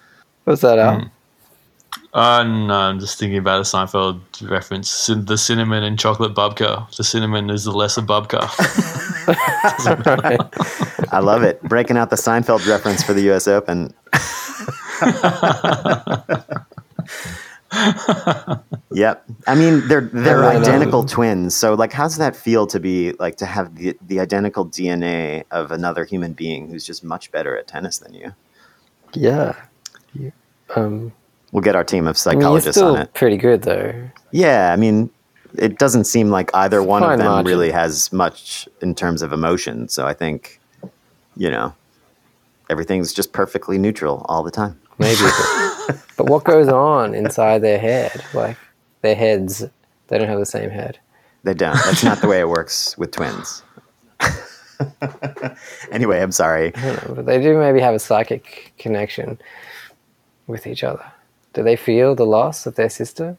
what's 0.44 0.60
that 0.60 0.78
out? 0.78 1.06
Uh, 2.14 2.44
no, 2.44 2.74
I'm 2.74 3.00
just 3.00 3.18
thinking 3.18 3.38
about 3.38 3.58
a 3.58 3.62
Seinfeld 3.64 4.20
reference. 4.48 4.88
Cin- 4.88 5.24
The 5.24 5.36
cinnamon 5.36 5.82
and 5.82 5.98
chocolate 5.98 6.32
babka. 6.34 6.88
The 6.96 7.02
cinnamon 7.02 7.50
is 7.50 7.64
the 7.64 7.72
lesser 7.72 8.02
babka. 8.02 8.48
I 11.12 11.18
love 11.18 11.42
it. 11.42 11.60
Breaking 11.64 11.96
out 11.96 12.10
the 12.10 12.16
Seinfeld 12.16 12.68
reference 12.68 13.02
for 13.02 13.14
the 13.14 13.22
U.S. 13.22 13.48
Open. 13.48 13.92
yep. 18.92 19.24
I 19.46 19.54
mean, 19.54 19.86
they're 19.88 20.02
they're 20.12 20.38
Right 20.38 20.56
on. 20.56 20.62
identical 20.62 21.04
twins. 21.04 21.54
So, 21.56 21.74
like, 21.74 21.92
how's 21.92 22.16
that 22.18 22.36
feel 22.36 22.66
to 22.68 22.78
be 22.80 23.12
like 23.14 23.36
to 23.36 23.46
have 23.46 23.74
the 23.76 23.96
the 24.06 24.20
identical 24.20 24.66
DNA 24.66 25.44
of 25.50 25.70
another 25.72 26.04
human 26.04 26.32
being 26.32 26.68
who's 26.68 26.84
just 26.86 27.02
much 27.02 27.30
better 27.32 27.56
at 27.56 27.66
tennis 27.66 27.98
than 27.98 28.14
you? 28.14 28.32
Yeah. 29.14 29.54
You- 30.14 30.32
Um, 30.76 31.12
We'll 31.54 31.62
get 31.62 31.76
our 31.76 31.84
team 31.84 32.08
of 32.08 32.08
I 32.26 32.32
mean, 32.32 32.40
psychologists 32.42 32.82
on 32.82 32.96
it. 33.02 33.14
pretty 33.14 33.36
good 33.36 33.62
though. 33.62 33.94
Yeah, 34.32 34.72
I 34.72 34.76
mean, 34.76 35.08
it 35.56 35.78
doesn't 35.78 36.02
seem 36.02 36.30
like 36.30 36.50
either 36.52 36.82
one 36.82 37.04
of 37.04 37.16
them 37.16 37.28
margin. 37.28 37.46
really 37.46 37.70
has 37.70 38.12
much 38.12 38.68
in 38.82 38.92
terms 38.92 39.22
of 39.22 39.32
emotion. 39.32 39.88
So 39.88 40.04
I 40.04 40.14
think, 40.14 40.60
you 41.36 41.48
know, 41.48 41.72
everything's 42.70 43.12
just 43.12 43.32
perfectly 43.32 43.78
neutral 43.78 44.26
all 44.28 44.42
the 44.42 44.50
time. 44.50 44.80
Maybe. 44.98 45.20
but, 45.86 46.04
but 46.16 46.26
what 46.28 46.42
goes 46.42 46.66
on 46.66 47.14
inside 47.14 47.60
their 47.60 47.78
head? 47.78 48.24
Like 48.34 48.56
their 49.02 49.14
heads, 49.14 49.64
they 50.08 50.18
don't 50.18 50.26
have 50.26 50.40
the 50.40 50.46
same 50.46 50.70
head. 50.70 50.98
They 51.44 51.54
don't. 51.54 51.76
That's 51.84 52.02
not 52.02 52.20
the 52.20 52.26
way 52.26 52.40
it 52.40 52.48
works 52.48 52.98
with 52.98 53.12
twins. 53.12 53.62
anyway, 55.92 56.20
I'm 56.20 56.32
sorry. 56.32 56.72
Know, 56.76 57.12
but 57.14 57.26
they 57.26 57.40
do 57.40 57.56
maybe 57.58 57.78
have 57.78 57.94
a 57.94 58.00
psychic 58.00 58.72
connection 58.76 59.38
with 60.48 60.66
each 60.66 60.82
other. 60.82 61.04
Do 61.54 61.62
they 61.62 61.76
feel 61.76 62.14
the 62.14 62.26
loss 62.26 62.66
of 62.66 62.74
their 62.74 62.88
sister? 62.90 63.36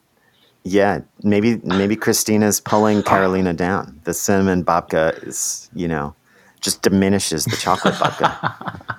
Yeah, 0.64 1.02
maybe 1.22 1.62
maybe 1.64 1.96
Kristyna's 1.96 2.60
pulling 2.60 3.04
Karolina 3.04 3.56
down. 3.56 4.00
The 4.06 4.14
cinnamon 4.14 4.64
babka 4.66 5.24
is, 5.28 5.70
you 5.76 5.88
know, 5.88 6.16
just 6.62 6.82
diminishes 6.82 7.46
the 7.46 7.56
chocolate 7.58 7.94
babka. 7.96 8.98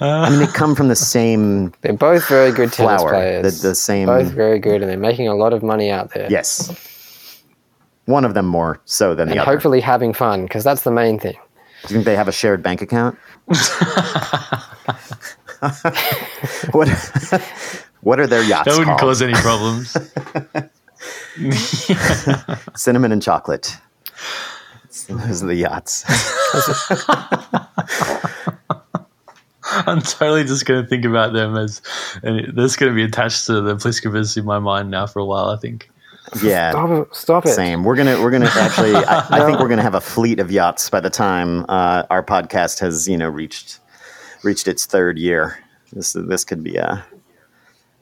I 0.00 0.28
mean, 0.30 0.38
they 0.40 0.46
come 0.48 0.74
from 0.74 0.88
the 0.88 0.96
same 0.96 1.72
They're 1.80 1.92
both 1.92 2.28
very 2.28 2.50
good 2.50 2.72
tennis 2.72 3.00
Flower, 3.00 3.10
players. 3.10 3.60
the- 3.62 3.68
the 3.68 3.74
same- 3.74 4.06
Both 4.06 4.28
very 4.32 4.58
good, 4.58 4.82
and 4.82 4.90
they're 4.90 4.98
making 4.98 5.28
a 5.28 5.34
lot 5.34 5.52
of 5.52 5.62
money 5.62 5.90
out 5.90 6.10
there. 6.12 6.26
Yes. 6.30 6.72
One 8.06 8.24
of 8.26 8.34
them 8.34 8.46
more 8.46 8.80
so 8.84 9.14
than 9.14 9.28
the 9.28 9.38
other. 9.38 9.50
hopefully 9.50 9.80
having 9.80 10.12
fun 10.12 10.42
because 10.42 10.62
that's 10.64 10.82
the 10.82 10.90
main 10.90 11.18
thing. 11.18 11.36
Do 11.86 11.94
you 11.94 11.94
think 11.94 12.04
they 12.04 12.16
have 12.16 12.28
a 12.28 12.32
shared 12.32 12.62
bank 12.62 12.82
account? 12.82 13.16
what 16.72 16.88
What 18.00 18.20
are 18.20 18.26
their 18.26 18.42
yachts 18.42 18.66
that 18.68 18.78
wouldn't 18.78 18.98
called? 18.98 19.00
cause 19.00 19.22
any 19.22 19.32
problems. 19.34 19.96
Cinnamon 22.80 23.12
and 23.12 23.22
chocolate. 23.22 23.76
Those 25.08 25.42
are 25.42 25.46
the 25.46 25.54
yachts. 25.56 26.04
I'm 29.86 30.02
totally 30.02 30.44
just 30.44 30.66
going 30.66 30.82
to 30.82 30.88
think 30.88 31.04
about 31.04 31.32
them 31.32 31.56
as, 31.56 31.82
and 32.22 32.56
that's 32.56 32.76
going 32.76 32.92
to 32.92 32.96
be 32.96 33.02
attached 33.02 33.46
to 33.46 33.60
the 33.60 33.74
Pliskovas 33.76 34.36
in 34.36 34.44
my 34.44 34.58
mind 34.58 34.90
now 34.90 35.06
for 35.06 35.18
a 35.20 35.24
while. 35.24 35.48
I 35.48 35.56
think. 35.56 35.90
Yeah. 36.42 36.70
Stop 36.70 36.90
it! 36.90 37.14
Stop 37.14 37.46
it! 37.46 37.50
Same. 37.50 37.84
We're 37.84 37.96
gonna 37.96 38.20
we're 38.20 38.30
gonna 38.30 38.50
actually. 38.54 38.94
I, 38.94 39.26
I 39.30 39.46
think 39.46 39.58
we're 39.60 39.68
gonna 39.68 39.82
have 39.82 39.94
a 39.94 40.00
fleet 40.00 40.40
of 40.40 40.50
yachts 40.50 40.88
by 40.88 41.00
the 41.00 41.10
time 41.10 41.64
uh, 41.68 42.04
our 42.10 42.22
podcast 42.22 42.80
has 42.80 43.08
you 43.08 43.16
know 43.16 43.28
reached 43.28 43.78
reached 44.44 44.68
its 44.68 44.86
third 44.86 45.18
year. 45.18 45.58
This 45.92 46.12
this 46.12 46.44
could 46.44 46.62
be 46.62 46.76
a 46.76 47.04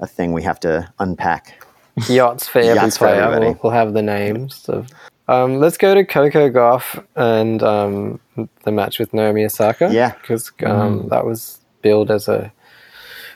a 0.01 0.07
thing 0.07 0.33
we 0.33 0.43
have 0.43 0.61
to 0.61 0.93
unpack. 0.99 1.65
Yachts 2.09 2.49
for 2.49 2.59
every 2.59 2.75
Yachts 2.75 2.97
for 2.97 3.07
everybody. 3.07 3.59
We'll, 3.63 3.73
have 3.73 3.93
the 3.95 4.03
names 4.03 4.69
of. 4.69 4.89
Um, 5.29 5.61
let's 5.61 5.77
go 5.77 5.95
to 5.95 6.05
Coco 6.05 6.51
Gauff 6.51 7.05
and 7.15 7.63
um, 7.63 8.21
the 8.65 8.73
match 8.73 8.99
with 8.99 9.15
Naomi 9.15 9.45
Osaka. 9.45 9.91
Yeah. 9.93 10.13
because 10.21 10.51
um, 10.65 11.09
that 11.09 11.25
was 11.25 11.61
billed 11.81 12.11
as 12.11 12.29
a 12.29 12.53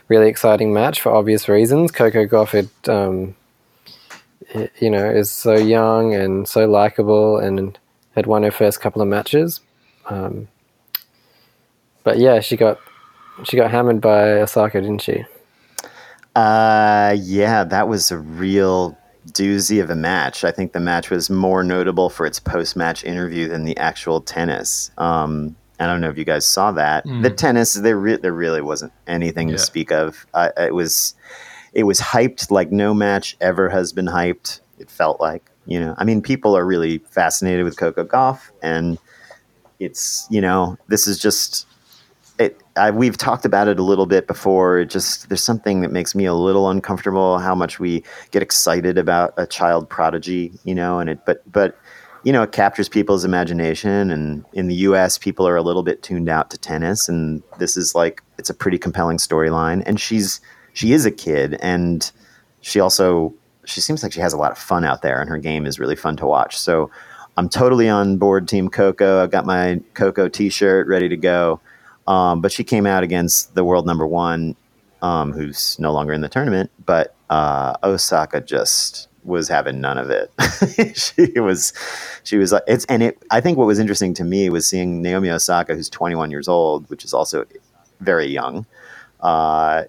really 0.09 0.27
exciting 0.27 0.73
match 0.73 1.01
for 1.01 1.13
obvious 1.13 1.47
reasons. 1.47 1.91
Coco 1.91 2.25
Gauff, 2.25 2.49
had, 2.49 2.93
um, 2.93 3.35
you 4.79 4.89
know, 4.89 5.09
is 5.09 5.31
so 5.31 5.55
young 5.55 6.13
and 6.13 6.47
so 6.47 6.67
likable, 6.67 7.37
and 7.37 7.77
had 8.15 8.25
won 8.25 8.43
her 8.43 8.51
first 8.51 8.81
couple 8.81 9.01
of 9.01 9.07
matches. 9.07 9.61
Um, 10.07 10.47
but 12.03 12.17
yeah, 12.17 12.39
she 12.39 12.57
got 12.57 12.79
she 13.43 13.57
got 13.57 13.71
hammered 13.71 14.01
by 14.01 14.31
Osaka, 14.41 14.81
didn't 14.81 15.01
she? 15.01 15.25
Uh, 16.35 17.15
yeah, 17.19 17.63
that 17.63 17.87
was 17.87 18.11
a 18.11 18.17
real 18.17 18.97
doozy 19.31 19.81
of 19.81 19.89
a 19.89 19.95
match. 19.95 20.43
I 20.43 20.51
think 20.51 20.73
the 20.73 20.79
match 20.79 21.09
was 21.09 21.29
more 21.29 21.63
notable 21.63 22.09
for 22.09 22.25
its 22.25 22.39
post-match 22.39 23.03
interview 23.03 23.47
than 23.47 23.63
the 23.63 23.75
actual 23.77 24.21
tennis. 24.21 24.91
Um, 24.97 25.55
I 25.79 25.85
don't 25.85 26.01
know 26.01 26.09
if 26.09 26.17
you 26.17 26.25
guys 26.25 26.45
saw 26.47 26.71
that. 26.73 27.03
The 27.21 27.29
tennis, 27.29 27.73
there 27.73 27.97
re- 27.97 28.17
there 28.17 28.33
really 28.33 28.61
wasn't 28.61 28.93
anything 29.05 29.49
Yeah. 29.49 29.57
to 29.57 29.59
speak 29.59 29.91
of. 29.91 30.25
Uh, 30.33 30.49
it 30.57 30.73
was 30.73 31.13
it 31.73 31.83
was 31.83 31.99
hyped 31.99 32.49
like 32.49 32.71
no 32.71 32.93
match 32.95 33.37
ever 33.41 33.69
has 33.69 33.93
been 33.93 34.07
hyped. 34.07 34.61
It 34.79 34.89
felt 34.89 35.19
like 35.21 35.43
you 35.67 35.79
know. 35.79 35.93
I 35.97 36.03
mean, 36.03 36.21
people 36.23 36.57
are 36.57 36.65
really 36.65 36.97
fascinated 37.09 37.63
with 37.63 37.77
Coco 37.77 38.03
Gauff, 38.05 38.49
and 38.63 38.97
it's 39.79 40.25
you 40.31 40.41
know 40.41 40.77
this 40.87 41.05
is 41.05 41.19
just 41.19 41.67
it, 41.67 41.67
I, 42.77 42.91
we've 42.91 43.17
talked 43.17 43.45
about 43.45 43.67
it 43.67 43.79
a 43.79 43.83
little 43.83 44.05
bit 44.05 44.27
before. 44.27 44.85
Just 44.85 45.29
there's 45.29 45.43
something 45.43 45.81
that 45.81 45.91
makes 45.91 46.15
me 46.15 46.25
a 46.25 46.33
little 46.33 46.69
uncomfortable. 46.69 47.39
How 47.39 47.55
much 47.55 47.79
we 47.79 48.03
get 48.31 48.41
excited 48.41 48.97
about 48.97 49.33
a 49.37 49.45
child 49.45 49.89
prodigy, 49.89 50.51
you 50.63 50.75
know, 50.75 50.99
and 50.99 51.09
it, 51.09 51.25
but 51.25 51.41
but 51.51 51.77
you 52.23 52.33
know, 52.33 52.43
it 52.43 52.51
captures 52.51 52.89
people's 52.89 53.23
imagination. 53.23 54.11
And 54.11 54.43
in 54.53 54.67
the 54.67 54.75
U.S., 54.75 55.17
people 55.17 55.47
are 55.47 55.55
a 55.55 55.61
little 55.61 55.83
bit 55.83 56.03
tuned 56.03 56.29
out 56.29 56.49
to 56.51 56.57
tennis, 56.57 57.07
and 57.07 57.43
this 57.57 57.77
is 57.77 57.95
like 57.95 58.21
it's 58.37 58.49
a 58.49 58.53
pretty 58.53 58.77
compelling 58.77 59.17
storyline. 59.17 59.83
And 59.85 59.99
she's 59.99 60.41
she 60.73 60.93
is 60.93 61.05
a 61.05 61.11
kid, 61.11 61.57
and 61.61 62.11
she 62.61 62.79
also 62.79 63.33
she 63.65 63.81
seems 63.81 64.03
like 64.03 64.13
she 64.13 64.21
has 64.21 64.33
a 64.33 64.37
lot 64.37 64.51
of 64.51 64.57
fun 64.57 64.83
out 64.83 65.01
there, 65.01 65.19
and 65.19 65.29
her 65.29 65.37
game 65.37 65.65
is 65.65 65.79
really 65.79 65.95
fun 65.95 66.17
to 66.17 66.25
watch. 66.25 66.57
So 66.57 66.89
I'm 67.37 67.49
totally 67.49 67.87
on 67.87 68.17
board 68.17 68.47
Team 68.47 68.67
Coco. 68.67 69.21
I've 69.21 69.31
got 69.31 69.45
my 69.45 69.79
Coco 69.93 70.27
T-shirt 70.27 70.87
ready 70.87 71.07
to 71.07 71.17
go. 71.17 71.61
Um, 72.07 72.41
but 72.41 72.51
she 72.51 72.63
came 72.63 72.85
out 72.85 73.03
against 73.03 73.55
the 73.55 73.63
world 73.63 73.85
number 73.85 74.07
one, 74.07 74.55
um, 75.01 75.33
who's 75.33 75.77
no 75.79 75.91
longer 75.91 76.13
in 76.13 76.21
the 76.21 76.29
tournament. 76.29 76.71
But 76.85 77.15
uh, 77.29 77.75
Osaka 77.83 78.41
just 78.41 79.09
was 79.23 79.49
having 79.49 79.81
none 79.81 79.97
of 79.97 80.09
it. 80.09 80.31
she 80.97 81.39
was, 81.39 81.73
she 82.23 82.37
was 82.37 82.53
like, 82.53 82.63
it's, 82.65 82.85
and 82.85 83.03
it, 83.03 83.21
I 83.29 83.41
think 83.41 83.57
what 83.57 83.67
was 83.67 83.77
interesting 83.77 84.13
to 84.15 84.23
me 84.23 84.49
was 84.49 84.67
seeing 84.67 85.01
Naomi 85.01 85.29
Osaka, 85.29 85.75
who's 85.75 85.89
21 85.89 86.31
years 86.31 86.47
old, 86.47 86.89
which 86.89 87.03
is 87.03 87.13
also 87.13 87.45
very 87.99 88.27
young. 88.27 88.65
Uh, 89.19 89.83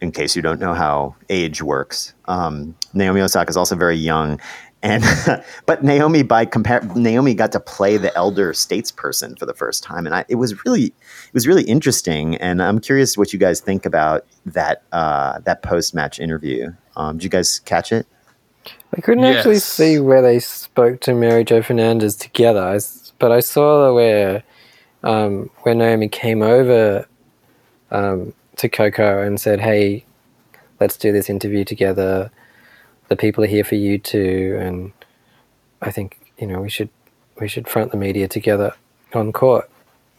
in 0.00 0.10
case 0.10 0.34
you 0.34 0.42
don't 0.42 0.60
know 0.60 0.74
how 0.74 1.14
age 1.28 1.62
works, 1.62 2.14
um, 2.26 2.74
Naomi 2.94 3.20
Osaka 3.20 3.50
is 3.50 3.56
also 3.56 3.76
very 3.76 3.96
young. 3.96 4.40
And 4.82 5.04
but 5.66 5.84
Naomi 5.84 6.22
by 6.22 6.44
compare 6.44 6.80
Naomi 6.96 7.34
got 7.34 7.52
to 7.52 7.60
play 7.60 7.96
the 7.98 8.14
elder 8.16 8.52
statesperson 8.52 9.38
for 9.38 9.46
the 9.46 9.54
first 9.54 9.82
time, 9.84 10.06
and 10.06 10.14
I, 10.14 10.24
it 10.28 10.34
was 10.36 10.64
really 10.64 10.86
it 10.86 11.34
was 11.34 11.46
really 11.46 11.62
interesting. 11.64 12.36
And 12.36 12.60
I'm 12.62 12.80
curious 12.80 13.16
what 13.16 13.32
you 13.32 13.38
guys 13.38 13.60
think 13.60 13.86
about 13.86 14.26
that 14.46 14.82
uh, 14.92 15.38
that 15.40 15.62
post 15.62 15.94
match 15.94 16.18
interview. 16.18 16.72
Um, 16.96 17.16
did 17.18 17.24
you 17.24 17.30
guys 17.30 17.60
catch 17.60 17.92
it? 17.92 18.06
I 18.96 19.00
couldn't 19.00 19.24
Yes. 19.24 19.38
actually 19.38 19.58
see 19.60 19.98
where 20.00 20.20
they 20.20 20.38
spoke 20.38 21.00
to 21.02 21.14
Mary 21.14 21.44
Joe 21.44 21.62
Fernandez 21.62 22.14
together, 22.16 22.60
I 22.60 22.74
s- 22.76 23.12
but 23.18 23.30
I 23.32 23.40
saw 23.40 23.94
where 23.94 24.42
um, 25.04 25.48
where 25.62 25.74
Naomi 25.74 26.08
came 26.08 26.42
over 26.42 27.06
um, 27.90 28.34
to 28.56 28.68
Coco 28.68 29.22
and 29.22 29.40
said, 29.40 29.60
"Hey, 29.60 30.04
let's 30.80 30.96
do 30.96 31.12
this 31.12 31.30
interview 31.30 31.64
together. 31.64 32.30
The 33.12 33.16
people 33.16 33.44
are 33.44 33.46
here 33.46 33.62
for 33.62 33.74
you 33.74 33.98
too, 33.98 34.56
and 34.58 34.90
I 35.82 35.90
think 35.90 36.18
you 36.38 36.46
know 36.46 36.62
we 36.62 36.70
should 36.70 36.88
we 37.38 37.46
should 37.46 37.68
front 37.68 37.90
the 37.90 37.98
media 37.98 38.26
together 38.26 38.72
on 39.12 39.32
court." 39.32 39.68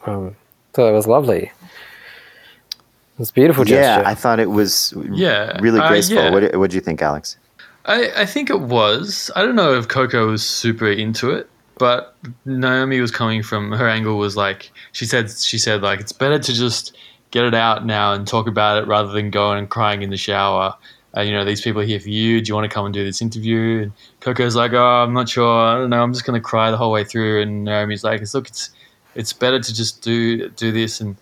Um, 0.05 0.35
so 0.75 0.87
it 0.87 0.91
was 0.91 1.07
lovely. 1.07 1.45
It 1.45 3.17
was 3.17 3.31
a 3.31 3.33
beautiful 3.33 3.67
Yeah. 3.67 4.03
I 4.05 4.13
thought 4.13 4.39
it 4.39 4.51
was 4.51 4.93
Yeah, 5.11 5.57
really 5.59 5.79
uh, 5.79 5.87
graceful. 5.87 6.17
yeah. 6.17 6.29
What 6.29 6.55
what 6.55 6.69
do 6.69 6.75
you 6.75 6.81
think, 6.81 7.01
Alex? 7.01 7.35
I, 7.85 8.11
I 8.15 8.25
think 8.27 8.51
it 8.51 8.61
was. 8.61 9.31
I 9.35 9.41
don't 9.41 9.55
know 9.55 9.73
if 9.73 9.87
Coco 9.87 10.27
was 10.27 10.45
super 10.45 10.91
into 10.91 11.31
it, 11.31 11.49
but 11.79 12.15
Naomi 12.45 12.99
was 13.01 13.09
coming 13.09 13.41
from 13.41 13.71
her 13.71 13.89
angle 13.89 14.19
was 14.19 14.37
like 14.37 14.71
she 14.91 15.05
said 15.05 15.31
she 15.31 15.57
said 15.57 15.81
like 15.81 15.99
it's 15.99 16.11
better 16.11 16.37
to 16.37 16.53
just 16.53 16.95
get 17.31 17.43
it 17.43 17.55
out 17.55 17.87
now 17.87 18.13
and 18.13 18.27
talk 18.27 18.45
about 18.47 18.77
it 18.77 18.85
rather 18.87 19.11
than 19.11 19.31
going 19.31 19.57
and 19.57 19.67
crying 19.67 20.03
in 20.03 20.11
the 20.11 20.17
shower. 20.17 20.75
Uh, 21.15 21.21
you 21.21 21.31
know, 21.31 21.45
these 21.45 21.61
people 21.61 21.81
are 21.81 21.85
here 21.85 21.99
for 21.99 22.09
you. 22.09 22.41
Do 22.41 22.49
you 22.49 22.55
want 22.55 22.69
to 22.69 22.73
come 22.73 22.85
and 22.85 22.93
do 22.93 23.03
this 23.03 23.21
interview? 23.21 23.83
And 23.83 23.91
Coco's 24.19 24.55
like, 24.55 24.73
oh, 24.73 24.83
I'm 24.83 25.13
not 25.13 25.29
sure. 25.29 25.47
I 25.47 25.75
don't 25.75 25.89
know. 25.89 26.01
I'm 26.01 26.11
just 26.11 26.25
going 26.25 26.39
to 26.39 26.43
cry 26.43 26.71
the 26.71 26.77
whole 26.77 26.91
way 26.91 27.03
through. 27.03 27.41
And 27.41 27.63
Naomi's 27.63 28.03
like, 28.03 28.21
look, 28.33 28.47
it's 28.47 28.71
it's 29.15 29.31
better 29.31 29.59
to 29.59 29.73
just 29.73 30.01
do 30.01 30.49
do 30.49 30.71
this 30.71 30.99
and 30.99 31.15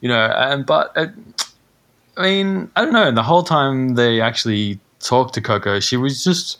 you 0.00 0.08
know. 0.08 0.26
And 0.36 0.66
but 0.66 0.92
uh, 0.96 1.06
I 2.16 2.22
mean, 2.22 2.70
I 2.76 2.84
don't 2.84 2.92
know. 2.92 3.06
And 3.06 3.16
the 3.16 3.22
whole 3.22 3.42
time 3.44 3.94
they 3.94 4.20
actually 4.20 4.80
talked 5.00 5.34
to 5.34 5.40
Coco, 5.40 5.80
she 5.80 5.96
was 5.96 6.24
just 6.24 6.58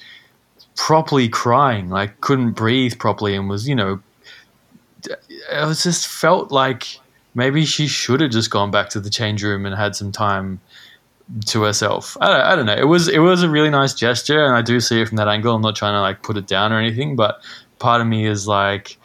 properly 0.77 1.29
crying, 1.29 1.89
like 1.89 2.21
couldn't 2.21 2.53
breathe 2.53 2.99
properly, 2.99 3.35
and 3.35 3.49
was, 3.49 3.69
you 3.69 3.75
know, 3.75 4.01
it 5.05 5.67
was 5.67 5.83
just 5.83 6.07
felt 6.07 6.53
like 6.53 7.01
maybe 7.35 7.65
she 7.65 7.87
should 7.87 8.21
have 8.21 8.31
just 8.31 8.51
gone 8.51 8.71
back 8.71 8.91
to 8.91 9.01
the 9.01 9.11
change 9.11 9.43
room 9.43 9.67
and 9.67 9.75
had 9.75 9.97
some 9.97 10.13
time 10.13 10.61
to 11.47 11.63
herself. 11.63 12.17
I 12.21 12.29
don't, 12.29 12.41
I 12.41 12.57
don't 12.57 12.67
know. 12.67 12.77
It 12.77 12.87
was 12.87 13.09
it 13.09 13.19
was 13.19 13.43
a 13.43 13.51
really 13.51 13.71
nice 13.71 13.95
gesture, 13.95 14.45
and 14.45 14.55
I 14.55 14.63
do 14.63 14.81
see 14.81 15.01
it 15.01 15.09
from 15.09 15.17
that 15.17 15.29
angle. 15.29 15.55
I'm 15.55 15.63
not 15.63 15.77
trying 15.77 15.95
to 15.95 16.01
like 16.01 16.23
put 16.23 16.37
it 16.37 16.47
down 16.47 16.73
or 16.73 16.79
anything, 16.79 17.17
but 17.17 17.41
part 17.79 18.01
of 18.01 18.07
me 18.07 18.27
is 18.27 18.47
like. 18.47 18.97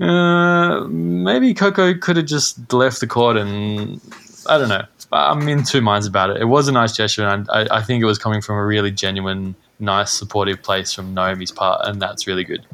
Uh, 0.00 0.80
maybe 0.88 1.54
Coco 1.54 1.94
could 1.94 2.16
have 2.16 2.26
just 2.26 2.72
left 2.72 2.98
the 2.98 3.06
court 3.06 3.36
and 3.36 4.00
I 4.48 4.58
don't 4.58 4.68
know. 4.68 4.84
I'm 5.12 5.48
in 5.48 5.62
two 5.62 5.80
minds 5.80 6.06
about 6.06 6.30
it. 6.30 6.40
It 6.40 6.46
was 6.46 6.66
a 6.66 6.72
nice 6.72 6.96
gesture, 6.96 7.26
and 7.26 7.48
I, 7.50 7.66
I 7.70 7.82
think 7.82 8.02
it 8.02 8.06
was 8.06 8.18
coming 8.18 8.40
from 8.40 8.56
a 8.56 8.66
really 8.66 8.90
genuine, 8.90 9.54
nice, 9.78 10.10
supportive 10.10 10.62
place 10.62 10.92
from 10.92 11.14
Naomi's 11.14 11.52
part, 11.52 11.86
and 11.86 12.02
that's 12.02 12.26
really 12.26 12.42
good. 12.44 12.66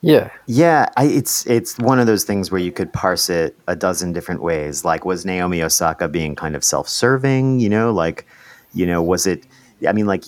Yeah, 0.00 0.30
Yeah, 0.46 0.88
I, 0.96 1.06
it's 1.06 1.46
it's 1.46 1.76
one 1.78 1.98
of 1.98 2.06
those 2.06 2.24
things 2.24 2.50
where 2.50 2.60
you 2.60 2.70
could 2.70 2.92
parse 2.92 3.28
it 3.28 3.56
a 3.66 3.74
dozen 3.74 4.12
different 4.12 4.42
ways. 4.42 4.84
Like, 4.84 5.04
was 5.04 5.24
Naomi 5.24 5.62
Osaka 5.62 6.08
being 6.08 6.36
kind 6.36 6.54
of 6.54 6.62
self-serving? 6.62 7.60
You 7.60 7.68
know, 7.68 7.92
like, 7.92 8.26
you 8.72 8.86
know, 8.86 9.02
was 9.02 9.26
it? 9.26 9.44
I 9.86 9.92
mean, 9.92 10.06
like, 10.06 10.24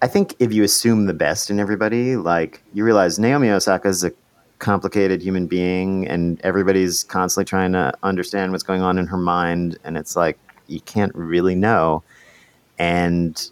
I 0.00 0.06
think 0.06 0.34
if 0.38 0.52
you 0.52 0.64
assume 0.64 1.06
the 1.06 1.14
best 1.14 1.50
in 1.50 1.60
everybody, 1.60 2.16
like, 2.16 2.62
you 2.72 2.84
realize 2.84 3.18
Naomi 3.18 3.50
Osaka 3.50 3.88
is 3.88 4.02
a 4.02 4.12
complicated 4.58 5.20
human 5.20 5.46
being, 5.46 6.06
and 6.08 6.40
everybody's 6.42 7.04
constantly 7.04 7.44
trying 7.44 7.72
to 7.72 7.92
understand 8.02 8.52
what's 8.52 8.62
going 8.62 8.80
on 8.80 8.98
in 8.98 9.06
her 9.08 9.18
mind, 9.18 9.78
and 9.84 9.98
it's 9.98 10.16
like 10.16 10.38
you 10.68 10.80
can't 10.80 11.14
really 11.14 11.54
know. 11.54 12.02
And 12.78 13.50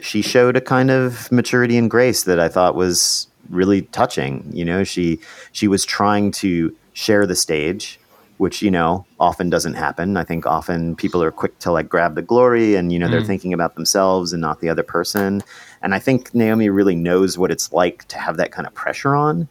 she 0.00 0.22
showed 0.22 0.56
a 0.56 0.60
kind 0.60 0.90
of 0.90 1.30
maturity 1.30 1.76
and 1.76 1.90
grace 1.90 2.24
that 2.24 2.40
I 2.40 2.48
thought 2.48 2.74
was 2.74 3.28
really 3.50 3.82
touching. 3.82 4.48
You 4.52 4.64
know, 4.64 4.84
she 4.84 5.20
she 5.52 5.68
was 5.68 5.84
trying 5.84 6.30
to 6.32 6.74
share 6.92 7.26
the 7.26 7.36
stage, 7.36 7.98
which 8.38 8.62
you 8.62 8.70
know 8.70 9.04
often 9.20 9.50
doesn't 9.50 9.74
happen. 9.74 10.16
I 10.16 10.24
think 10.24 10.46
often 10.46 10.96
people 10.96 11.22
are 11.22 11.30
quick 11.30 11.58
to 11.60 11.72
like 11.72 11.88
grab 11.88 12.14
the 12.14 12.22
glory, 12.22 12.74
and 12.74 12.92
you 12.92 12.98
know 12.98 13.08
they're 13.08 13.20
Mm. 13.22 13.26
thinking 13.26 13.52
about 13.52 13.74
themselves 13.74 14.32
and 14.32 14.40
not 14.40 14.60
the 14.60 14.68
other 14.68 14.82
person. 14.82 15.42
And 15.82 15.94
I 15.94 15.98
think 15.98 16.34
Naomi 16.34 16.68
really 16.68 16.96
knows 16.96 17.38
what 17.38 17.50
it's 17.50 17.72
like 17.72 18.06
to 18.08 18.18
have 18.18 18.36
that 18.38 18.50
kind 18.52 18.66
of 18.66 18.74
pressure 18.74 19.14
on, 19.14 19.48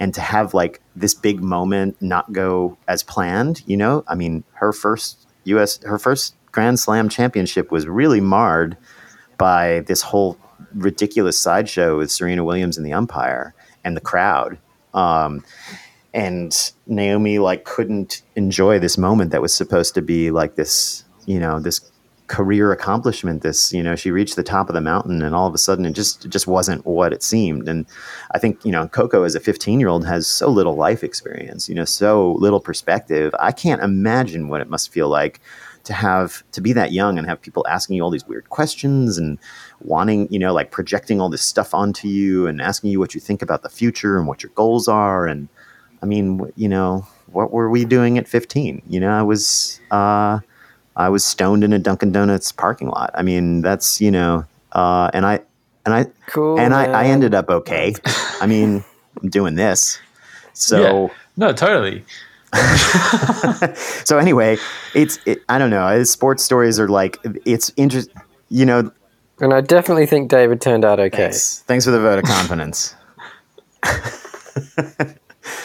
and 0.00 0.12
to 0.14 0.20
have 0.20 0.54
like 0.54 0.80
this 0.96 1.14
big 1.14 1.40
moment 1.42 1.96
not 2.00 2.32
go 2.32 2.76
as 2.88 3.02
planned. 3.02 3.62
You 3.66 3.76
know, 3.76 4.04
I 4.08 4.14
mean, 4.14 4.44
her 4.54 4.72
first 4.72 5.26
U.S. 5.44 5.80
her 5.84 5.98
first 5.98 6.34
Grand 6.52 6.80
Slam 6.80 7.08
championship 7.08 7.70
was 7.70 7.86
really 7.86 8.20
marred 8.20 8.76
by 9.36 9.80
this 9.86 10.02
whole 10.02 10.36
ridiculous 10.74 11.38
sideshow 11.38 11.98
with 11.98 12.10
Serena 12.10 12.44
Williams 12.44 12.76
and 12.76 12.86
the 12.86 12.92
umpire 12.92 13.54
and 13.84 13.96
the 13.96 14.00
crowd. 14.00 14.58
Um, 14.94 15.44
and 16.14 16.72
Naomi 16.86 17.38
like 17.38 17.64
couldn't 17.64 18.22
enjoy 18.34 18.78
this 18.78 18.96
moment 18.98 19.30
that 19.30 19.42
was 19.42 19.54
supposed 19.54 19.94
to 19.94 20.02
be 20.02 20.30
like 20.30 20.56
this, 20.56 21.04
you 21.26 21.38
know, 21.38 21.60
this 21.60 21.80
career 22.28 22.72
accomplishment. 22.72 23.42
This, 23.42 23.72
you 23.72 23.82
know, 23.82 23.96
she 23.96 24.10
reached 24.10 24.36
the 24.36 24.42
top 24.42 24.68
of 24.68 24.74
the 24.74 24.80
mountain, 24.80 25.22
and 25.22 25.34
all 25.34 25.46
of 25.46 25.54
a 25.54 25.58
sudden, 25.58 25.84
it 25.84 25.92
just 25.92 26.24
it 26.24 26.28
just 26.28 26.46
wasn't 26.46 26.86
what 26.86 27.12
it 27.12 27.22
seemed. 27.22 27.68
And 27.68 27.86
I 28.30 28.38
think 28.38 28.64
you 28.64 28.70
know, 28.70 28.86
Coco 28.86 29.24
as 29.24 29.34
a 29.34 29.40
15 29.40 29.80
year 29.80 29.88
old 29.88 30.06
has 30.06 30.26
so 30.26 30.48
little 30.48 30.76
life 30.76 31.02
experience, 31.02 31.68
you 31.68 31.74
know, 31.74 31.84
so 31.84 32.32
little 32.32 32.60
perspective. 32.60 33.34
I 33.40 33.52
can't 33.52 33.82
imagine 33.82 34.48
what 34.48 34.60
it 34.60 34.70
must 34.70 34.92
feel 34.92 35.08
like 35.08 35.40
to 35.84 35.92
have 35.94 36.42
to 36.52 36.60
be 36.60 36.72
that 36.74 36.92
young 36.92 37.18
and 37.18 37.26
have 37.26 37.40
people 37.40 37.66
asking 37.68 37.96
you 37.96 38.02
all 38.02 38.10
these 38.10 38.26
weird 38.26 38.48
questions 38.50 39.16
and 39.16 39.38
wanting 39.82 40.30
you 40.32 40.38
know 40.38 40.52
like 40.52 40.70
projecting 40.70 41.20
all 41.20 41.28
this 41.28 41.42
stuff 41.42 41.74
onto 41.74 42.08
you 42.08 42.46
and 42.46 42.60
asking 42.60 42.90
you 42.90 42.98
what 42.98 43.14
you 43.14 43.20
think 43.20 43.42
about 43.42 43.62
the 43.62 43.68
future 43.68 44.18
and 44.18 44.26
what 44.26 44.42
your 44.42 44.50
goals 44.54 44.88
are 44.88 45.26
and 45.26 45.48
i 46.02 46.06
mean 46.06 46.50
you 46.56 46.68
know 46.68 47.06
what 47.26 47.52
were 47.52 47.70
we 47.70 47.84
doing 47.84 48.18
at 48.18 48.26
15 48.26 48.82
you 48.88 48.98
know 48.98 49.10
i 49.10 49.22
was 49.22 49.80
uh 49.90 50.40
i 50.96 51.08
was 51.08 51.24
stoned 51.24 51.62
in 51.62 51.72
a 51.72 51.78
dunkin 51.78 52.10
donuts 52.10 52.50
parking 52.50 52.88
lot 52.88 53.10
i 53.14 53.22
mean 53.22 53.62
that's 53.62 54.00
you 54.00 54.10
know 54.10 54.44
uh 54.72 55.10
and 55.14 55.24
i 55.24 55.40
and 55.84 55.94
i 55.94 56.06
cool. 56.26 56.58
and 56.58 56.74
i 56.74 56.84
i 56.86 57.04
ended 57.04 57.34
up 57.34 57.48
okay 57.48 57.94
i 58.40 58.46
mean 58.46 58.82
i'm 59.22 59.28
doing 59.28 59.54
this 59.54 60.00
so 60.58 61.10
No, 61.36 61.52
totally. 61.52 62.04
so 64.04 64.18
anyway, 64.18 64.56
it's 64.94 65.20
it, 65.24 65.40
I 65.48 65.58
don't 65.58 65.70
know. 65.70 66.02
Sports 66.02 66.42
stories 66.42 66.80
are 66.80 66.88
like 66.88 67.16
it's 67.44 67.72
interest. 67.76 68.10
You 68.48 68.66
know, 68.66 68.90
And 69.40 69.54
I 69.54 69.60
definitely 69.60 70.06
think 70.06 70.30
David 70.30 70.60
turned 70.60 70.84
out 70.84 70.98
okay. 70.98 71.16
thanks. 71.16 71.60
Thanks 71.60 71.84
for 71.84 71.90
the 71.92 72.00
vote 72.00 72.18
of 72.18 72.24
confidence. 72.24 72.94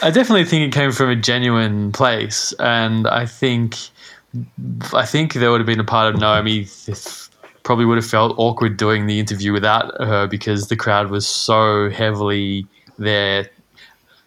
I 0.02 0.10
definitely 0.10 0.44
think 0.44 0.68
it 0.68 0.78
came 0.78 0.92
from 0.92 1.10
a 1.10 1.16
genuine 1.16 1.92
place, 1.92 2.52
and 2.58 3.06
I 3.08 3.26
think, 3.26 3.76
I 4.92 5.04
think 5.04 5.34
there 5.34 5.50
would 5.50 5.60
have 5.60 5.66
been 5.66 5.80
a 5.80 5.84
part 5.84 6.14
of 6.14 6.20
Naomi 6.20 6.64
that 6.86 7.28
probably 7.64 7.84
would 7.84 7.96
have 7.96 8.06
felt 8.06 8.34
awkward 8.38 8.76
doing 8.76 9.06
the 9.06 9.18
interview 9.18 9.52
without 9.52 9.92
her 10.00 10.26
because 10.26 10.68
the 10.68 10.76
crowd 10.76 11.10
was 11.10 11.26
so 11.26 11.90
heavily 11.90 12.66
there 12.98 13.48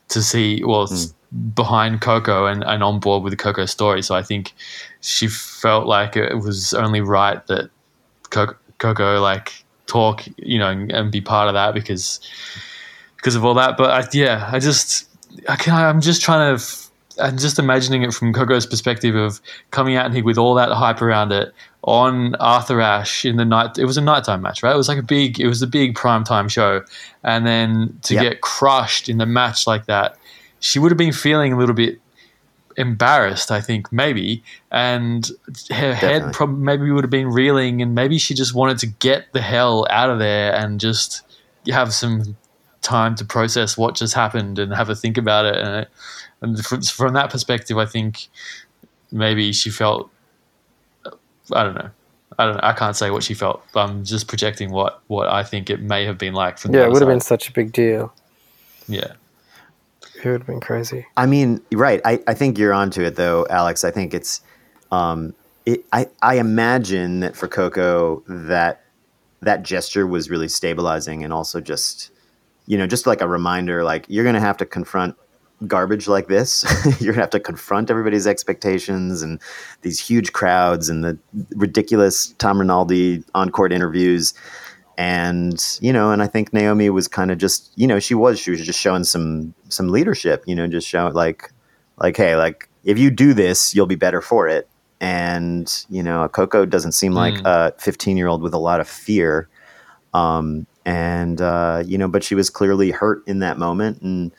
to 0.09 0.21
see, 0.21 0.63
well, 0.63 0.83
s 0.83 1.13
behind 1.53 2.01
Coco 2.01 2.45
and, 2.45 2.63
and 2.63 2.81
on 2.81 2.99
board 2.99 3.23
with 3.23 3.31
the 3.31 3.37
Coco 3.37 3.65
story. 3.65 4.01
So 4.01 4.15
I 4.15 4.23
think 4.23 4.53
she 5.01 5.27
felt 5.27 5.85
like 5.85 6.15
it 6.15 6.39
was 6.39 6.73
only 6.73 7.01
right 7.01 7.45
that 7.47 7.69
Coco, 8.29 8.55
Coco 8.79 9.19
like 9.19 9.63
talk, 9.87 10.23
you 10.37 10.59
know, 10.59 10.69
and, 10.69 10.91
and 10.91 11.11
be 11.11 11.21
part 11.21 11.47
of 11.47 11.53
that 11.53 11.73
because 11.73 12.19
because 13.17 13.35
of 13.35 13.43
all 13.45 13.53
that. 13.55 13.77
But 13.77 13.89
I, 13.91 14.07
yeah, 14.13 14.49
I 14.51 14.59
just 14.59 15.07
I 15.49 15.55
can, 15.55 15.73
I'm 15.73 16.01
just 16.01 16.21
trying 16.21 16.57
to 16.57 16.63
and 17.19 17.39
just 17.39 17.57
imagining 17.57 18.03
it 18.03 18.13
from 18.13 18.33
Coco's 18.33 18.65
perspective 18.65 19.15
of 19.15 19.41
coming 19.71 19.95
out 19.95 20.13
here 20.13 20.23
with 20.23 20.37
all 20.37 20.53
that 20.55 20.69
hype 20.71 21.01
around 21.01 21.31
it 21.31 21.51
on 21.83 22.35
Arthur 22.35 22.81
Ashe 22.81 23.25
in 23.25 23.37
the 23.37 23.45
night. 23.45 23.77
It 23.77 23.85
was 23.85 23.97
a 23.97 24.01
nighttime 24.01 24.41
match, 24.41 24.61
right? 24.61 24.73
It 24.73 24.77
was 24.77 24.87
like 24.87 24.99
a 24.99 25.03
big, 25.03 25.39
it 25.39 25.47
was 25.47 25.61
a 25.61 25.67
big 25.67 25.95
prime 25.95 26.23
time 26.23 26.47
show, 26.47 26.83
and 27.23 27.45
then 27.45 27.97
to 28.03 28.15
Yep. 28.15 28.23
get 28.23 28.41
crushed 28.41 29.09
in 29.09 29.17
the 29.17 29.25
match 29.25 29.65
like 29.65 29.85
that, 29.85 30.17
she 30.59 30.79
would 30.79 30.91
have 30.91 30.97
been 30.97 31.13
feeling 31.13 31.53
a 31.53 31.57
little 31.57 31.75
bit 31.75 31.99
embarrassed, 32.77 33.51
I 33.51 33.59
think, 33.59 33.91
maybe, 33.91 34.43
and 34.71 35.29
her 35.69 35.93
head 35.93 36.19
Definitely. 36.19 36.33
probably 36.33 36.63
maybe 36.63 36.91
would 36.91 37.03
have 37.03 37.11
been 37.11 37.29
reeling, 37.29 37.81
and 37.81 37.95
maybe 37.95 38.17
she 38.19 38.33
just 38.33 38.53
wanted 38.53 38.77
to 38.79 38.87
get 38.87 39.33
the 39.33 39.41
hell 39.41 39.87
out 39.89 40.09
of 40.09 40.19
there 40.19 40.53
and 40.53 40.79
just 40.79 41.23
have 41.67 41.93
some 41.93 42.37
time 42.81 43.15
to 43.15 43.25
process 43.25 43.77
what 43.77 43.95
just 43.95 44.13
happened 44.13 44.59
and 44.59 44.73
have 44.73 44.89
a 44.89 44.95
think 44.95 45.17
about 45.17 45.45
it. 45.45 45.57
And, 45.57 45.75
it, 45.75 45.89
and 46.41 46.65
from, 46.65 47.13
that 47.13 47.29
perspective, 47.29 47.77
I 47.77 47.85
think 47.85 48.27
maybe 49.11 49.51
she 49.51 49.69
felt. 49.69 50.09
I 51.53 51.63
don't 51.63 51.75
know. 51.75 51.89
I 52.37 52.45
don't. 52.45 52.55
Know, 52.55 52.61
I 52.63 52.73
can't 52.73 52.95
say 52.95 53.09
what 53.09 53.23
she 53.23 53.33
felt. 53.33 53.63
But 53.73 53.89
I'm 53.89 54.03
just 54.03 54.27
projecting 54.27 54.71
what 54.71 55.01
what 55.07 55.27
I 55.27 55.43
think 55.43 55.69
it 55.69 55.81
may 55.81 56.05
have 56.05 56.17
been 56.17 56.33
like 56.33 56.57
from. 56.57 56.71
the 56.71 56.79
Yeah, 56.79 56.85
it 56.85 56.91
would 56.91 57.01
have 57.01 57.09
been 57.09 57.21
such 57.21 57.49
a 57.49 57.51
big 57.51 57.71
deal. 57.71 58.13
Yeah. 58.87 59.13
It 60.23 60.29
would 60.29 60.41
have 60.41 60.47
been 60.47 60.59
crazy. 60.59 61.05
I 61.15 61.25
mean, 61.25 61.61
right. 61.71 62.01
I, 62.03 62.21
I 62.27 62.33
think 62.33 62.57
you're 62.57 62.73
onto 62.73 63.01
it 63.03 63.15
though, 63.15 63.45
Alex. 63.49 63.83
I 63.83 63.91
think 63.91 64.13
it's 64.13 64.41
um 64.91 65.33
it, 65.65 65.85
I, 65.91 66.07
I 66.21 66.35
imagine 66.35 67.19
that 67.19 67.35
for 67.35 67.47
Coco 67.47 68.23
that 68.27 68.83
that 69.41 69.63
gesture 69.63 70.07
was 70.07 70.29
really 70.29 70.47
stabilizing 70.47 71.23
and 71.23 71.33
also 71.33 71.61
just 71.61 72.11
you 72.65 72.77
know, 72.77 72.85
just 72.87 73.07
like 73.07 73.21
a 73.21 73.27
reminder 73.27 73.83
like 73.83 74.05
you're 74.09 74.25
gonna 74.25 74.39
have 74.39 74.57
to 74.57 74.65
confront 74.65 75.15
garbage 75.65 76.07
like 76.07 76.27
this. 76.27 76.65
you're 76.99 77.13
gonna 77.13 77.23
have 77.23 77.29
to 77.31 77.39
confront 77.39 77.89
everybody's 77.89 78.27
expectations 78.27 79.21
and 79.21 79.39
these 79.81 79.99
huge 79.99 80.33
crowds 80.33 80.89
and 80.89 81.03
the 81.03 81.17
ridiculous 81.55 82.33
Tom 82.37 82.59
Rinaldi 82.59 83.23
on 83.33 83.49
court 83.49 83.71
interviews 83.71 84.33
and 84.97 85.77
you 85.79 85.93
know 85.93 86.11
and 86.11 86.23
i 86.23 86.27
think 86.27 86.51
naomi 86.51 86.89
was 86.89 87.07
kind 87.07 87.29
of 87.31 87.37
just 87.37 87.71
you 87.75 87.85
know 87.85 87.99
she 87.99 88.15
was 88.15 88.39
she 88.39 88.49
was 88.51 88.61
just 88.65 88.79
showing 88.79 89.03
some 89.03 89.53
some 89.69 89.89
leadership 89.89 90.43
you 90.47 90.55
know 90.55 90.67
just 90.67 90.87
showing 90.87 91.13
like 91.13 91.51
like 91.97 92.17
hey 92.17 92.35
like 92.35 92.67
if 92.83 92.97
you 92.97 93.11
do 93.11 93.33
this 93.33 93.75
you'll 93.75 93.85
be 93.85 93.95
better 93.95 94.21
for 94.21 94.47
it. 94.47 94.67
And 94.99 95.71
you 95.89 96.01
know 96.01 96.27
coco 96.29 96.65
doesn't 96.65 96.93
seem 96.93 97.13
like 97.13 97.35
Mm. 97.35 97.45
a 97.45 97.71
15 97.79 98.17
year 98.17 98.27
old 98.27 98.41
with 98.41 98.53
a 98.55 98.57
lot 98.57 98.79
of 98.79 98.87
fear. 98.89 99.47
Um 100.13 100.65
and 100.85 101.39
uh 101.41 101.83
you 101.85 101.97
know 101.99 102.07
but 102.07 102.23
she 102.23 102.33
was 102.33 102.49
clearly 102.49 102.89
hurt 102.91 103.21
in 103.27 103.39
that 103.39 103.59
moment. 103.59 104.01
And 104.01 104.31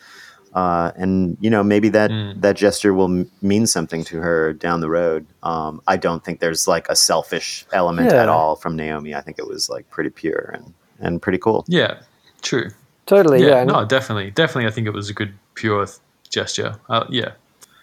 uh, 0.54 0.92
and 0.96 1.36
you 1.40 1.50
know 1.50 1.62
maybe 1.62 1.88
that 1.90 2.10
Mm. 2.10 2.40
that 2.40 2.56
gesture 2.56 2.92
will 2.94 3.04
m- 3.10 3.30
mean 3.42 3.66
something 3.66 4.04
to 4.04 4.18
her 4.20 4.52
down 4.52 4.80
the 4.80 4.88
road. 4.88 5.26
Um, 5.42 5.80
I 5.86 5.96
don't 5.96 6.24
think 6.24 6.40
there's 6.40 6.66
like 6.68 6.88
a 6.88 6.96
selfish 6.96 7.66
element 7.72 8.10
Yeah. 8.12 8.22
at 8.22 8.28
all 8.28 8.56
from 8.56 8.76
Naomi. 8.76 9.14
I 9.14 9.20
think 9.20 9.38
it 9.38 9.46
was 9.46 9.68
like 9.68 9.88
pretty 9.90 10.10
pure 10.10 10.50
and 10.54 10.74
and 11.00 11.20
pretty 11.22 11.38
cool. 11.38 11.64
Yeah. 11.68 11.94
True. 12.42 12.70
Totally, 13.06 13.40
Yeah. 13.42 13.48
yeah. 13.58 13.64
no, 13.64 13.84
definitely. 13.84 14.30
Definitely. 14.32 14.66
I 14.66 14.70
think 14.72 14.86
it 14.86 14.92
was 14.92 15.08
a 15.10 15.14
good 15.14 15.32
pure 15.54 15.86
th- 15.86 15.98
gesture. 16.28 16.74
Uh, 16.88 17.04
yeah. 17.08 17.30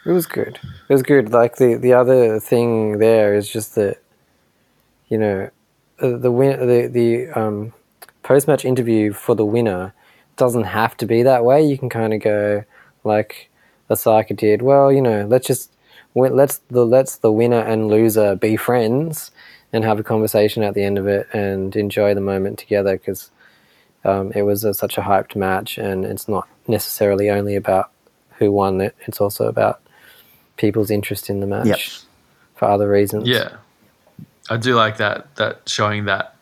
It 0.05 0.11
was 0.11 0.28
good. 0.28 0.59
It 0.89 0.93
was 0.93 1.01
good. 1.03 1.32
Like 1.34 1.55
the 1.55 1.76
the 1.76 1.93
other 1.93 2.39
thing 2.39 2.99
there 2.99 3.34
is 3.36 3.49
just 3.49 3.74
that, 3.76 3.97
you 5.07 5.18
know, 5.18 5.49
uh, 6.01 6.18
the 6.18 6.32
win 6.32 6.59
the 6.68 6.88
the 6.88 7.30
um, 7.39 7.74
post 8.24 8.47
match 8.47 8.66
interview 8.66 9.13
for 9.13 9.36
the 9.36 9.45
winner 9.45 9.93
doesn't 10.38 10.64
have 10.66 10.98
to 10.98 11.06
be 11.06 11.24
that 11.24 11.44
way. 11.46 11.66
You 11.66 11.78
can 11.78 11.90
kind 11.90 12.14
of 12.14 12.22
go 12.22 12.64
like 13.04 13.50
Osaka 13.90 14.34
did. 14.34 14.62
Well, 14.62 14.92
you 14.92 15.02
know, 15.02 15.26
let's 15.28 15.48
just 15.48 15.72
wi- 16.14 16.34
let's 16.34 16.58
the 16.70 16.86
let's 16.86 17.18
the 17.18 17.32
winner 17.32 17.60
and 17.60 17.88
loser 17.88 18.36
be 18.36 18.56
friends 18.58 19.32
and 19.74 19.84
have 19.84 20.00
a 20.00 20.04
conversation 20.04 20.64
at 20.64 20.74
the 20.74 20.84
end 20.84 20.98
of 20.98 21.08
it 21.08 21.28
and 21.34 21.76
enjoy 21.76 22.14
the 22.14 22.22
moment 22.22 22.58
together 22.60 22.98
because 22.98 23.30
um, 24.06 24.32
it 24.34 24.44
was 24.44 24.64
a, 24.64 24.74
such 24.74 24.98
a 24.98 25.02
hyped 25.02 25.36
match 25.36 25.78
and 25.78 26.06
it's 26.06 26.28
not 26.28 26.48
necessarily 26.68 27.30
only 27.30 27.56
about 27.56 27.92
who 28.38 28.52
won 28.52 28.80
it. 28.82 28.96
It's 29.08 29.20
also 29.20 29.48
about 29.48 29.82
people's 30.58 30.90
interest 30.92 31.30
in 31.30 31.40
the 31.42 31.48
match 31.48 31.68
Yep. 31.68 31.80
for 32.56 32.66
other 32.66 32.90
reasons. 32.90 33.28
Yeah. 33.28 33.58
I 34.50 34.58
do 34.58 34.76
like 34.76 34.98
that. 34.98 35.36
That 35.36 35.68
showing 35.68 36.06
that 36.06 36.36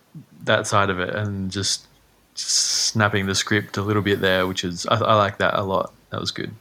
that 0.43 0.67
side 0.67 0.89
of 0.89 0.99
it 0.99 1.15
and 1.15 1.49
just 1.49 1.87
snapping 2.35 3.25
the 3.25 3.35
script 3.35 3.77
a 3.77 3.81
little 3.81 4.01
bit 4.01 4.21
there, 4.21 4.47
which 4.47 4.63
is 4.63 4.85
I, 4.87 4.95
I 4.95 5.15
like 5.15 5.37
that 5.37 5.57
a 5.57 5.63
lot. 5.63 5.93
That 6.09 6.19
was 6.19 6.31
good. 6.31 6.53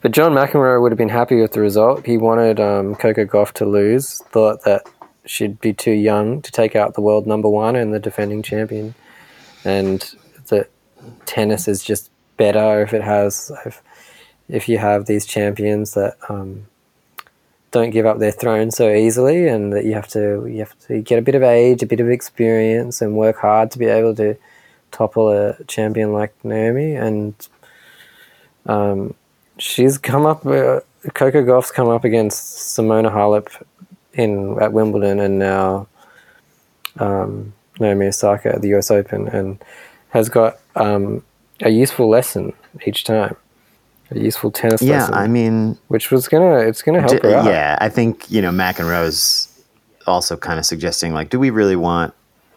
But 0.00 0.12
John 0.12 0.32
McEnroe 0.32 0.80
would 0.80 0.92
have 0.92 0.98
been 0.98 1.08
happy 1.08 1.40
with 1.40 1.52
the 1.52 1.60
result. 1.60 2.06
He 2.06 2.18
wanted 2.18 2.60
um, 2.60 2.94
Coco 2.94 3.24
Gauff 3.24 3.52
to 3.54 3.64
lose. 3.64 4.18
Thought 4.30 4.64
that 4.64 4.88
she'd 5.24 5.60
be 5.60 5.72
too 5.72 5.92
young 5.92 6.42
to 6.42 6.52
take 6.52 6.76
out 6.76 6.94
the 6.94 7.00
world 7.00 7.26
number 7.26 7.48
one 7.48 7.76
and 7.76 7.92
the 7.92 7.98
defending 7.98 8.42
champion, 8.42 8.94
and 9.64 10.14
that 10.48 10.70
tennis 11.26 11.68
is 11.68 11.82
just 11.82 12.10
better 12.36 12.82
if 12.82 12.94
it 12.94 13.02
has 13.02 13.50
if, 13.66 13.82
if 14.48 14.68
you 14.68 14.78
have 14.78 15.06
these 15.06 15.26
champions 15.26 15.94
that 15.94 16.16
um, 16.28 16.66
don't 17.70 17.90
give 17.90 18.06
up 18.06 18.18
their 18.18 18.32
throne 18.32 18.70
so 18.70 18.90
easily, 18.90 19.48
and 19.48 19.72
that 19.72 19.84
you 19.84 19.94
have 19.94 20.08
to 20.08 20.46
you 20.46 20.58
have 20.58 20.78
to 20.80 21.00
get 21.00 21.18
a 21.18 21.22
bit 21.22 21.34
of 21.34 21.42
age, 21.42 21.82
a 21.82 21.86
bit 21.86 22.00
of 22.00 22.08
experience, 22.08 23.00
and 23.00 23.16
work 23.16 23.38
hard 23.38 23.70
to 23.70 23.78
be 23.78 23.86
able 23.86 24.14
to 24.16 24.36
topple 24.90 25.30
a 25.30 25.62
champion 25.64 26.12
like 26.12 26.34
Naomi 26.44 26.94
and. 26.94 27.34
Um, 28.66 29.14
she's 29.58 29.96
come 29.98 30.26
up. 30.26 30.44
Uh, 30.44 30.80
Coco 31.14 31.42
Gauff's 31.44 31.70
come 31.70 31.88
up 31.88 32.04
against 32.04 32.76
Simona 32.76 33.10
Halep 33.10 33.48
in 34.12 34.60
at 34.60 34.72
Wimbledon, 34.72 35.20
and 35.20 35.38
now 35.38 35.86
um, 36.98 37.52
Naomi 37.80 38.06
Osaka 38.06 38.54
at 38.54 38.62
the 38.62 38.68
U.S. 38.68 38.90
Open, 38.90 39.28
and 39.28 39.62
has 40.10 40.28
got 40.28 40.58
um, 40.76 41.24
a 41.62 41.70
useful 41.70 42.08
lesson 42.08 42.52
each 42.86 43.04
time. 43.04 43.36
A 44.10 44.18
useful 44.18 44.50
tennis 44.50 44.82
Yeah, 44.82 45.00
lesson, 45.00 45.14
Yeah, 45.14 45.20
I 45.20 45.28
mean, 45.28 45.78
which 45.88 46.10
was 46.10 46.28
gonna 46.28 46.58
it's 46.58 46.82
gonna 46.82 47.00
help 47.00 47.22
d- 47.22 47.28
her 47.28 47.34
out. 47.36 47.46
yeah, 47.46 47.78
I 47.80 47.88
think 47.88 48.30
you 48.30 48.42
know 48.42 48.50
McEnroe's 48.50 49.48
also 50.06 50.36
kind 50.36 50.58
of 50.58 50.64
suggesting 50.66 51.12
like, 51.14 51.30
do 51.30 51.38
we 51.38 51.50
really 51.50 51.76
want 51.76 52.12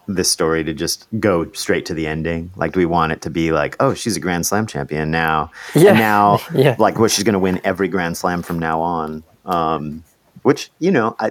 this 0.07 0.29
story 0.31 0.63
to 0.63 0.73
just 0.73 1.07
go 1.19 1.51
straight 1.53 1.85
to 1.87 1.93
the 1.93 2.07
ending? 2.07 2.51
Like, 2.55 2.73
do 2.73 2.79
we 2.79 2.85
want 2.85 3.11
it 3.11 3.21
to 3.21 3.29
be 3.29 3.51
like, 3.51 3.75
oh, 3.79 3.93
she's 3.93 4.17
a 4.17 4.19
Grand 4.19 4.45
Slam 4.45 4.65
champion 4.67 5.11
now, 5.11 5.51
Yeah. 5.75 5.89
and 5.91 5.99
now, 5.99 6.39
Yeah. 6.53 6.75
like, 6.79 6.97
well, 6.99 7.07
she's 7.07 7.23
going 7.23 7.33
to 7.33 7.39
win 7.39 7.61
every 7.63 7.87
Grand 7.87 8.17
Slam 8.17 8.41
from 8.41 8.59
now 8.59 8.81
on. 8.81 9.23
Um, 9.45 10.03
which 10.43 10.71
you 10.79 10.91
know, 10.91 11.15
I, 11.19 11.27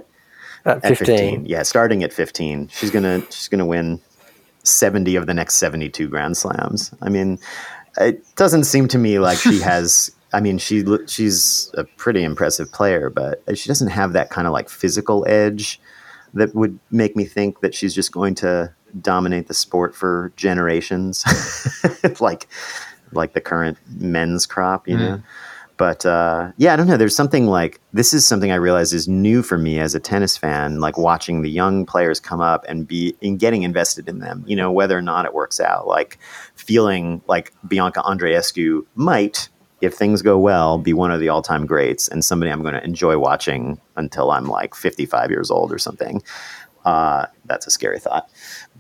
at 0.65 0.85
at 0.85 0.97
15. 0.99 1.07
15. 1.07 1.47
Yeah, 1.47 1.63
starting 1.63 2.03
at 2.05 2.13
15, 2.13 2.69
she's 2.69 2.91
gonna 2.91 3.23
she's 3.31 3.49
gonna 3.49 3.67
win 3.67 4.01
70 4.63 5.17
of 5.17 5.27
the 5.27 5.35
next 5.35 5.57
72 5.57 6.09
Grand 6.09 6.37
Slams. 6.37 6.93
I 7.01 7.09
mean, 7.09 7.39
it 7.99 8.23
doesn't 8.37 8.65
seem 8.65 8.89
to 8.89 8.99
me 8.99 9.19
like 9.19 9.39
she 9.39 9.61
has. 9.63 10.11
I 10.33 10.41
mean, 10.41 10.59
she 10.59 10.85
she's 11.09 11.71
a 11.75 11.83
pretty 11.85 12.23
impressive 12.23 12.71
player, 12.73 13.11
but 13.11 13.43
she 13.59 13.69
doesn't 13.69 13.89
have 13.89 14.13
that 14.13 14.31
kind 14.31 14.47
of 14.47 14.53
like 14.53 14.69
physical 14.69 15.25
edge 15.29 15.81
that 16.35 16.55
would 16.55 16.79
make 16.91 17.17
me 17.17 17.25
think 17.25 17.61
that 17.61 17.75
she's 17.75 17.95
just 17.95 18.13
going 18.13 18.35
to 18.37 18.73
dominate 19.01 19.49
the 19.49 19.55
sport 19.55 19.95
for 19.95 20.33
generations, 20.37 21.25
like 22.21 22.49
like 23.13 23.33
the 23.33 23.41
current 23.41 23.79
men's 23.99 24.47
crop, 24.47 24.89
you 24.89 24.97
know. 24.97 25.23
But 25.81 26.05
uh, 26.05 26.53
yeah, 26.59 26.75
I 26.75 26.77
don't 26.77 26.89
know. 26.89 26.99
There's 26.99 27.17
something 27.17 27.47
like 27.47 27.81
this 27.95 28.13
is 28.13 28.29
something 28.29 28.53
I 28.53 28.57
realize 28.57 28.93
is 28.93 29.09
new 29.09 29.43
for 29.43 29.57
me 29.57 29.79
as 29.81 29.95
a 29.95 29.99
tennis 29.99 30.37
fan, 30.37 30.79
like 30.79 30.99
watching 30.99 31.41
the 31.41 31.49
young 31.49 31.87
players 31.87 32.21
come 32.21 32.43
up 32.43 32.67
and 32.69 32.87
be 32.87 33.17
in 33.23 33.39
getting 33.39 33.63
invested 33.63 34.07
in 34.07 34.19
them. 34.19 34.45
You 34.47 34.57
know, 34.57 34.71
whether 34.71 34.99
or 34.99 35.01
not 35.01 35.25
it 35.25 35.33
works 35.33 35.59
out, 35.59 35.87
like 35.87 36.19
feeling 36.55 37.23
like 37.29 37.55
Bianca 37.67 38.03
Andreescu 38.03 38.85
might, 38.95 39.49
if 39.81 39.95
things 39.95 40.23
go 40.23 40.39
well, 40.39 40.79
be 40.79 40.93
one 40.93 41.11
of 41.11 41.21
the 41.21 41.29
all-time 41.29 41.67
greats 41.67 42.09
and 42.09 42.25
somebody 42.25 42.51
I'm 42.51 42.63
going 42.63 42.75
to 42.75 42.85
enjoy 42.85 43.19
watching 43.19 43.81
until 43.97 44.31
I'm 44.31 44.47
like 44.47 44.75
55 44.75 45.31
years 45.31 45.51
old 45.51 45.73
or 45.73 45.79
something. 45.79 46.23
Uh, 46.85 47.27
that's 47.45 47.67
a 47.67 47.71
scary 47.71 47.99
thought, 47.99 48.31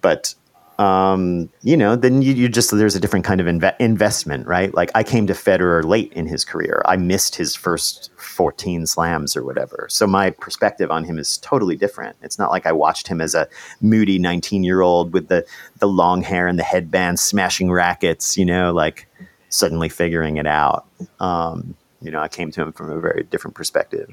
but 0.00 0.34
um, 0.80 1.50
you 1.60 1.76
know, 1.76 1.94
then 1.94 2.22
you, 2.22 2.32
you 2.32 2.48
just 2.48 2.70
there's 2.70 2.96
a 2.96 3.00
different 3.00 3.26
kind 3.26 3.38
of 3.38 3.46
inve- 3.46 3.76
investment, 3.78 4.46
right? 4.46 4.72
Like 4.72 4.90
I 4.94 5.02
came 5.02 5.26
to 5.26 5.34
Federer 5.34 5.84
late 5.84 6.10
in 6.14 6.26
his 6.26 6.42
career. 6.42 6.80
I 6.86 6.96
missed 6.96 7.36
his 7.36 7.54
first 7.54 8.10
14 8.16 8.86
slams 8.86 9.36
or 9.36 9.44
whatever. 9.44 9.88
So 9.90 10.06
my 10.06 10.30
perspective 10.30 10.90
on 10.90 11.04
him 11.04 11.18
is 11.18 11.36
totally 11.36 11.76
different. 11.76 12.16
It's 12.22 12.38
not 12.38 12.50
like 12.50 12.64
I 12.64 12.72
watched 12.72 13.08
him 13.08 13.20
as 13.20 13.34
a 13.34 13.46
moody 13.82 14.18
19 14.18 14.64
year 14.64 14.80
old 14.80 15.12
with 15.12 15.28
the 15.28 15.46
the 15.80 15.88
long 15.88 16.22
hair 16.22 16.46
and 16.46 16.58
the 16.58 16.62
headband 16.62 17.20
smashing 17.20 17.70
rackets, 17.70 18.38
you 18.38 18.46
know, 18.46 18.72
like 18.72 19.06
suddenly 19.50 19.88
figuring 19.88 20.38
it 20.38 20.46
out. 20.46 20.86
Um, 21.20 21.74
you 22.00 22.10
know, 22.10 22.20
I 22.20 22.28
came 22.28 22.50
to 22.52 22.62
him 22.62 22.72
from 22.72 22.90
a 22.90 22.98
very 22.98 23.24
different 23.24 23.54
perspective. 23.54 24.08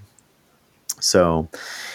So, 0.99 1.47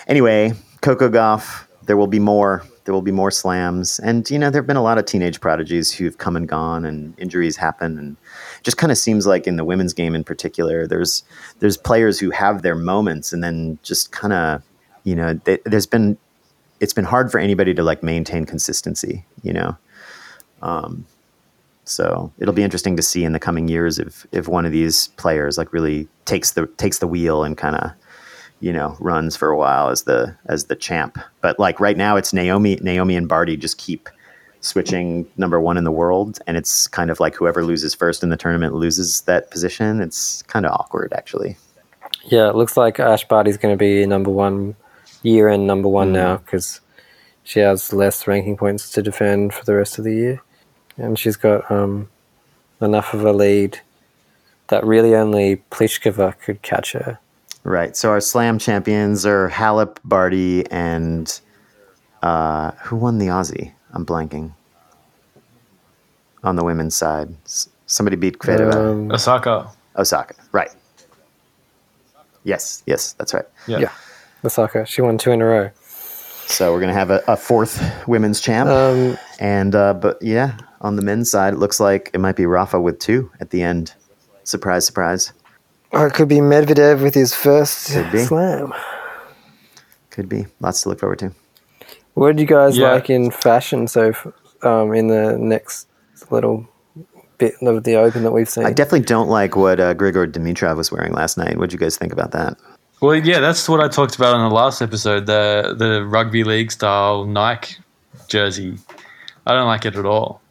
anyway, 0.06 0.52
Coco 0.80 1.10
Gauff, 1.10 1.66
there 1.84 1.96
will 1.96 2.06
be 2.06 2.20
more. 2.20 2.64
there 2.84 2.94
will 2.94 3.02
be 3.02 3.12
more 3.12 3.30
slams, 3.30 3.98
and 4.00 4.28
you 4.30 4.38
know 4.38 4.50
there 4.50 4.62
have 4.62 4.66
been 4.66 4.76
a 4.76 4.82
lot 4.82 4.98
of 4.98 5.04
teenage 5.04 5.40
prodigies 5.40 5.92
who've 5.92 6.18
come 6.18 6.36
and 6.36 6.48
gone, 6.48 6.84
and 6.84 7.18
injuries 7.18 7.56
happen, 7.56 7.98
and 7.98 8.16
just 8.62 8.76
kind 8.76 8.90
of 8.90 8.98
seems 8.98 9.26
like 9.26 9.46
in 9.46 9.56
the 9.56 9.64
women's 9.64 9.92
game 9.92 10.14
in 10.14 10.24
particular, 10.24 10.86
there's 10.86 11.24
there's 11.58 11.76
players 11.76 12.18
who 12.18 12.30
have 12.30 12.62
their 12.62 12.74
moments, 12.74 13.32
and 13.32 13.42
then 13.42 13.78
just 13.82 14.12
kind 14.12 14.32
of 14.32 14.62
you 15.04 15.14
know 15.14 15.34
they, 15.44 15.58
there's 15.64 15.86
been 15.86 16.16
it's 16.80 16.92
been 16.92 17.04
hard 17.04 17.30
for 17.30 17.38
anybody 17.38 17.74
to 17.74 17.82
like 17.82 18.02
maintain 18.02 18.44
consistency, 18.44 19.24
you 19.42 19.52
know. 19.52 19.76
Um, 20.62 21.06
so 21.84 22.32
it'll 22.38 22.54
be 22.54 22.62
interesting 22.62 22.96
to 22.96 23.02
see 23.02 23.24
in 23.24 23.32
the 23.32 23.38
coming 23.40 23.68
years 23.68 23.98
if 23.98 24.26
if 24.32 24.48
one 24.48 24.64
of 24.64 24.72
these 24.72 25.08
players 25.08 25.58
like 25.58 25.72
really 25.72 26.08
takes 26.24 26.52
the 26.52 26.66
takes 26.76 26.98
the 26.98 27.06
wheel 27.08 27.44
and 27.44 27.56
kind 27.58 27.76
of 27.76 27.90
you 28.60 28.72
know 28.72 28.96
runs 29.00 29.36
for 29.36 29.48
a 29.50 29.56
while 29.56 29.88
as 29.88 30.02
the 30.04 30.36
as 30.46 30.64
the 30.66 30.76
champ. 30.76 31.18
But 31.40 31.58
like 31.58 31.80
right 31.80 31.96
now, 31.96 32.16
it's 32.16 32.32
Naomi 32.32 32.76
Naomi 32.82 33.16
and 33.16 33.28
Barty 33.28 33.56
just 33.56 33.78
keep 33.78 34.08
switching 34.60 35.26
number 35.36 35.60
one 35.60 35.76
in 35.76 35.82
the 35.84 35.90
world, 35.90 36.38
and 36.46 36.56
it's 36.56 36.86
kind 36.86 37.10
of 37.10 37.18
like 37.18 37.34
whoever 37.34 37.64
loses 37.64 37.94
first 37.94 38.22
in 38.22 38.28
the 38.28 38.36
tournament 38.36 38.74
loses 38.74 39.22
that 39.22 39.50
position. 39.50 40.00
It's 40.00 40.42
kind 40.42 40.64
of 40.64 40.72
awkward 40.72 41.12
actually. 41.16 41.56
Yeah, 42.26 42.48
it 42.48 42.54
looks 42.54 42.76
like 42.76 43.00
Ash 43.00 43.26
Barty's 43.26 43.56
going 43.56 43.74
to 43.74 43.78
be 43.78 44.06
number 44.06 44.30
one, 44.30 44.76
year 45.22 45.48
end 45.48 45.66
number 45.66 45.88
one 45.88 46.10
Mm. 46.10 46.12
now 46.12 46.36
because 46.36 46.80
she 47.42 47.58
has 47.58 47.92
less 47.92 48.28
ranking 48.28 48.56
points 48.56 48.90
to 48.92 49.02
defend 49.02 49.52
for 49.52 49.64
the 49.64 49.74
rest 49.74 49.98
of 49.98 50.04
the 50.04 50.14
year, 50.14 50.42
and 50.96 51.18
she's 51.18 51.36
got 51.36 51.70
um, 51.70 52.08
enough 52.80 53.14
of 53.14 53.24
a 53.24 53.32
lead 53.32 53.80
that 54.68 54.84
really 54.84 55.14
only 55.14 55.62
Pliskova 55.70 56.38
could 56.40 56.62
catch 56.62 56.92
her. 56.92 57.18
Right. 57.64 57.96
So 57.96 58.10
our 58.10 58.20
slam 58.20 58.58
champions 58.58 59.24
are 59.26 59.48
Halep, 59.50 59.98
Barty, 60.04 60.66
and 60.70 61.40
uh, 62.22 62.72
who 62.82 62.96
won 62.96 63.18
the 63.18 63.26
Aussie? 63.26 63.72
I'm 63.92 64.04
blanking. 64.06 64.52
On 66.42 66.56
the 66.56 66.64
women's 66.64 66.96
side, 66.96 67.28
S- 67.44 67.68
somebody 67.86 68.16
beat 68.16 68.38
Kvitova. 68.38 68.74
Um, 68.74 69.12
Osaka. 69.12 69.68
Osaka. 69.96 70.34
Right. 70.50 70.70
Yes. 72.42 72.82
Yes, 72.86 73.12
that's 73.12 73.32
right. 73.32 73.44
Yeah. 73.68 73.78
Yeah. 73.78 73.92
Osaka, 74.44 74.84
she 74.86 75.02
won 75.02 75.18
two 75.18 75.30
in 75.30 75.40
a 75.40 75.44
row. 75.44 75.70
So 76.46 76.72
we're 76.72 76.80
gonna 76.80 76.92
have 76.94 77.10
a, 77.10 77.22
a 77.28 77.36
fourth 77.36 77.80
women's 78.08 78.40
champ, 78.40 78.68
Um, 78.68 79.16
and 79.38 79.74
uh, 79.76 79.94
but 79.94 80.20
yeah, 80.20 80.58
on 80.82 80.96
the 80.96 81.02
men's 81.02 81.30
side, 81.30 81.54
it 81.54 81.58
looks 81.58 81.80
like 81.80 82.10
it 82.12 82.18
might 82.18 82.36
be 82.36 82.44
Rafa 82.46 82.78
with 82.80 82.98
two 82.98 83.30
at 83.40 83.50
the 83.50 83.62
end. 83.62 83.94
Surprise, 84.44 84.84
surprise. 84.84 85.32
or 85.92 86.06
it 86.06 86.12
could 86.14 86.28
be 86.28 86.36
Medvedev 86.36 87.02
with 87.02 87.14
his 87.14 87.34
first 87.34 87.92
Could 87.92 88.12
be. 88.12 88.24
slam. 88.24 88.72
Could 90.10 90.28
be 90.28 90.46
lots 90.60 90.82
to 90.82 90.88
look 90.90 91.00
forward 91.00 91.18
to. 91.20 91.32
What 92.14 92.28
did 92.36 92.40
you 92.40 92.46
guys 92.46 92.76
Yeah. 92.76 92.92
like 92.92 93.08
in 93.08 93.30
fashion 93.30 93.88
so 93.88 94.12
um, 94.62 94.92
in 94.92 95.06
the 95.08 95.38
next 95.38 95.86
little 96.30 96.68
bit 97.38 97.54
of 97.62 97.84
the 97.84 97.96
open 97.96 98.22
that 98.24 98.32
we've 98.32 98.48
seen? 98.48 98.66
I 98.66 98.72
definitely 98.72 99.06
don't 99.06 99.28
like 99.28 99.56
what 99.56 99.80
uh, 99.80 99.94
Grigor 99.94 100.30
Dimitrov 100.30 100.76
was 100.76 100.92
wearing 100.92 101.12
last 101.14 101.38
night. 101.38 101.56
What 101.56 101.70
do 101.70 101.74
you 101.74 101.78
guys 101.78 101.96
think 101.96 102.12
about 102.12 102.32
that? 102.32 102.58
Well, 103.00 103.14
yeah, 103.16 103.40
that's 103.40 103.68
what 103.68 103.80
I 103.80 103.88
talked 103.88 104.16
about 104.16 104.34
on 104.34 104.48
the 104.48 104.54
last 104.54 104.82
episode. 104.82 105.26
The 105.26 105.74
the 105.76 106.04
rugby 106.04 106.44
league 106.44 106.70
style 106.70 107.24
Nike 107.24 107.76
jersey. 108.28 108.76
I 109.46 109.54
don't 109.54 109.66
like 109.66 109.86
it 109.86 109.96
at 109.96 110.04
all. 110.06 110.41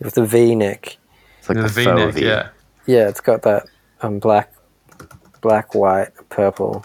With 0.00 0.14
the 0.14 0.24
V 0.24 0.54
neck. 0.54 0.96
It's 1.38 1.48
like 1.48 1.56
the 1.56 1.62
the, 1.62 1.68
V 1.68 1.84
neck, 1.86 2.16
yeah. 2.16 2.48
Yeah, 2.86 3.08
it's 3.08 3.20
got 3.20 3.42
that 3.42 3.66
um, 4.00 4.18
black, 4.18 4.52
black, 5.40 5.74
white, 5.74 6.08
purple, 6.30 6.84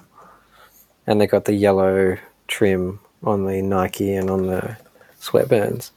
and 1.08 1.20
they 1.22 1.28
got 1.28 1.46
the 1.46 1.54
yellow 1.54 2.18
trim 2.48 3.00
on 3.24 3.46
the 3.46 3.62
Nike 3.62 4.14
and 4.14 4.30
on 4.30 4.48
the 4.48 4.78
sweatbands. 5.20 5.92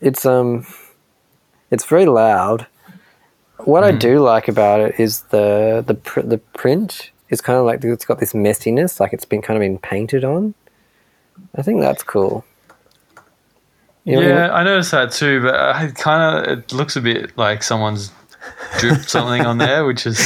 It's 0.00 0.24
um, 0.24 0.66
it's 1.70 1.84
very 1.84 2.06
loud. 2.06 2.66
What 3.58 3.82
I 3.82 3.90
do 3.90 4.20
like 4.20 4.46
about 4.46 4.80
it 4.80 5.00
is 5.00 5.22
the 5.22 5.82
the 5.84 5.94
pr- 5.94 6.20
the 6.20 6.38
print 6.38 7.10
is 7.28 7.40
kind 7.40 7.58
of 7.58 7.64
like 7.64 7.82
it's 7.82 8.04
got 8.04 8.20
this 8.20 8.32
messiness, 8.32 9.00
like 9.00 9.12
it's 9.12 9.24
been 9.24 9.42
kind 9.42 9.56
of 9.56 9.60
been 9.60 9.78
painted 9.78 10.24
on. 10.24 10.54
I 11.56 11.62
think 11.62 11.80
that's 11.80 12.02
cool. 12.02 12.44
You 14.08 14.20
know, 14.20 14.26
yeah, 14.28 14.52
I 14.52 14.62
noticed 14.64 14.90
that 14.92 15.12
too, 15.12 15.42
but 15.42 15.54
I 15.54 15.90
kind 15.94 16.22
of 16.48 16.58
it 16.58 16.72
looks 16.72 16.96
a 16.96 17.00
bit 17.00 17.36
like 17.36 17.62
someone's 17.62 18.10
dripped 18.78 19.10
something 19.16 19.44
on 19.44 19.58
there, 19.58 19.84
which 19.84 20.06
is 20.06 20.18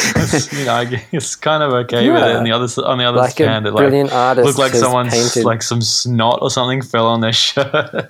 you 0.53 0.65
know 0.67 0.75
I 0.75 0.85
guess 0.85 1.05
it's 1.13 1.35
kind 1.37 1.63
of 1.63 1.73
okay 1.73 2.09
with 2.09 2.23
it. 2.23 2.27
Yeah. 2.27 2.37
And 2.37 2.47
the 2.47 2.53
other 2.53 2.65
s- 2.65 2.79
on 2.79 2.99
the 2.99 3.05
other 3.05 3.19
Like 3.19 3.41
a 3.41 3.49
hand, 3.49 3.67
it 3.67 3.73
like 3.73 3.91
looked 3.93 4.59
like 4.59 4.71
has 4.73 4.81
someone's 4.81 5.13
painted- 5.13 5.45
like 5.45 5.63
some 5.63 5.81
snot 5.83 6.39
or 6.43 6.51
something 6.51 6.81
fell 6.83 7.07
on 7.09 7.21
their 7.23 7.33
shirt. 7.47 8.09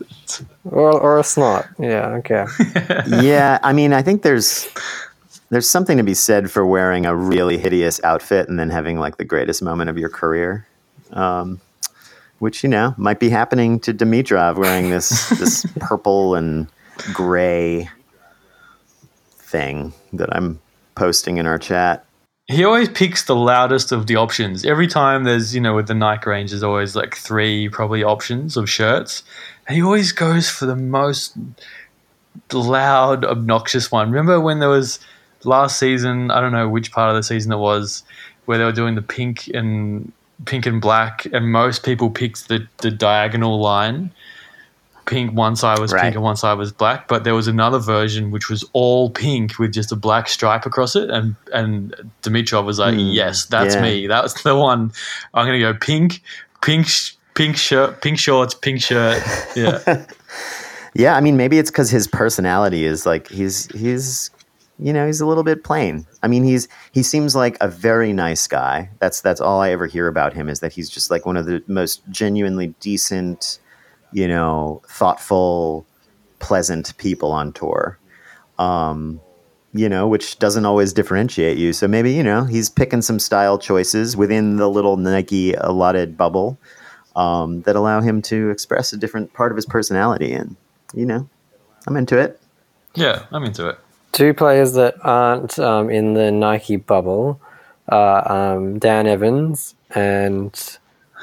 or 0.65 0.93
or 1.01 1.19
a 1.19 1.25
snot. 1.25 1.67
Yeah, 1.79 2.21
okay. 2.21 2.45
yeah, 3.23 3.59
I 3.63 3.73
mean, 3.73 3.93
I 3.95 4.03
think 4.03 4.23
there's 4.23 4.69
there's 5.51 5.69
something 5.69 5.97
to 5.97 6.03
be 6.05 6.15
said 6.15 6.51
for 6.51 6.67
wearing 6.67 7.07
a 7.07 7.17
really 7.17 7.57
hideous 7.59 8.03
outfit 8.05 8.49
and 8.49 8.59
then 8.59 8.69
having 8.71 8.99
like 8.99 9.17
the 9.17 9.25
greatest 9.25 9.63
moment 9.63 9.89
of 9.91 9.97
your 9.99 10.09
career, 10.11 10.67
um, 11.13 11.61
which 12.43 12.65
you 12.65 12.69
know 12.69 12.93
might 12.97 13.21
be 13.21 13.31
happening 13.31 13.79
to 13.79 13.95
Dimitrov 13.95 14.57
wearing 14.57 14.91
this 14.91 15.29
this 15.39 15.65
purple 15.79 16.35
and 16.35 16.67
gray 17.15 17.89
thing 19.31 19.93
that 20.13 20.35
I'm 20.35 20.61
posting 20.97 21.37
in 21.37 21.47
our 21.47 21.57
chat. 21.57 22.05
he 22.49 22.65
always 22.65 22.89
picks 22.89 23.27
the 23.27 23.37
loudest 23.37 23.93
of 23.93 24.09
the 24.09 24.17
options. 24.17 24.65
Every 24.65 24.89
time 24.89 25.23
there's, 25.23 25.55
you 25.55 25.61
know, 25.61 25.77
with 25.77 25.87
the 25.87 25.95
Nike 25.95 26.29
range, 26.29 26.51
there's 26.51 26.65
always 26.65 26.97
like 26.97 27.15
three 27.15 27.69
probably 27.69 28.03
options 28.03 28.57
of 28.57 28.69
shirts. 28.69 29.23
And 29.69 29.77
he 29.77 29.83
always 29.83 30.11
goes 30.11 30.51
for 30.51 30.67
the 30.67 30.75
most 30.75 31.37
loud, 32.53 33.25
obnoxious 33.25 33.93
one. 33.93 34.11
Remember 34.11 34.41
when 34.41 34.59
there 34.59 34.69
was 34.69 34.99
last 35.45 35.79
season, 35.79 36.33
I 36.33 36.41
don't 36.41 36.53
know 36.53 36.69
which 36.69 36.91
part 36.91 37.09
of 37.09 37.15
the 37.15 37.23
season 37.23 37.53
it 37.53 37.59
was, 37.59 38.03
where 38.47 38.59
they 38.59 38.65
were 38.65 38.73
doing 38.73 38.97
the 38.97 39.03
pink 39.03 39.47
and 39.55 40.13
pink 40.45 40.67
and 40.67 40.81
black, 40.81 41.27
and 41.33 41.51
most 41.53 41.85
people 41.85 42.11
picked 42.11 42.49
the, 42.49 42.67
the 42.79 42.91
diagonal 42.91 43.61
line. 43.61 44.13
Pink, 45.05 45.33
one 45.37 45.57
side 45.57 45.81
was 45.81 45.93
Right. 45.93 46.03
pink 46.03 46.15
and 46.15 46.23
one 46.23 46.37
side 46.37 46.57
was 46.57 46.73
black, 46.73 47.09
but 47.09 47.25
there 47.25 47.35
was 47.35 47.49
another 47.49 47.81
version 47.81 48.31
which 48.31 48.49
was 48.49 48.65
all 48.73 49.11
pink 49.11 49.59
with 49.59 49.73
just 49.73 49.91
a 49.91 49.97
black 49.97 50.29
stripe 50.29 50.65
across 50.65 50.95
it, 50.95 51.11
and 51.11 51.35
and 51.53 51.93
Dimitrov 52.23 52.65
was 52.65 52.79
like, 52.79 52.95
Hmm, 52.95 53.01
"Yes, 53.11 53.47
that's 53.47 53.75
yeah. 53.75 53.83
me. 53.83 54.07
That 54.07 54.23
was 54.23 54.35
the 54.35 54.55
one. 54.57 54.93
I'm 55.35 55.45
gonna 55.47 55.59
go 55.59 55.75
pink, 55.75 56.23
pink, 56.61 56.87
pink 57.35 57.57
shirt, 57.57 58.01
pink 58.01 58.19
shorts, 58.21 58.55
pink 58.55 58.81
shirt. 58.81 59.21
Yeah, 59.57 60.05
Yeah, 60.95 61.17
I 61.17 61.21
mean, 61.21 61.37
maybe 61.37 61.59
it's 61.59 61.71
because 61.71 61.91
his 61.91 62.07
personality 62.07 62.85
is 62.85 63.05
like 63.05 63.27
he's 63.29 63.67
he's 63.77 64.31
you 64.79 64.93
know 64.93 65.07
he's 65.07 65.21
a 65.21 65.27
little 65.27 65.45
bit 65.45 65.65
plain. 65.65 66.07
I 66.23 66.29
mean, 66.29 66.45
he's 66.45 66.69
he 66.93 67.03
seems 67.03 67.37
like 67.37 67.57
a 67.61 67.69
very 67.69 68.13
nice 68.13 68.47
guy. 68.47 68.91
That's 68.99 69.21
that's 69.21 69.41
all 69.41 69.61
I 69.61 69.71
ever 69.71 69.87
hear 69.87 70.09
about 70.09 70.33
him 70.33 70.49
is 70.49 70.61
that 70.61 70.73
he's 70.73 70.91
just 70.91 71.11
like 71.11 71.27
one 71.27 71.37
of 71.37 71.47
the 71.47 71.63
most 71.67 72.03
genuinely 72.11 72.69
decent, 72.81 73.59
you 74.13 74.27
know, 74.27 74.83
thoughtful, 74.89 75.87
pleasant 76.39 76.97
people 76.99 77.33
on 77.33 77.53
tour. 77.53 77.99
Um, 78.59 79.21
you 79.75 79.89
know, 79.89 80.07
which 80.07 80.39
doesn't 80.39 80.67
always 80.67 80.93
differentiate 80.93 81.57
you. 81.57 81.73
So 81.73 81.89
maybe 81.89 82.13
you 82.13 82.23
know 82.23 82.45
he's 82.45 82.69
picking 82.69 83.03
some 83.03 83.19
style 83.19 83.59
choices 83.59 84.17
within 84.17 84.57
the 84.57 84.69
little 84.69 84.97
Nike 84.97 85.55
allotted 85.55 86.17
bubble 86.17 86.59
um, 87.17 87.63
that 87.63 87.77
allow 87.77 88.01
him 88.01 88.23
to 88.23 88.51
express 88.51 88.93
a 88.93 88.97
different 88.97 89.33
part 89.33 89.53
of 89.53 89.57
his 89.57 89.67
personality. 89.67 90.33
And 90.33 90.57
you 90.95 91.07
know, 91.07 91.29
I'm 91.87 91.97
into 91.97 92.19
it. 92.19 92.41
yeah, 92.95 93.27
I'm 93.33 93.45
into 93.45 93.69
it. 93.69 93.79
Two 94.13 94.35
players 94.35 94.75
that 94.75 94.95
aren't 95.03 95.59
um, 95.59 95.89
in 95.91 96.15
the 96.15 96.31
Nike 96.31 96.77
bubble 96.77 97.41
are 97.89 98.31
um, 98.31 98.79
Dan 98.79 99.07
Evans 99.07 99.75
and 99.95 100.53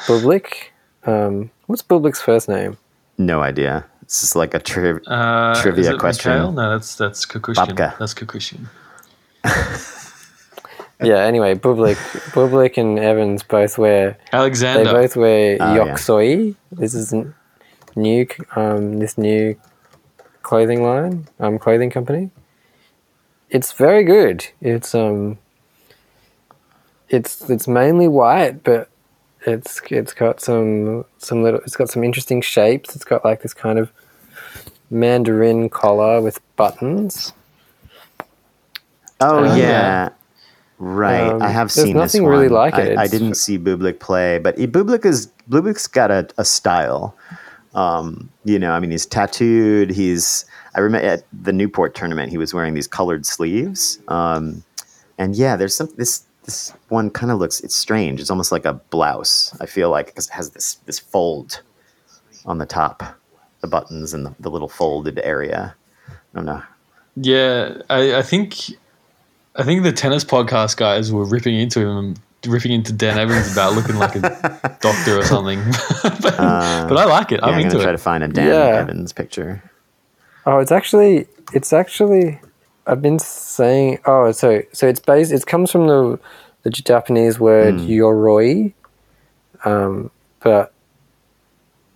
Bublik. 0.08 0.70
Um, 1.06 1.52
what's 1.68 1.84
Bublik's 1.84 2.20
first 2.22 2.50
name? 2.50 2.78
No 3.18 3.42
idea. 3.42 3.86
This 4.04 4.24
is 4.24 4.36
like 4.36 4.54
a 4.56 4.60
tri- 4.60 5.00
Uh, 5.06 5.62
Trivia 5.62 5.98
question. 5.98 6.32
Mikhail? 6.32 6.52
No, 6.52 6.72
that's 6.72 6.96
that's 6.96 7.26
Kukushkin. 7.28 7.68
Babka. 7.76 7.98
That's 8.00 8.14
Kukushkin. 8.14 8.66
Yeah. 11.02 11.20
Anyway, 11.24 11.56
Bublik, 11.56 11.96
Bublik 12.34 12.78
and 12.78 13.00
Evans 13.00 13.42
both 13.42 13.78
wear. 13.78 14.18
Alexander. 14.34 14.84
They 14.84 14.92
both 14.92 15.16
wear 15.16 15.58
Oh, 15.62 15.74
yeah. 16.20 16.52
This 16.74 16.94
is 16.94 17.14
n- 17.14 17.34
new. 17.96 18.28
Um, 18.58 19.00
this 19.00 19.18
new 19.18 19.56
clothing 20.44 20.84
line, 20.84 21.26
um, 21.40 21.58
clothing 21.58 21.90
company. 21.90 22.32
It's 23.50 23.72
very 23.72 24.04
good. 24.04 24.48
It's 24.62 24.94
um. 24.94 25.38
It's 27.10 27.50
it's 27.50 27.68
mainly 27.68 28.08
white, 28.08 28.64
but 28.64 28.90
it's 29.46 29.82
it's 29.90 30.14
got 30.14 30.40
some 30.42 31.06
some 31.18 31.42
little. 31.44 31.60
It's 31.62 31.76
got 31.76 31.90
some 31.90 32.04
interesting 32.04 32.42
shapes. 32.42 32.96
It's 32.96 33.06
got 33.06 33.26
like 33.26 33.42
this 33.42 33.54
kind 33.54 33.80
of 33.80 33.92
mandarin 34.92 35.70
collar 35.70 36.22
with 36.22 36.40
buttons. 36.56 37.34
Oh 39.22 39.44
Uh, 39.44 39.56
yeah, 39.56 40.10
right. 40.78 41.30
Um, 41.30 41.42
I 41.42 41.50
have 41.50 41.74
there's 41.74 41.86
seen 41.88 41.98
nothing 41.98 42.24
this 42.24 42.30
really 42.30 42.48
like 42.50 42.76
I, 42.76 42.82
it. 42.82 42.90
I 42.98 43.06
It's- 43.06 43.10
didn't 43.12 43.36
see 43.36 43.58
Bublik 43.58 44.00
play, 44.00 44.38
but 44.38 44.56
Bublik 44.58 45.04
is 45.06 45.30
Bublik's 45.50 45.88
got 45.88 46.12
a, 46.12 46.28
a 46.38 46.46
style. 46.46 47.16
Um, 47.76 48.30
you 48.46 48.58
know, 48.58 48.72
I 48.72 48.80
mean, 48.80 48.92
he's 48.92 49.06
tattooed. 49.06 49.92
He's 49.92 50.46
I 50.76 50.80
remember 50.80 51.08
at 51.08 51.24
the 51.32 51.54
Newport 51.54 51.96
tournament, 51.96 52.32
he 52.32 52.38
was 52.38 52.54
wearing 52.54 52.74
these 52.74 52.88
colored 52.88 53.26
sleeves. 53.26 54.00
Um, 54.08 54.64
and 55.18 55.36
yeah, 55.36 55.56
there's 55.56 55.76
some 55.76 55.90
this 55.98 56.24
this 56.44 56.74
one 56.88 57.10
kind 57.10 57.32
of 57.32 57.40
looks 57.40 57.60
it's 57.60 57.76
strange. 57.76 58.20
It's 58.20 58.30
almost 58.30 58.52
like 58.52 58.66
a 58.66 58.74
blouse. 58.74 59.56
I 59.60 59.66
feel 59.66 59.90
like 59.90 60.08
because 60.08 60.28
it 60.28 60.34
has 60.34 60.52
this 60.52 60.76
this 60.86 61.00
fold 61.00 61.62
on 62.46 62.58
the 62.58 62.66
top, 62.66 63.04
the 63.62 63.68
buttons 63.68 64.14
and 64.14 64.26
the, 64.26 64.36
the 64.40 64.50
little 64.50 64.70
folded 64.70 65.20
area. 65.24 65.76
I 66.10 66.14
don't 66.34 66.46
know. 66.46 66.64
Yeah, 67.16 67.82
I, 67.90 68.16
I 68.16 68.22
think 68.22 68.56
I 69.56 69.64
think 69.64 69.84
the 69.84 69.92
tennis 69.92 70.24
podcast 70.24 70.78
guys 70.78 71.12
were 71.12 71.26
ripping 71.26 71.60
into 71.60 71.82
him, 71.82 72.16
ripping 72.48 72.72
into 72.72 72.94
Dan 72.94 73.18
Evans 73.18 73.52
about 73.52 73.74
looking 73.74 73.98
like 73.98 74.16
a 74.16 74.22
doctor 74.82 75.18
or 75.20 75.24
something. 75.24 75.60
but, 76.04 76.40
Uh, 76.40 76.86
but 76.88 76.98
I 76.98 77.06
like 77.06 77.32
it. 77.32 77.40
Yeah, 77.42 77.48
I'm 77.48 77.54
I'm 77.56 77.60
into 77.62 77.74
gonna 77.76 77.84
try 77.84 77.92
to 77.92 77.98
find 77.98 78.24
a 78.24 78.28
Dan 78.28 78.48
Yeah. 78.48 78.80
Evans 78.82 79.12
picture. 79.14 79.62
Oh, 80.46 80.60
it's 80.60 80.72
actually 80.72 81.28
it's 81.54 81.74
actually 81.74 82.40
I've 82.88 83.02
been 83.02 83.20
saying 83.20 84.00
oh 84.06 84.32
so 84.32 84.62
so 84.74 84.88
it's 84.88 85.00
based 85.00 85.32
it 85.32 85.46
comes 85.46 85.72
from 85.72 85.88
the 85.88 86.20
the 86.64 86.70
Japanese 86.70 87.40
word 87.40 87.76
Hmm. 87.76 87.88
yoroi, 87.88 88.74
um, 89.66 90.12
but 90.40 90.74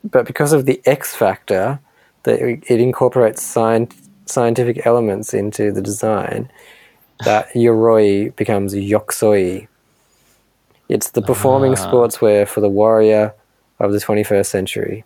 but 0.04 0.26
because 0.26 0.52
of 0.54 0.66
the 0.66 0.82
X 0.86 1.16
factor 1.16 1.80
that 2.24 2.40
it 2.40 2.64
it 2.70 2.80
incorporates 2.80 3.42
scien- 3.44 3.92
scientific 4.26 4.86
elements 4.86 5.34
into 5.34 5.72
the 5.72 5.82
design, 5.82 6.50
that 7.26 7.50
yoroi 7.54 8.36
becomes 8.36 8.74
yoxoi. 8.74 9.68
It's 10.90 11.12
the 11.12 11.22
performing 11.22 11.74
Ah. 11.74 11.76
sportswear 11.92 12.48
for 12.48 12.62
the 12.62 12.70
warrior 12.70 13.34
of 13.80 13.92
the 13.92 14.00
21st 14.00 14.50
century. 14.52 15.04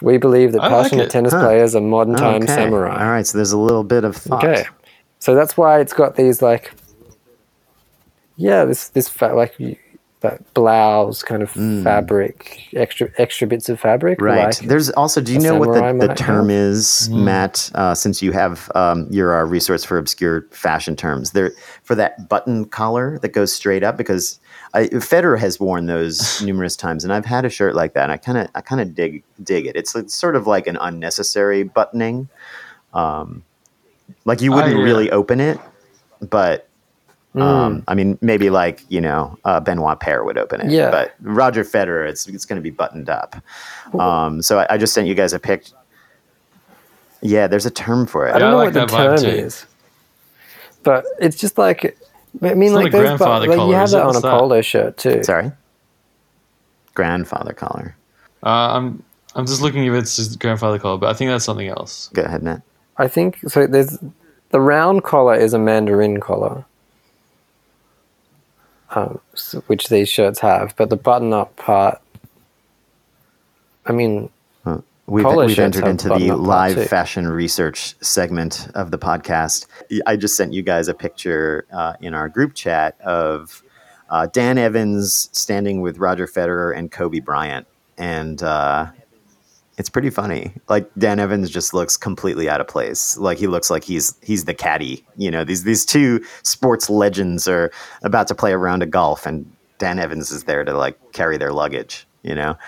We 0.00 0.16
believe 0.16 0.52
that 0.52 0.62
I 0.62 0.68
passionate 0.68 1.04
it. 1.06 1.10
tennis 1.10 1.32
Huh. 1.32 1.40
players 1.40 1.74
are 1.74 1.80
modern 1.80 2.14
time 2.16 2.42
Okay. 2.42 2.54
samurai. 2.54 3.02
All 3.04 3.10
right, 3.10 3.26
so 3.26 3.36
there's 3.38 3.52
a 3.52 3.58
little 3.58 3.84
bit 3.84 4.04
of 4.04 4.16
thought. 4.16 4.44
Okay, 4.44 4.64
so 5.18 5.34
that's 5.34 5.56
why 5.56 5.80
it's 5.80 5.92
got 5.92 6.14
these 6.16 6.40
like, 6.40 6.72
yeah, 8.36 8.64
this 8.64 8.88
this 8.88 9.10
like 9.20 9.54
y- 10.22 10.28
that 10.28 10.54
blouse 10.54 11.22
kind 11.22 11.42
of 11.42 11.50
fabric, 11.50 12.68
extra 12.74 13.10
extra 13.18 13.46
bits 13.46 13.68
of 13.68 13.78
fabric. 13.78 14.20
Right. 14.20 14.46
Like, 14.46 14.58
There's 14.58 14.90
also, 14.90 15.20
do 15.20 15.32
you 15.32 15.38
know 15.38 15.56
what 15.58 15.74
the, 15.74 16.06
the 16.08 16.14
term 16.14 16.48
have? 16.48 16.58
is, 16.58 17.08
Matt? 17.10 17.70
Uh, 17.74 17.94
since 17.94 18.20
you 18.22 18.32
have, 18.32 18.70
um, 18.74 19.06
you're 19.10 19.32
our 19.32 19.46
resource 19.46 19.84
for 19.84 19.98
obscure 19.98 20.46
fashion 20.50 20.96
terms. 20.96 21.32
There 21.32 21.52
for 21.84 21.94
that 21.94 22.28
button 22.28 22.64
collar 22.64 23.18
that 23.20 23.28
goes 23.28 23.52
straight 23.52 23.84
up 23.84 23.96
because 23.96 24.40
I, 24.74 24.86
Federer 24.86 25.38
has 25.38 25.60
worn 25.60 25.86
those 25.86 26.42
numerous 26.44 26.76
times, 26.76 27.04
and 27.04 27.12
I've 27.12 27.24
had 27.24 27.44
a 27.44 27.50
shirt 27.50 27.74
like 27.74 27.94
that, 27.94 28.04
and 28.04 28.12
I 28.12 28.16
kind 28.16 28.38
of, 28.38 28.48
I 28.54 28.60
kind 28.60 28.80
of 28.80 28.94
dig 28.94 29.22
dig 29.42 29.66
it. 29.66 29.76
It's, 29.76 29.94
it's 29.94 30.14
sort 30.14 30.36
of 30.36 30.46
like 30.46 30.66
an 30.66 30.76
unnecessary 30.80 31.62
buttoning. 31.62 32.28
Um, 32.92 33.44
like 34.24 34.40
you 34.40 34.52
wouldn't 34.52 34.74
I, 34.74 34.78
uh, 34.78 34.82
really 34.82 35.10
open 35.10 35.40
it, 35.40 35.58
but. 36.20 36.67
Mm. 37.38 37.42
Um, 37.42 37.84
I 37.88 37.94
mean, 37.94 38.18
maybe 38.20 38.50
like 38.50 38.82
you 38.88 39.00
know, 39.00 39.38
uh, 39.44 39.60
Benoit 39.60 40.00
Paire 40.00 40.24
would 40.24 40.36
open 40.38 40.60
it, 40.60 40.70
Yeah. 40.70 40.90
but 40.90 41.14
Roger 41.20 41.64
Federer, 41.64 42.08
it's 42.08 42.26
it's 42.28 42.44
going 42.44 42.56
to 42.56 42.62
be 42.62 42.70
buttoned 42.70 43.08
up. 43.08 43.36
Um, 43.98 44.42
so 44.42 44.58
I, 44.60 44.66
I 44.74 44.76
just 44.78 44.92
sent 44.94 45.06
you 45.06 45.14
guys 45.14 45.32
a 45.32 45.38
pic. 45.38 45.66
Yeah, 47.20 47.46
there's 47.46 47.66
a 47.66 47.70
term 47.70 48.06
for 48.06 48.26
it. 48.28 48.34
I 48.34 48.38
don't 48.38 48.40
Yeah, 48.40 48.46
I 48.46 48.50
know 48.50 48.56
like 48.58 48.74
what 48.74 48.88
the 48.88 48.96
term 48.96 49.18
too. 49.18 49.26
is, 49.26 49.66
but 50.82 51.04
it's 51.20 51.36
just 51.36 51.58
like 51.58 51.96
I 52.42 52.54
mean, 52.54 52.62
It's 52.64 52.72
not 52.72 52.78
like 52.84 52.88
a 52.88 52.90
those, 52.96 53.00
grandfather 53.02 53.46
but, 53.46 53.58
like 53.58 53.68
you 53.68 53.74
have 53.74 53.88
it? 53.88 53.92
that 53.92 54.00
on 54.02 54.06
What's 54.08 54.18
a 54.18 54.22
that? 54.22 54.38
polo 54.38 54.60
shirt 54.62 54.96
too. 54.96 55.22
Sorry, 55.24 55.50
grandfather 56.94 57.52
collar. 57.52 57.96
Uh, 58.42 58.48
I'm 58.76 59.02
I'm 59.34 59.46
just 59.46 59.60
looking 59.62 59.84
if 59.84 59.92
it's 59.94 60.16
just 60.16 60.38
grandfather 60.40 60.78
collar, 60.78 60.98
but 60.98 61.08
I 61.10 61.12
think 61.14 61.30
that's 61.30 61.44
something 61.44 61.68
else. 61.68 62.08
Go 62.14 62.22
ahead, 62.22 62.42
Matt. 62.42 62.62
I 62.96 63.08
think 63.08 63.38
so. 63.48 63.66
There's 63.66 63.98
the 64.50 64.60
round 64.60 65.04
collar 65.04 65.34
is 65.34 65.52
a 65.52 65.58
mandarin 65.58 66.20
collar, 66.20 66.64
um, 68.90 69.20
which 69.66 69.88
these 69.88 70.08
shirts 70.08 70.40
have, 70.40 70.74
but 70.76 70.90
the 70.90 70.96
button-up 70.96 71.56
part. 71.56 72.00
I 73.86 73.92
mean, 73.92 74.30
We've, 75.08 75.24
we've 75.24 75.58
entered 75.58 75.86
into 75.86 76.10
the 76.10 76.36
live 76.36 76.86
fashion 76.86 77.26
research 77.26 77.94
segment 78.02 78.68
of 78.74 78.90
the 78.90 78.98
podcast. 78.98 79.66
I 80.04 80.16
just 80.16 80.36
sent 80.36 80.52
you 80.52 80.60
guys 80.60 80.86
a 80.86 80.92
picture 80.92 81.64
uh, 81.72 81.94
in 82.02 82.12
our 82.12 82.28
group 82.28 82.52
chat 82.52 83.00
of 83.00 83.62
uh, 84.10 84.26
Dan 84.26 84.58
Evans 84.58 85.30
standing 85.32 85.80
with 85.80 85.96
Roger 85.96 86.26
Federer 86.26 86.76
and 86.76 86.92
Kobe 86.92 87.20
Bryant, 87.20 87.66
and 87.96 88.42
uh, 88.42 88.90
it's 89.78 89.88
pretty 89.88 90.10
funny. 90.10 90.52
Like 90.68 90.90
Dan 90.98 91.20
Evans 91.20 91.50
just 91.50 91.72
looks 91.72 91.96
completely 91.96 92.50
out 92.50 92.60
of 92.60 92.66
place. 92.66 93.16
Like 93.16 93.38
he 93.38 93.46
looks 93.46 93.70
like 93.70 93.84
he's 93.84 94.14
he's 94.22 94.44
the 94.44 94.54
caddy. 94.54 95.06
You 95.16 95.30
know, 95.30 95.44
these 95.44 95.62
these 95.62 95.86
two 95.86 96.22
sports 96.42 96.90
legends 96.90 97.46
are 97.48 97.70
about 98.02 98.26
to 98.28 98.34
play 98.34 98.52
a 98.52 98.58
round 98.58 98.82
of 98.82 98.90
golf, 98.90 99.24
and 99.24 99.50
Dan 99.78 100.00
Evans 100.00 100.32
is 100.32 100.44
there 100.44 100.64
to 100.64 100.76
like 100.76 101.12
carry 101.12 101.38
their 101.38 101.52
luggage. 101.52 102.06
You 102.22 102.34
know. 102.34 102.58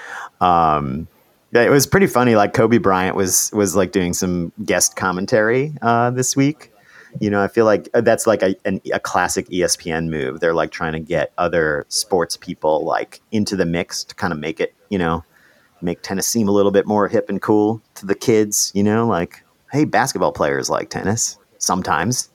Um, 0.40 1.08
yeah, 1.52 1.62
it 1.62 1.70
was 1.70 1.84
pretty 1.84 2.06
funny. 2.06 2.36
Like 2.36 2.52
Kobe 2.52 2.78
Bryant 2.78 3.16
was 3.16 3.50
was 3.52 3.74
like 3.74 3.90
doing 3.90 4.14
some 4.14 4.52
guest 4.64 4.94
commentary 4.94 5.74
uh, 5.82 6.10
this 6.10 6.36
week. 6.36 6.72
You 7.20 7.28
know, 7.28 7.42
I 7.42 7.48
feel 7.48 7.64
like 7.64 7.88
uh, 7.92 8.02
that's 8.02 8.24
like 8.28 8.40
a 8.44 8.54
an, 8.64 8.80
a 8.94 9.00
classic 9.00 9.48
ESPN 9.48 10.10
move. 10.10 10.38
They're 10.38 10.54
like 10.54 10.70
trying 10.70 10.92
to 10.92 11.00
get 11.00 11.32
other 11.38 11.86
sports 11.88 12.36
people 12.36 12.84
like 12.84 13.20
into 13.32 13.56
the 13.56 13.66
mix 13.66 14.04
to 14.04 14.14
kind 14.14 14.32
of 14.32 14.38
make 14.38 14.60
it, 14.60 14.76
you 14.90 14.98
know, 14.98 15.24
make 15.82 16.02
tennis 16.02 16.26
seem 16.26 16.48
a 16.48 16.52
little 16.52 16.70
bit 16.72 16.86
more 16.86 17.08
hip 17.08 17.28
and 17.28 17.40
cool 17.40 17.80
to 17.96 18.06
the 18.06 18.14
kids. 18.14 18.70
You 18.74 18.82
know, 18.82 19.06
like 19.06 19.42
hey, 19.72 19.84
basketball 19.84 20.32
players 20.32 20.68
like 20.70 20.90
tennis 20.90 21.38
sometimes, 21.58 22.28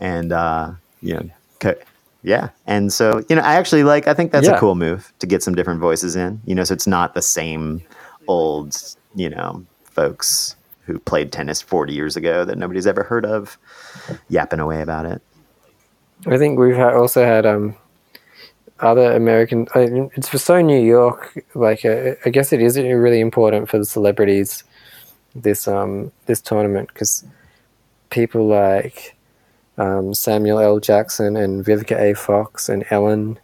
and 0.00 0.32
uh, 0.32 0.72
you 1.02 1.14
know, 1.14 1.30
co- 1.60 1.74
yeah. 2.22 2.48
And 2.66 2.92
so 2.92 3.22
you 3.28 3.36
know, 3.36 3.42
I 3.42 3.54
actually 3.54 3.84
like. 3.84 4.06
I 4.08 4.14
think 4.14 4.32
that's 4.32 4.46
Yeah. 4.46 4.56
a 4.56 4.58
cool 4.60 4.74
move 4.74 5.12
to 5.20 5.26
get 5.26 5.42
some 5.42 5.54
different 5.54 5.80
voices 5.80 6.16
in. 6.16 6.40
You 6.44 6.54
know, 6.54 6.64
so 6.64 6.74
it's 6.74 6.86
not 6.86 7.14
the 7.14 7.22
same 7.22 7.82
old, 8.28 8.76
you 9.14 9.30
know, 9.30 9.64
folks 9.84 10.56
who 10.84 10.98
played 11.00 11.32
tennis 11.32 11.60
40 11.60 11.92
years 11.92 12.16
ago 12.16 12.44
that 12.44 12.56
nobody's 12.58 12.86
ever 12.86 13.02
heard 13.02 13.24
of 13.26 13.58
yapping 14.28 14.60
away 14.60 14.82
about 14.82 15.04
it. 15.06 15.20
I 16.26 16.38
think 16.38 16.58
we've 16.58 16.78
also 16.78 17.24
had 17.24 17.44
um, 17.44 17.76
other 18.80 19.12
American. 19.12 19.66
I 19.74 19.86
mean, 19.86 20.10
it's 20.14 20.28
for 20.28 20.38
so 20.38 20.60
New 20.60 20.80
York. 20.80 21.44
Like, 21.54 21.84
uh, 21.84 22.14
I 22.24 22.30
guess 22.30 22.52
it 22.52 22.60
is 22.60 22.76
really 22.76 23.20
important 23.20 23.68
for 23.68 23.78
the 23.78 23.84
celebrities 23.84 24.64
this 25.34 25.68
um 25.68 26.10
this 26.24 26.40
tournament 26.40 26.88
because 26.88 27.22
people 28.08 28.46
like 28.46 29.16
um, 29.78 30.14
Samuel 30.14 30.58
L. 30.58 30.80
Jackson 30.80 31.36
and 31.36 31.64
Vivica 31.64 32.00
A. 32.00 32.14
Fox 32.14 32.68
and 32.68 32.84
Ellen 32.90 33.38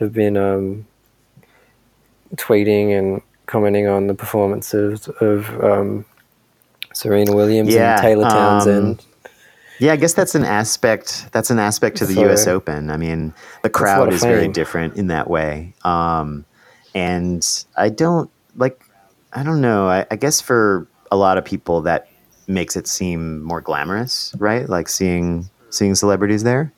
have 0.00 0.12
been 0.12 0.36
um, 0.36 0.86
tweeting 2.34 2.98
and 2.98 3.22
commenting 3.46 3.86
on 3.86 4.08
the 4.08 4.14
performances 4.14 5.08
of 5.20 5.48
um, 5.62 6.04
Serena 6.92 7.34
Williams 7.34 7.72
Yeah, 7.72 7.92
and 7.92 8.02
Taylor 8.02 8.24
um, 8.24 8.30
Townsend. 8.32 9.06
Yeah, 9.78 9.92
I 9.92 9.96
guess 9.96 10.12
that's 10.14 10.34
an 10.34 10.44
aspect. 10.44 11.28
That's 11.32 11.50
an 11.50 11.58
aspect 11.58 11.96
to 11.98 12.06
the 12.06 12.14
So- 12.14 12.20
U.S. 12.22 12.46
Open. 12.46 12.90
I 12.90 12.96
mean, 12.96 13.34
the 13.62 13.70
crowd 13.70 14.12
is 14.12 14.22
very 14.22 14.48
different 14.48 14.96
in 14.96 15.08
that 15.08 15.28
way. 15.28 15.74
Um, 15.84 16.44
and 16.94 17.44
I 17.76 17.88
don't 17.88 18.30
like. 18.56 18.80
I 19.32 19.42
don't 19.42 19.60
know. 19.60 19.88
I, 19.88 20.06
I 20.10 20.16
guess 20.16 20.40
for 20.40 20.86
a 21.10 21.16
lot 21.16 21.38
of 21.38 21.44
people, 21.44 21.80
that 21.82 22.08
makes 22.46 22.76
it 22.76 22.86
seem 22.86 23.42
more 23.42 23.60
glamorous, 23.60 24.32
right? 24.38 24.68
Like 24.68 24.88
seeing 24.88 25.50
seeing 25.70 25.94
celebrities 25.96 26.44
there. 26.44 26.72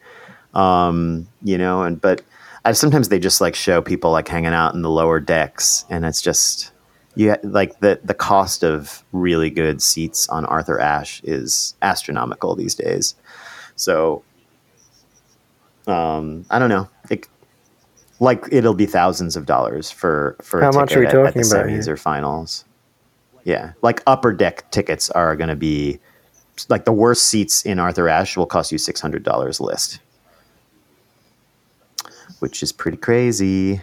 Um, 0.54 1.28
you 1.42 1.58
know, 1.58 1.82
and 1.82 2.00
but 2.00 2.22
I, 2.64 2.72
sometimes 2.72 3.10
they 3.10 3.18
just 3.18 3.42
like 3.42 3.54
show 3.54 3.82
people 3.82 4.10
like 4.10 4.26
hanging 4.26 4.54
out 4.54 4.74
in 4.74 4.80
the 4.80 4.88
lower 4.90 5.20
decks, 5.20 5.84
and 5.90 6.06
it's 6.06 6.22
just 6.22 6.72
yeah, 7.16 7.36
like 7.42 7.80
the 7.80 7.98
the 8.04 8.14
cost 8.14 8.62
of 8.62 9.02
really 9.12 9.50
good 9.50 9.82
seats 9.82 10.28
on 10.28 10.44
Arthur 10.44 10.78
Ashe 10.78 11.20
is 11.24 11.74
astronomical 11.82 12.54
these 12.54 12.74
days. 12.74 13.14
So, 13.74 14.22
um, 15.86 16.44
I 16.50 16.58
don't 16.58 16.68
know. 16.68 16.88
It, 17.10 17.26
like 18.20 18.44
it'll 18.52 18.74
be 18.74 18.86
thousands 18.86 19.34
of 19.36 19.46
dollars 19.46 19.90
for 19.90 20.36
for 20.42 20.60
How 20.62 20.70
a 20.70 20.72
much 20.72 20.90
ticket 20.90 21.14
are 21.14 21.22
we 21.22 21.26
at, 21.28 21.28
at 21.28 21.34
the 21.34 21.40
about 21.40 21.66
semis 21.66 21.84
here? 21.84 21.94
or 21.94 21.96
finals. 21.96 22.64
Yeah, 23.44 23.72
like 23.82 24.02
upper 24.06 24.32
deck 24.32 24.70
tickets 24.70 25.10
are 25.10 25.36
going 25.36 25.48
to 25.50 25.56
be 25.56 25.98
like 26.68 26.84
the 26.84 26.92
worst 26.92 27.24
seats 27.24 27.64
in 27.64 27.78
Arthur 27.78 28.08
Ashe 28.08 28.36
will 28.36 28.46
cost 28.46 28.72
you 28.72 28.78
six 28.78 29.00
hundred 29.00 29.22
dollars 29.22 29.60
list, 29.60 30.00
which 32.40 32.62
is 32.62 32.72
pretty 32.72 32.98
crazy. 32.98 33.80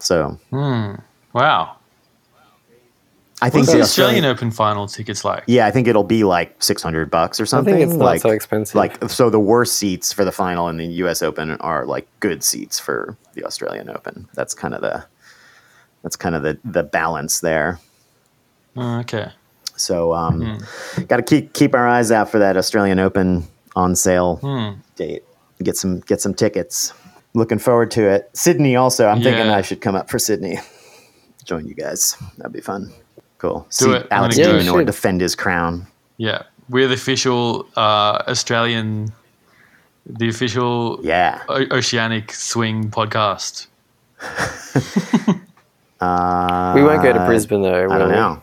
So 0.00 0.38
Hmm. 0.50 0.96
Wow. 1.36 1.76
I 3.42 3.50
think 3.50 3.62
What's 3.64 3.72
the 3.72 3.76
the 3.76 3.82
Australian 3.84 4.24
Open 4.24 4.50
final 4.50 4.88
tickets 4.88 5.22
like? 5.22 5.44
Yeah, 5.46 5.66
I 5.66 5.70
think 5.70 5.86
it'll 5.86 6.02
be 6.04 6.24
like 6.24 6.62
six 6.62 6.82
hundred 6.82 7.10
bucks 7.10 7.38
or 7.38 7.42
I 7.42 7.46
something. 7.46 7.74
think 7.74 7.86
it's 7.90 7.96
not 7.98 8.04
like, 8.06 8.22
so 8.22 8.30
expensive. 8.30 8.74
Like 8.74 9.10
so, 9.10 9.28
the 9.28 9.38
worst 9.38 9.76
seats 9.76 10.10
for 10.10 10.24
the 10.24 10.32
final 10.32 10.68
in 10.68 10.78
the 10.78 10.86
U.S. 11.04 11.20
Open 11.22 11.50
are 11.60 11.84
like 11.84 12.08
good 12.20 12.42
seats 12.42 12.80
for 12.80 13.14
the 13.34 13.44
Australian 13.44 13.90
Open. 13.90 14.26
That's 14.32 14.54
kind 14.54 14.72
of 14.74 14.80
the 14.80 15.04
That's 16.02 16.16
kind 16.16 16.34
of 16.34 16.42
the 16.42 16.58
the 16.64 16.82
balance 16.82 17.40
there. 17.40 17.78
Oh, 18.74 19.00
okay. 19.00 19.30
So 19.76 20.14
um, 20.14 20.58
Hmm. 20.94 21.02
got 21.02 21.18
to 21.18 21.22
keep 21.22 21.52
keep 21.52 21.74
our 21.74 21.86
eyes 21.86 22.10
out 22.10 22.30
for 22.30 22.38
that 22.38 22.56
Australian 22.56 22.98
Open 22.98 23.46
on 23.76 23.94
sale 23.94 24.36
Hmm. 24.36 24.80
date. 24.96 25.24
Get 25.62 25.76
some 25.76 26.00
get 26.00 26.22
some 26.22 26.32
tickets. 26.32 26.94
Looking 27.34 27.58
forward 27.58 27.90
to 27.90 28.08
it. 28.08 28.30
Sydney 28.32 28.76
also. 28.76 29.08
I'm 29.08 29.22
thinking 29.22 29.48
I 29.50 29.60
should 29.60 29.82
come 29.82 29.94
up 29.94 30.08
for 30.08 30.18
Sydney. 30.18 30.58
Join 31.46 31.66
you 31.66 31.74
guys. 31.74 32.16
That'd 32.36 32.52
be 32.52 32.60
fun. 32.60 32.92
Cool. 33.38 33.60
Do 33.60 33.66
See 33.70 33.90
it. 33.92 34.06
Alex 34.10 34.36
gonna 34.36 34.48
go. 34.48 34.56
Yeah, 34.56 34.62
Minaur 34.62 34.78
should. 34.80 34.86
defend 34.86 35.20
his 35.22 35.34
crown. 35.34 35.86
Yeah, 36.18 36.42
we're 36.68 36.88
the 36.88 36.94
official 36.94 37.66
uh, 37.76 38.22
Australian, 38.28 39.12
the 40.04 40.28
official 40.28 40.98
Yeah. 41.02 41.42
o- 41.48 41.66
oceanic 41.70 42.32
swing 42.32 42.90
podcast. 42.90 43.66
Uh, 45.98 46.72
We 46.74 46.82
won't 46.82 47.02
go 47.02 47.10
to 47.10 47.24
Brisbane 47.24 47.62
though. 47.62 47.84
I 47.84 47.86
will 47.86 47.98
don't 48.00 48.08
we? 48.10 48.14
know. 48.16 48.42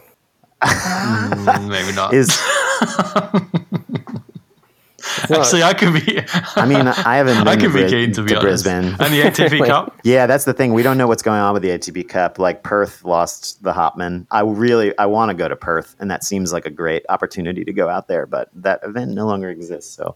Mm, 0.63 1.67
Maybe 1.69 1.95
not. 1.95 2.11
Is 2.19 2.29
Not- 5.29 5.39
Actually, 5.41 5.63
I 5.63 5.73
could 5.73 5.93
be. 5.93 6.19
I 6.55 6.65
mean, 6.65 6.87
I 6.87 7.15
haven't 7.17 7.37
been 7.39 7.47
I 7.47 7.55
could 7.55 7.73
be 7.73 7.81
Bris- 7.81 7.91
keen 7.91 8.11
to 8.13 8.21
be 8.23 8.29
to 8.29 8.39
honest. 8.39 8.63
Brisbane. 8.65 8.85
And 8.99 9.13
the 9.13 9.21
ATP 9.21 9.59
Wait. 9.59 9.67
Cup. 9.69 9.97
Yeah, 10.03 10.25
that's 10.25 10.45
the 10.45 10.53
thing. 10.53 10.73
We 10.73 10.83
don't 10.83 10.97
know 10.97 11.07
what's 11.07 11.23
going 11.23 11.39
on 11.39 11.53
with 11.53 11.63
the 11.63 11.69
ATP 11.69 12.07
Cup. 12.09 12.39
Like 12.39 12.63
Perth 12.63 13.03
lost 13.03 13.61
the 13.63 13.73
Hopman. 13.73 14.25
I 14.31 14.41
really 14.41 14.97
I 14.97 15.05
want 15.05 15.29
to 15.29 15.33
go 15.35 15.47
to 15.47 15.55
Perth, 15.55 15.95
and 15.99 16.09
that 16.11 16.23
seems 16.23 16.51
like 16.53 16.65
a 16.65 16.69
great 16.69 17.05
opportunity 17.09 17.63
to 17.63 17.73
go 17.73 17.89
out 17.89 18.07
there. 18.07 18.25
But 18.25 18.49
that 18.55 18.79
event 18.83 19.11
no 19.11 19.25
longer 19.25 19.49
exists. 19.49 19.93
So, 19.95 20.15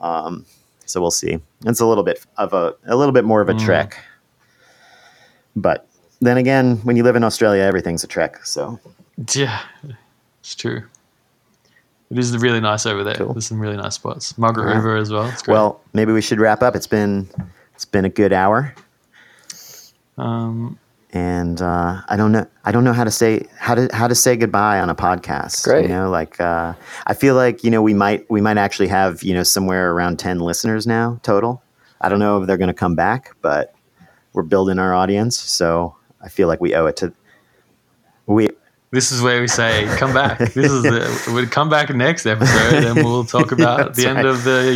um, 0.00 0.46
so 0.86 1.00
we'll 1.00 1.10
see. 1.10 1.38
It's 1.66 1.80
a 1.80 1.86
little 1.86 2.04
bit 2.04 2.24
of 2.36 2.52
a 2.52 2.74
a 2.86 2.96
little 2.96 3.12
bit 3.12 3.24
more 3.24 3.40
of 3.40 3.48
a 3.48 3.54
Mm. 3.54 3.64
trek. 3.64 3.98
But 5.56 5.86
then 6.20 6.36
again, 6.38 6.76
when 6.78 6.96
you 6.96 7.02
live 7.02 7.16
in 7.16 7.24
Australia, 7.24 7.62
everything's 7.62 8.04
a 8.04 8.06
trek. 8.06 8.44
So 8.44 8.78
Yeah, 9.34 9.60
it's 10.40 10.54
true. 10.54 10.84
It 12.10 12.18
is 12.18 12.36
really 12.38 12.60
nice 12.60 12.86
over 12.86 13.04
there. 13.04 13.16
Cool. 13.16 13.34
There's 13.34 13.46
some 13.46 13.60
really 13.60 13.76
nice 13.76 13.96
spots. 13.96 14.36
Margaret 14.38 14.64
Alright. 14.64 14.76
River 14.76 14.96
as 14.96 15.10
well. 15.10 15.28
It's 15.28 15.42
great. 15.42 15.52
well, 15.52 15.80
maybe 15.92 16.12
we 16.12 16.22
should 16.22 16.40
wrap 16.40 16.62
up. 16.62 16.74
It's 16.74 16.86
been 16.86 17.28
it's 17.74 17.84
been 17.84 18.04
a 18.04 18.08
good 18.10 18.32
hour. 18.32 18.74
um, 20.16 20.78
and 21.12 21.62
uh, 21.62 22.02
I 22.08 22.16
don't 22.16 22.32
know. 22.32 22.46
I 22.64 22.72
don't 22.72 22.84
know 22.84 22.92
how 22.92 23.04
to 23.04 23.10
say 23.10 23.46
how 23.58 23.74
to 23.74 23.88
how 23.92 24.08
to 24.08 24.14
say 24.14 24.36
goodbye 24.36 24.78
on 24.80 24.90
a 24.90 24.94
podcast. 24.94 25.64
Great. 25.64 25.82
You 25.82 25.88
know, 25.88 26.10
like 26.10 26.40
uh, 26.40 26.74
I 27.06 27.14
feel 27.14 27.34
like 27.34 27.64
you 27.64 27.70
know 27.70 27.82
we 27.82 27.94
might 27.94 28.28
we 28.30 28.40
might 28.40 28.58
actually 28.58 28.88
have 28.88 29.22
you 29.22 29.32
know 29.32 29.42
somewhere 29.42 29.92
around 29.92 30.18
ten 30.18 30.40
listeners 30.40 30.86
now 30.86 31.18
total. 31.22 31.62
I 32.00 32.08
don't 32.08 32.18
know 32.18 32.40
if 32.40 32.46
they're 32.46 32.58
going 32.58 32.68
to 32.68 32.74
come 32.74 32.94
back, 32.94 33.34
but 33.42 33.74
we're 34.32 34.42
building 34.42 34.78
our 34.78 34.94
audience, 34.94 35.36
so 35.36 35.96
I 36.20 36.28
feel 36.28 36.46
like 36.46 36.60
we 36.60 36.74
owe 36.74 36.86
it 36.86 36.96
to 36.98 37.12
we. 38.26 38.48
This 38.90 39.12
is 39.12 39.20
where 39.22 39.40
we 39.40 39.48
say, 39.48 39.84
"Come 39.98 40.12
back." 40.14 40.38
This 40.38 40.70
is 40.72 40.82
the 40.82 41.30
we'll 41.34 41.46
come 41.46 41.68
back 41.68 41.90
next 41.94 42.26
episode, 42.26 42.84
and 42.84 42.96
we'll 42.96 43.24
talk 43.24 43.52
about 43.52 43.94
the 43.94 44.02
That's 44.02 44.04
end 44.04 44.16
right. 44.18 44.26
of 44.26 44.44
the 44.44 44.74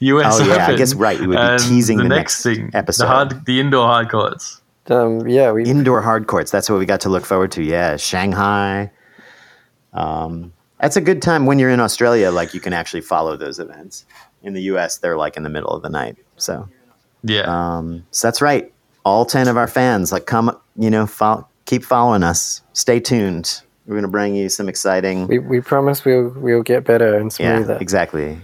U- 0.00 0.16
US 0.18 0.40
Oh, 0.40 0.44
yeah, 0.44 0.66
I 0.66 0.76
guess, 0.76 0.94
right, 0.94 1.18
we 1.20 1.26
would 1.28 1.36
be 1.58 1.64
teasing 1.64 1.98
the 1.98 2.04
next 2.04 2.42
thing, 2.42 2.70
episode. 2.74 3.04
the 3.04 3.08
hard, 3.08 3.46
the 3.46 3.60
indoor 3.60 3.86
hard 3.86 4.10
courts. 4.10 4.60
Um, 4.88 5.26
yeah, 5.28 5.52
we 5.52 5.64
Indoor 5.64 6.02
hard 6.02 6.26
courts. 6.26 6.50
That's 6.50 6.68
what 6.68 6.78
we 6.78 6.86
got 6.86 7.00
to 7.02 7.08
look 7.08 7.24
forward 7.24 7.52
to. 7.52 7.62
Yeah, 7.62 7.96
Shanghai. 7.96 8.90
Um, 9.92 10.52
that's 10.80 10.96
a 10.96 11.00
good 11.00 11.22
time 11.22 11.46
when 11.46 11.58
you're 11.58 11.70
in 11.70 11.80
Australia. 11.80 12.30
Like 12.30 12.54
you 12.54 12.60
can 12.60 12.72
actually 12.72 13.02
follow 13.02 13.36
those 13.36 13.58
events. 13.58 14.04
In 14.42 14.54
the 14.54 14.62
U.S., 14.62 14.98
they're 14.98 15.16
like 15.16 15.36
in 15.36 15.44
the 15.44 15.48
middle 15.48 15.70
of 15.70 15.82
the 15.82 15.88
night. 15.88 16.16
So, 16.36 16.68
Yeah, 17.22 17.42
um, 17.46 18.04
so 18.10 18.26
that's 18.26 18.42
right. 18.42 18.72
All 19.04 19.24
ten 19.24 19.46
of 19.46 19.56
our 19.56 19.68
fans, 19.68 20.10
like, 20.10 20.26
come, 20.26 20.56
you 20.76 20.90
know, 20.90 21.06
follow, 21.06 21.46
keep 21.72 21.82
following 21.82 22.22
us. 22.22 22.60
Stay 22.74 23.00
tuned. 23.00 23.62
We're 23.86 23.94
gonna 23.94 24.08
bring 24.08 24.34
you 24.36 24.50
some 24.50 24.68
exciting. 24.68 25.26
we, 25.26 25.38
we 25.38 25.60
promise 25.62 26.04
we'll 26.04 26.28
we'll 26.36 26.62
get 26.62 26.84
better 26.84 27.16
and 27.18 27.32
smoother. 27.32 27.72
yeah, 27.72 27.78
exactly. 27.80 28.38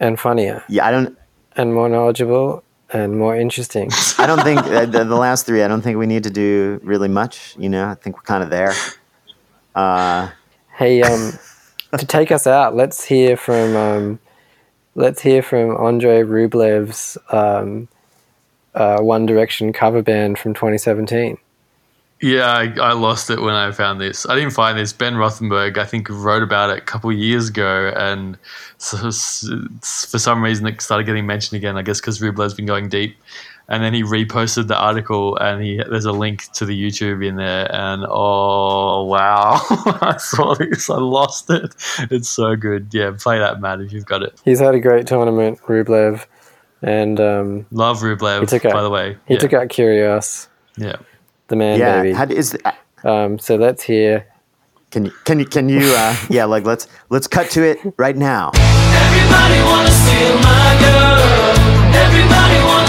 and 0.00 0.18
funnier 0.18 0.64
Yeah, 0.68 0.84
I 0.84 0.90
don't. 0.90 1.16
and 1.54 1.72
more 1.72 1.88
knowledgeable 1.88 2.64
and 2.92 3.16
more 3.16 3.36
interesting. 3.36 3.90
I 4.18 4.26
don't 4.26 4.42
think 4.42 4.58
uh, 4.64 4.86
the, 4.86 5.04
the 5.04 5.14
last 5.14 5.46
three. 5.46 5.62
I 5.62 5.68
don't 5.68 5.82
think 5.82 5.98
we 5.98 6.06
need 6.06 6.24
to 6.24 6.30
do 6.30 6.80
really 6.82 7.06
much. 7.08 7.54
You 7.56 7.68
know, 7.68 7.86
I 7.88 7.94
think 7.94 8.16
we're 8.16 8.22
kind 8.22 8.42
of 8.42 8.50
there. 8.50 8.72
Uh, 9.76 10.30
hey, 10.76 11.02
um, 11.02 11.38
to 11.96 12.04
take 12.06 12.32
us 12.32 12.46
out, 12.48 12.74
let's 12.74 13.04
hear 13.04 13.36
from 13.36 13.76
um, 13.76 14.18
let's 14.96 15.20
hear 15.22 15.42
from 15.42 15.76
Andre 15.76 16.24
Rublev's 16.24 17.16
um, 17.30 17.86
uh, 18.74 18.98
One 18.98 19.26
Direction 19.26 19.72
cover 19.72 20.02
band 20.02 20.40
from 20.40 20.54
2017. 20.54 21.38
Yeah. 22.20 22.46
I, 22.46 22.74
I 22.80 22.92
lost 22.92 23.30
it 23.30 23.40
when 23.40 23.54
I 23.54 23.70
found 23.72 24.00
this. 24.00 24.26
I 24.28 24.34
didn't 24.34 24.52
find 24.52 24.78
this. 24.78 24.92
Ben 24.92 25.14
Rothenberg, 25.14 25.78
I 25.78 25.84
think, 25.84 26.08
wrote 26.08 26.42
about 26.42 26.70
it 26.70 26.78
a 26.78 26.82
couple 26.82 27.10
of 27.10 27.16
years 27.16 27.48
ago, 27.48 27.92
and 27.96 28.36
so, 28.78 28.96
for 28.98 30.18
some 30.18 30.42
reason 30.42 30.66
it 30.66 30.80
started 30.82 31.04
getting 31.04 31.26
mentioned 31.26 31.56
again. 31.58 31.76
I 31.76 31.82
guess 31.82 32.00
because 32.00 32.20
Rublev's 32.20 32.54
been 32.54 32.66
going 32.66 32.88
deep. 32.88 33.16
And 33.70 33.84
then 33.84 33.92
he 33.92 34.02
reposted 34.02 34.66
the 34.68 34.78
article, 34.78 35.36
and 35.36 35.62
he 35.62 35.82
there's 35.90 36.06
a 36.06 36.12
link 36.12 36.50
to 36.52 36.64
the 36.64 36.72
YouTube 36.72 37.22
in 37.22 37.36
there. 37.36 37.70
And 37.70 38.06
oh 38.08 39.04
wow, 39.04 39.60
I 40.00 40.16
saw 40.18 40.54
this, 40.54 40.88
I 40.88 40.96
lost 40.96 41.50
it. 41.50 41.74
It's 42.10 42.30
so 42.30 42.56
good. 42.56 42.88
Yeah, 42.94 43.10
play 43.18 43.38
that, 43.38 43.60
Matt, 43.60 43.82
if 43.82 43.92
you've 43.92 44.06
got 44.06 44.22
it. 44.22 44.40
He's 44.42 44.58
had 44.58 44.74
a 44.74 44.80
great 44.80 45.06
tournament, 45.06 45.60
Rublev, 45.66 46.24
and 46.80 47.20
um, 47.20 47.66
Love 47.70 47.98
Rublev, 47.98 48.40
He 48.40 48.46
took 48.46 48.64
a- 48.64 48.70
by 48.70 48.82
the 48.82 48.88
way. 48.88 49.18
he 49.26 49.34
yeah. 49.34 49.40
took 49.40 49.52
out 49.52 49.68
Kyrgios, 49.68 50.48
yeah. 50.78 50.96
The 51.48 51.56
man 51.56 51.78
yeah, 51.78 52.02
baby. 52.02 52.14
how, 52.14 52.24
is 52.24 52.56
Um, 53.04 53.38
so 53.38 53.56
let's 53.56 53.82
hear. 53.82 54.26
can 54.90 55.04
you 55.04 55.12
can 55.24 55.38
you 55.38 55.46
can 55.46 55.68
you? 55.68 55.94
Uh, 55.96 56.16
yeah, 56.30 56.44
like 56.44 56.64
let's 56.64 56.86
let's 57.10 57.26
cut 57.26 57.50
to 57.50 57.62
it 57.62 57.78
right 57.96 58.16
now. 58.16 58.52
Everybody 58.54 59.58
wanna 59.64 59.90
steal 59.90 60.36
my 60.40 60.68
girl. 60.80 61.94
Everybody 61.94 62.58
wanna 62.64 62.87